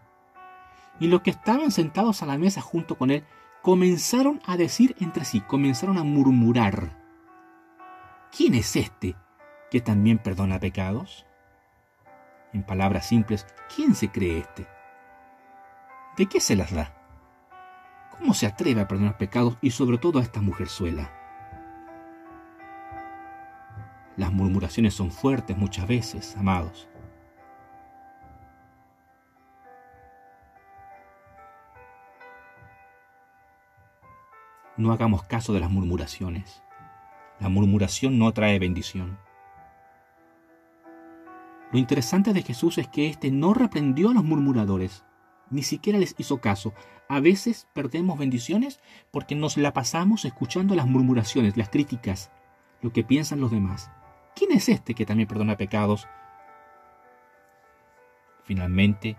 Y 0.98 1.08
los 1.08 1.22
que 1.22 1.30
estaban 1.30 1.70
sentados 1.70 2.22
a 2.22 2.26
la 2.26 2.36
mesa 2.36 2.60
junto 2.60 2.98
con 2.98 3.10
él, 3.10 3.24
comenzaron 3.62 4.40
a 4.46 4.56
decir 4.56 4.96
entre 5.00 5.24
sí, 5.24 5.40
comenzaron 5.40 5.98
a 5.98 6.04
murmurar 6.04 7.00
¿quién 8.30 8.54
es 8.54 8.76
este 8.76 9.16
que 9.70 9.80
también 9.80 10.18
perdona 10.18 10.58
pecados? 10.58 11.26
En 12.52 12.62
palabras 12.62 13.06
simples, 13.06 13.46
¿quién 13.74 13.94
se 13.94 14.10
cree 14.10 14.38
este? 14.38 14.66
¿De 16.16 16.26
qué 16.26 16.40
se 16.40 16.56
las 16.56 16.72
da? 16.74 16.94
¿Cómo 18.10 18.34
se 18.34 18.46
atreve 18.46 18.80
a 18.80 18.88
perdonar 18.88 19.16
pecados 19.16 19.56
y 19.60 19.70
sobre 19.70 19.98
todo 19.98 20.18
a 20.18 20.22
esta 20.22 20.40
mujerzuela? 20.40 21.19
Las 24.16 24.32
murmuraciones 24.32 24.94
son 24.94 25.10
fuertes 25.10 25.56
muchas 25.56 25.86
veces, 25.86 26.36
amados. 26.36 26.88
No 34.76 34.92
hagamos 34.92 35.24
caso 35.24 35.52
de 35.52 35.60
las 35.60 35.70
murmuraciones. 35.70 36.62
La 37.38 37.48
murmuración 37.48 38.18
no 38.18 38.32
trae 38.32 38.58
bendición. 38.58 39.18
Lo 41.72 41.78
interesante 41.78 42.32
de 42.32 42.42
Jesús 42.42 42.78
es 42.78 42.88
que 42.88 43.08
éste 43.08 43.30
no 43.30 43.54
reprendió 43.54 44.10
a 44.10 44.14
los 44.14 44.24
murmuradores, 44.24 45.04
ni 45.50 45.62
siquiera 45.62 45.98
les 45.98 46.14
hizo 46.18 46.40
caso. 46.40 46.72
A 47.08 47.20
veces 47.20 47.68
perdemos 47.74 48.18
bendiciones 48.18 48.80
porque 49.10 49.34
nos 49.34 49.56
la 49.56 49.72
pasamos 49.72 50.24
escuchando 50.24 50.74
las 50.74 50.86
murmuraciones, 50.86 51.56
las 51.56 51.68
críticas, 51.68 52.30
lo 52.82 52.92
que 52.92 53.04
piensan 53.04 53.40
los 53.40 53.50
demás. 53.50 53.90
¿Quién 54.40 54.52
es 54.52 54.70
este 54.70 54.94
que 54.94 55.04
también 55.04 55.28
perdona 55.28 55.58
pecados? 55.58 56.08
Finalmente, 58.42 59.18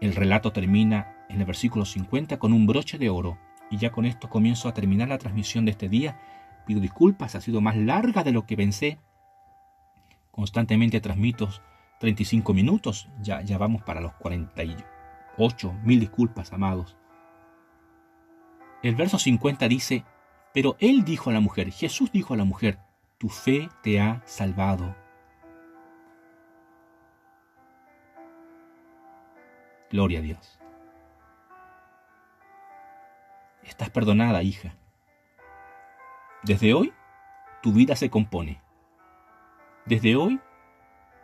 el 0.00 0.14
relato 0.14 0.54
termina 0.54 1.26
en 1.28 1.40
el 1.40 1.44
versículo 1.44 1.84
50 1.84 2.38
con 2.38 2.54
un 2.54 2.66
broche 2.66 2.96
de 2.96 3.10
oro, 3.10 3.36
y 3.70 3.76
ya 3.76 3.92
con 3.92 4.06
esto 4.06 4.30
comienzo 4.30 4.70
a 4.70 4.72
terminar 4.72 5.08
la 5.08 5.18
transmisión 5.18 5.66
de 5.66 5.72
este 5.72 5.90
día 5.90 6.18
Pido 6.64 6.80
disculpas, 6.80 7.34
ha 7.34 7.42
sido 7.42 7.60
más 7.60 7.76
larga 7.76 8.24
de 8.24 8.32
lo 8.32 8.46
que 8.46 8.56
pensé. 8.56 8.98
Constantemente 10.30 11.02
transmito 11.02 11.50
35 12.00 12.54
minutos, 12.54 13.10
ya, 13.20 13.42
ya 13.42 13.58
vamos 13.58 13.82
para 13.82 14.00
los 14.00 14.14
48. 14.14 15.74
Mil 15.84 16.00
disculpas, 16.00 16.54
amados. 16.54 16.96
El 18.82 18.94
verso 18.94 19.18
50 19.18 19.68
dice, 19.68 20.06
pero 20.54 20.78
él 20.80 21.04
dijo 21.04 21.28
a 21.28 21.34
la 21.34 21.40
mujer, 21.40 21.70
Jesús 21.70 22.10
dijo 22.10 22.32
a 22.32 22.38
la 22.38 22.44
mujer, 22.44 22.78
tu 23.18 23.28
fe 23.28 23.68
te 23.82 24.00
ha 24.00 24.22
salvado. 24.26 24.94
Gloria 29.90 30.18
a 30.18 30.22
Dios. 30.22 30.58
Estás 33.62 33.90
perdonada, 33.90 34.42
hija. 34.42 34.74
Desde 36.42 36.74
hoy, 36.74 36.92
tu 37.62 37.72
vida 37.72 37.96
se 37.96 38.10
compone. 38.10 38.60
Desde 39.86 40.16
hoy, 40.16 40.40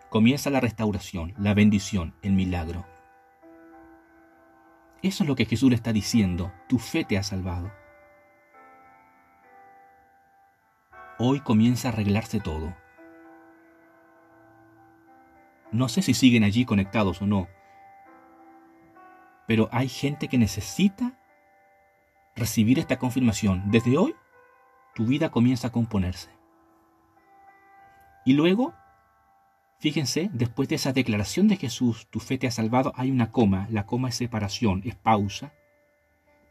comienza 0.08 0.50
la 0.50 0.60
restauración, 0.60 1.34
la 1.36 1.54
bendición, 1.54 2.14
el 2.22 2.32
milagro. 2.32 2.86
Eso 5.02 5.24
es 5.24 5.28
lo 5.28 5.34
que 5.34 5.44
Jesús 5.44 5.68
le 5.68 5.76
está 5.76 5.92
diciendo. 5.92 6.52
Tu 6.68 6.78
fe 6.78 7.04
te 7.04 7.18
ha 7.18 7.22
salvado. 7.22 7.70
Hoy 11.24 11.38
comienza 11.38 11.86
a 11.86 11.92
arreglarse 11.92 12.40
todo. 12.40 12.74
No 15.70 15.88
sé 15.88 16.02
si 16.02 16.14
siguen 16.14 16.42
allí 16.42 16.64
conectados 16.64 17.22
o 17.22 17.28
no, 17.28 17.46
pero 19.46 19.68
hay 19.70 19.88
gente 19.88 20.26
que 20.26 20.36
necesita 20.36 21.16
recibir 22.34 22.80
esta 22.80 22.98
confirmación. 22.98 23.70
Desde 23.70 23.96
hoy 23.98 24.16
tu 24.96 25.06
vida 25.06 25.30
comienza 25.30 25.68
a 25.68 25.70
componerse. 25.70 26.28
Y 28.24 28.32
luego, 28.32 28.74
fíjense, 29.78 30.28
después 30.32 30.68
de 30.68 30.74
esa 30.74 30.92
declaración 30.92 31.46
de 31.46 31.56
Jesús, 31.56 32.08
tu 32.10 32.18
fe 32.18 32.36
te 32.36 32.48
ha 32.48 32.50
salvado, 32.50 32.92
hay 32.96 33.12
una 33.12 33.30
coma, 33.30 33.68
la 33.70 33.86
coma 33.86 34.08
es 34.08 34.16
separación, 34.16 34.82
es 34.84 34.96
pausa. 34.96 35.52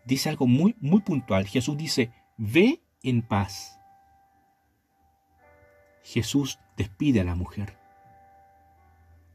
Dice 0.06 0.30
algo 0.30 0.48
muy, 0.48 0.78
muy 0.80 1.02
puntual. 1.02 1.46
Jesús 1.46 1.76
dice, 1.76 2.14
ve 2.38 2.82
en 3.04 3.22
paz. 3.22 3.81
Jesús 6.04 6.60
despide 6.78 7.22
a 7.22 7.24
la 7.24 7.36
mujer. 7.36 7.78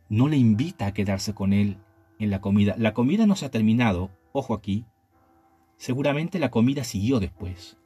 No 0.09 0.29
le 0.29 0.37
invita 0.37 0.87
a 0.87 0.95
quedarse 0.95 1.35
con 1.35 1.53
él 1.53 1.79
en 2.19 2.31
la 2.31 2.41
comida. 2.41 2.75
La 2.79 2.95
comida 2.95 3.27
no 3.27 3.37
se 3.37 3.47
ha 3.47 3.51
terminado, 3.51 4.11
ojo 4.33 4.55
aquí. 4.55 4.85
Seguramente 5.77 6.39
la 6.39 6.51
comida 6.51 6.85
siguió 6.85 7.21
después. 7.21 7.77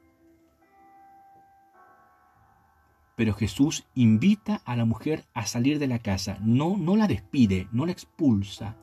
Pero 3.16 3.34
Jesús 3.34 3.86
invita 3.94 4.62
a 4.64 4.76
la 4.76 4.84
mujer 4.84 5.26
a 5.34 5.44
salir 5.44 5.78
de 5.78 5.86
la 5.86 5.98
casa, 5.98 6.38
no, 6.40 6.76
no 6.78 6.96
la 6.96 7.06
despide, 7.06 7.68
no 7.70 7.84
la 7.84 7.92
expulsa, 7.92 8.76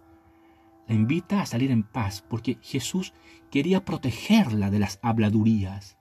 la 0.87 0.95
invita 0.95 1.41
a 1.41 1.45
salir 1.45 1.71
en 1.71 1.83
paz, 1.83 2.23
porque 2.27 2.57
Jesús 2.61 3.13
quería 3.51 3.83
protegerla 3.83 4.69
de 4.69 4.79
las 4.79 4.99
habladurías. 5.01 5.96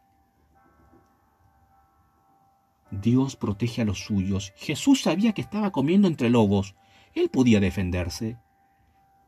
Dios 2.90 3.36
protege 3.36 3.82
a 3.82 3.84
los 3.84 4.04
suyos. 4.04 4.52
Jesús 4.56 5.02
sabía 5.02 5.32
que 5.32 5.40
estaba 5.40 5.72
comiendo 5.72 6.08
entre 6.08 6.30
lobos. 6.30 6.74
Él 7.14 7.28
podía 7.30 7.60
defenderse. 7.60 8.38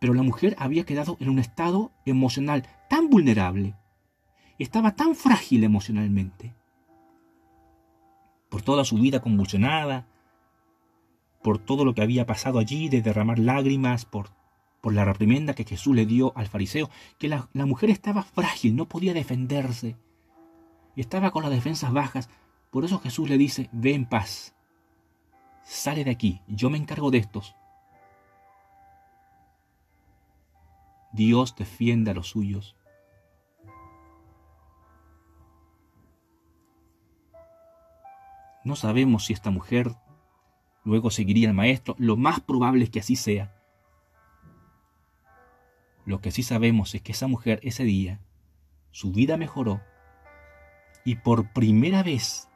Pero 0.01 0.15
la 0.15 0.23
mujer 0.23 0.55
había 0.59 0.85
quedado 0.85 1.17
en 1.21 1.29
un 1.29 1.39
estado 1.39 1.93
emocional 2.07 2.67
tan 2.89 3.11
vulnerable. 3.11 3.75
Estaba 4.59 4.95
tan 4.95 5.15
frágil 5.15 5.65
emocionalmente 5.65 6.55
por 8.49 8.63
toda 8.63 8.85
su 8.85 8.97
vida 8.97 9.21
convulsionada, 9.21 10.07
por 11.43 11.59
todo 11.59 11.85
lo 11.85 11.95
que 11.95 12.03
había 12.03 12.27
pasado 12.27 12.59
allí, 12.59 12.89
de 12.89 13.03
derramar 13.03 13.39
lágrimas, 13.39 14.05
por, 14.05 14.31
la 14.85 15.05
reprimenda 15.05 15.55
que 15.55 15.65
Jesús 15.65 15.95
le 15.95 16.07
dio 16.07 16.33
al 16.35 16.47
fariseo, 16.47 16.89
que 17.19 17.29
la, 17.29 17.51
la 17.53 17.67
mujer 17.67 17.91
estaba 17.91 18.23
frágil, 18.23 18.75
no 18.75 18.89
podía 18.89 19.13
defenderse, 19.13 19.97
estaba 20.97 21.31
con 21.31 21.43
las 21.43 21.53
defensas 21.53 21.93
bajas. 21.93 22.31
Por 22.71 22.85
eso 22.85 22.99
Jesús 22.99 23.29
le 23.29 23.39
dice, 23.39 23.69
ve 23.73 23.95
en 23.95 24.07
paz, 24.07 24.55
sale 25.65 26.05
de 26.05 26.11
aquí, 26.11 26.43
yo 26.47 26.71
me 26.71 26.79
encargo 26.79 27.11
de 27.11 27.19
estos. 27.19 27.57
Dios 31.13 31.57
defiende 31.57 32.11
a 32.11 32.15
los 32.15 32.29
suyos. 32.29 32.77
No 38.65 38.77
sabemos 38.77 39.25
si 39.25 39.33
esta 39.33 39.51
mujer 39.51 39.97
luego 40.85 41.11
seguiría 41.11 41.49
al 41.49 41.55
maestro. 41.55 41.95
Lo 41.99 42.17
más 42.17 42.41
probable 42.41 42.85
es 42.85 42.91
que 42.91 43.01
así 43.01 43.17
sea. 43.17 43.55
Lo 46.05 46.21
que 46.21 46.31
sí 46.31 46.43
sabemos 46.43 46.95
es 46.95 47.03
que 47.03 47.13
esa 47.13 47.27
mujer 47.27 47.61
ese 47.63 47.85
día, 47.85 48.21
su 48.91 49.13
vida 49.13 49.37
mejoró 49.37 49.81
y 51.05 51.17
por 51.17 51.53
primera 51.53 52.03
vez 52.03 52.49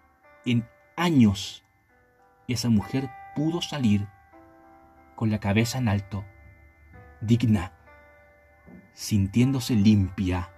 en 0.45 0.69
años 0.97 1.65
esa 2.49 2.69
mujer 2.69 3.11
pudo 3.35 3.63
salir 3.63 4.07
con 5.15 5.31
la 5.31 5.39
cabeza 5.39 5.79
en 5.79 5.89
alto, 5.89 6.25
digna, 7.21 7.73
sintiéndose 8.93 9.75
limpia, 9.75 10.51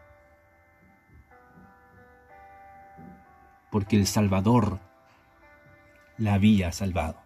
porque 3.70 3.96
el 3.96 4.06
Salvador 4.06 4.80
la 6.16 6.34
había 6.34 6.72
salvado. 6.72 7.22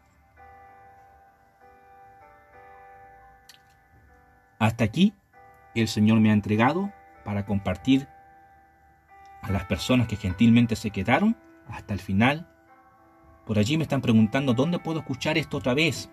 Hasta 4.58 4.84
aquí 4.84 5.14
el 5.74 5.88
Señor 5.88 6.20
me 6.20 6.30
ha 6.30 6.32
entregado 6.32 6.92
para 7.24 7.46
compartir 7.46 8.08
a 9.42 9.52
las 9.52 9.64
personas 9.66 10.08
que 10.08 10.16
gentilmente 10.16 10.74
se 10.74 10.90
quedaron 10.90 11.36
hasta 11.68 11.94
el 11.94 12.00
final. 12.00 12.48
Por 13.46 13.58
allí 13.58 13.76
me 13.76 13.84
están 13.84 14.00
preguntando 14.00 14.54
dónde 14.54 14.78
puedo 14.78 15.00
escuchar 15.00 15.38
esto 15.38 15.56
otra 15.56 15.74
vez. 15.74 16.10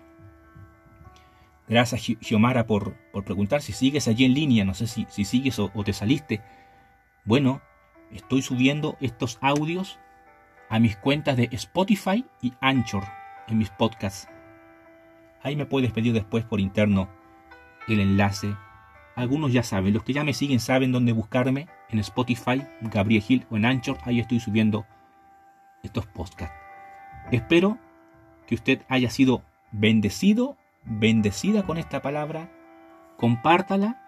Gracias, 1.68 2.02
Giomara, 2.20 2.66
por, 2.66 2.94
por 3.12 3.24
preguntar 3.24 3.60
si 3.60 3.72
sigues 3.72 4.08
allí 4.08 4.24
en 4.24 4.34
línea. 4.34 4.64
No 4.64 4.74
sé 4.74 4.86
si, 4.86 5.06
si 5.10 5.24
sigues 5.24 5.58
o, 5.58 5.70
o 5.74 5.84
te 5.84 5.92
saliste. 5.92 6.40
Bueno, 7.24 7.60
estoy 8.12 8.42
subiendo 8.42 8.96
estos 9.00 9.38
audios 9.40 9.98
a 10.68 10.78
mis 10.78 10.96
cuentas 10.96 11.36
de 11.36 11.48
Spotify 11.52 12.24
y 12.40 12.52
Anchor 12.60 13.04
en 13.48 13.58
mis 13.58 13.70
podcasts. 13.70 14.28
Ahí 15.42 15.56
me 15.56 15.66
puedes 15.66 15.92
pedir 15.92 16.12
después 16.12 16.44
por 16.44 16.60
interno 16.60 17.08
el 17.88 18.00
enlace. 18.00 18.54
Algunos 19.14 19.52
ya 19.52 19.62
saben, 19.62 19.94
los 19.94 20.02
que 20.02 20.12
ya 20.12 20.24
me 20.24 20.34
siguen 20.34 20.60
saben 20.60 20.92
dónde 20.92 21.12
buscarme 21.12 21.68
en 21.88 21.98
Spotify, 22.00 22.62
Gabriel 22.80 23.22
Gil 23.22 23.46
o 23.50 23.56
en 23.56 23.64
Anchor. 23.64 23.98
Ahí 24.04 24.20
estoy 24.20 24.40
subiendo 24.40 24.86
estos 25.86 26.06
podcasts. 26.06 26.56
Espero 27.30 27.78
que 28.46 28.54
usted 28.54 28.82
haya 28.88 29.10
sido 29.10 29.42
bendecido 29.72 30.56
bendecida 30.86 31.64
con 31.64 31.78
esta 31.78 32.00
palabra, 32.00 32.50
compártala 33.16 34.00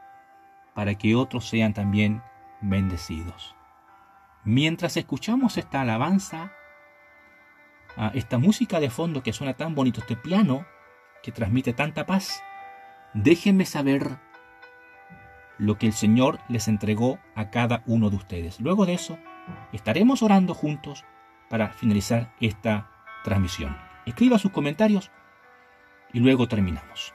para 0.74 0.94
que 0.94 1.16
otros 1.16 1.48
sean 1.48 1.74
también 1.74 2.22
bendecidos. 2.60 3.54
Mientras 4.44 4.96
escuchamos 4.96 5.58
esta 5.58 5.80
alabanza, 5.82 6.52
esta 8.14 8.38
música 8.38 8.78
de 8.80 8.90
fondo 8.90 9.22
que 9.22 9.32
suena 9.32 9.54
tan 9.54 9.74
bonito, 9.74 10.00
este 10.00 10.16
piano 10.16 10.64
que 11.22 11.32
transmite 11.32 11.72
tanta 11.72 12.06
paz, 12.06 12.42
déjenme 13.12 13.64
saber 13.64 14.18
lo 15.58 15.76
que 15.76 15.86
el 15.86 15.92
Señor 15.92 16.38
les 16.48 16.68
entregó 16.68 17.18
a 17.34 17.50
cada 17.50 17.82
uno 17.86 18.10
de 18.10 18.16
ustedes. 18.16 18.60
Luego 18.60 18.86
de 18.86 18.94
eso, 18.94 19.18
estaremos 19.72 20.22
orando 20.22 20.54
juntos 20.54 21.04
para 21.48 21.68
finalizar 21.68 22.34
esta 22.40 22.90
transmisión. 23.24 23.76
Escriba 24.06 24.38
sus 24.38 24.52
comentarios 24.52 25.10
y 26.12 26.20
luego 26.20 26.48
terminamos. 26.48 27.14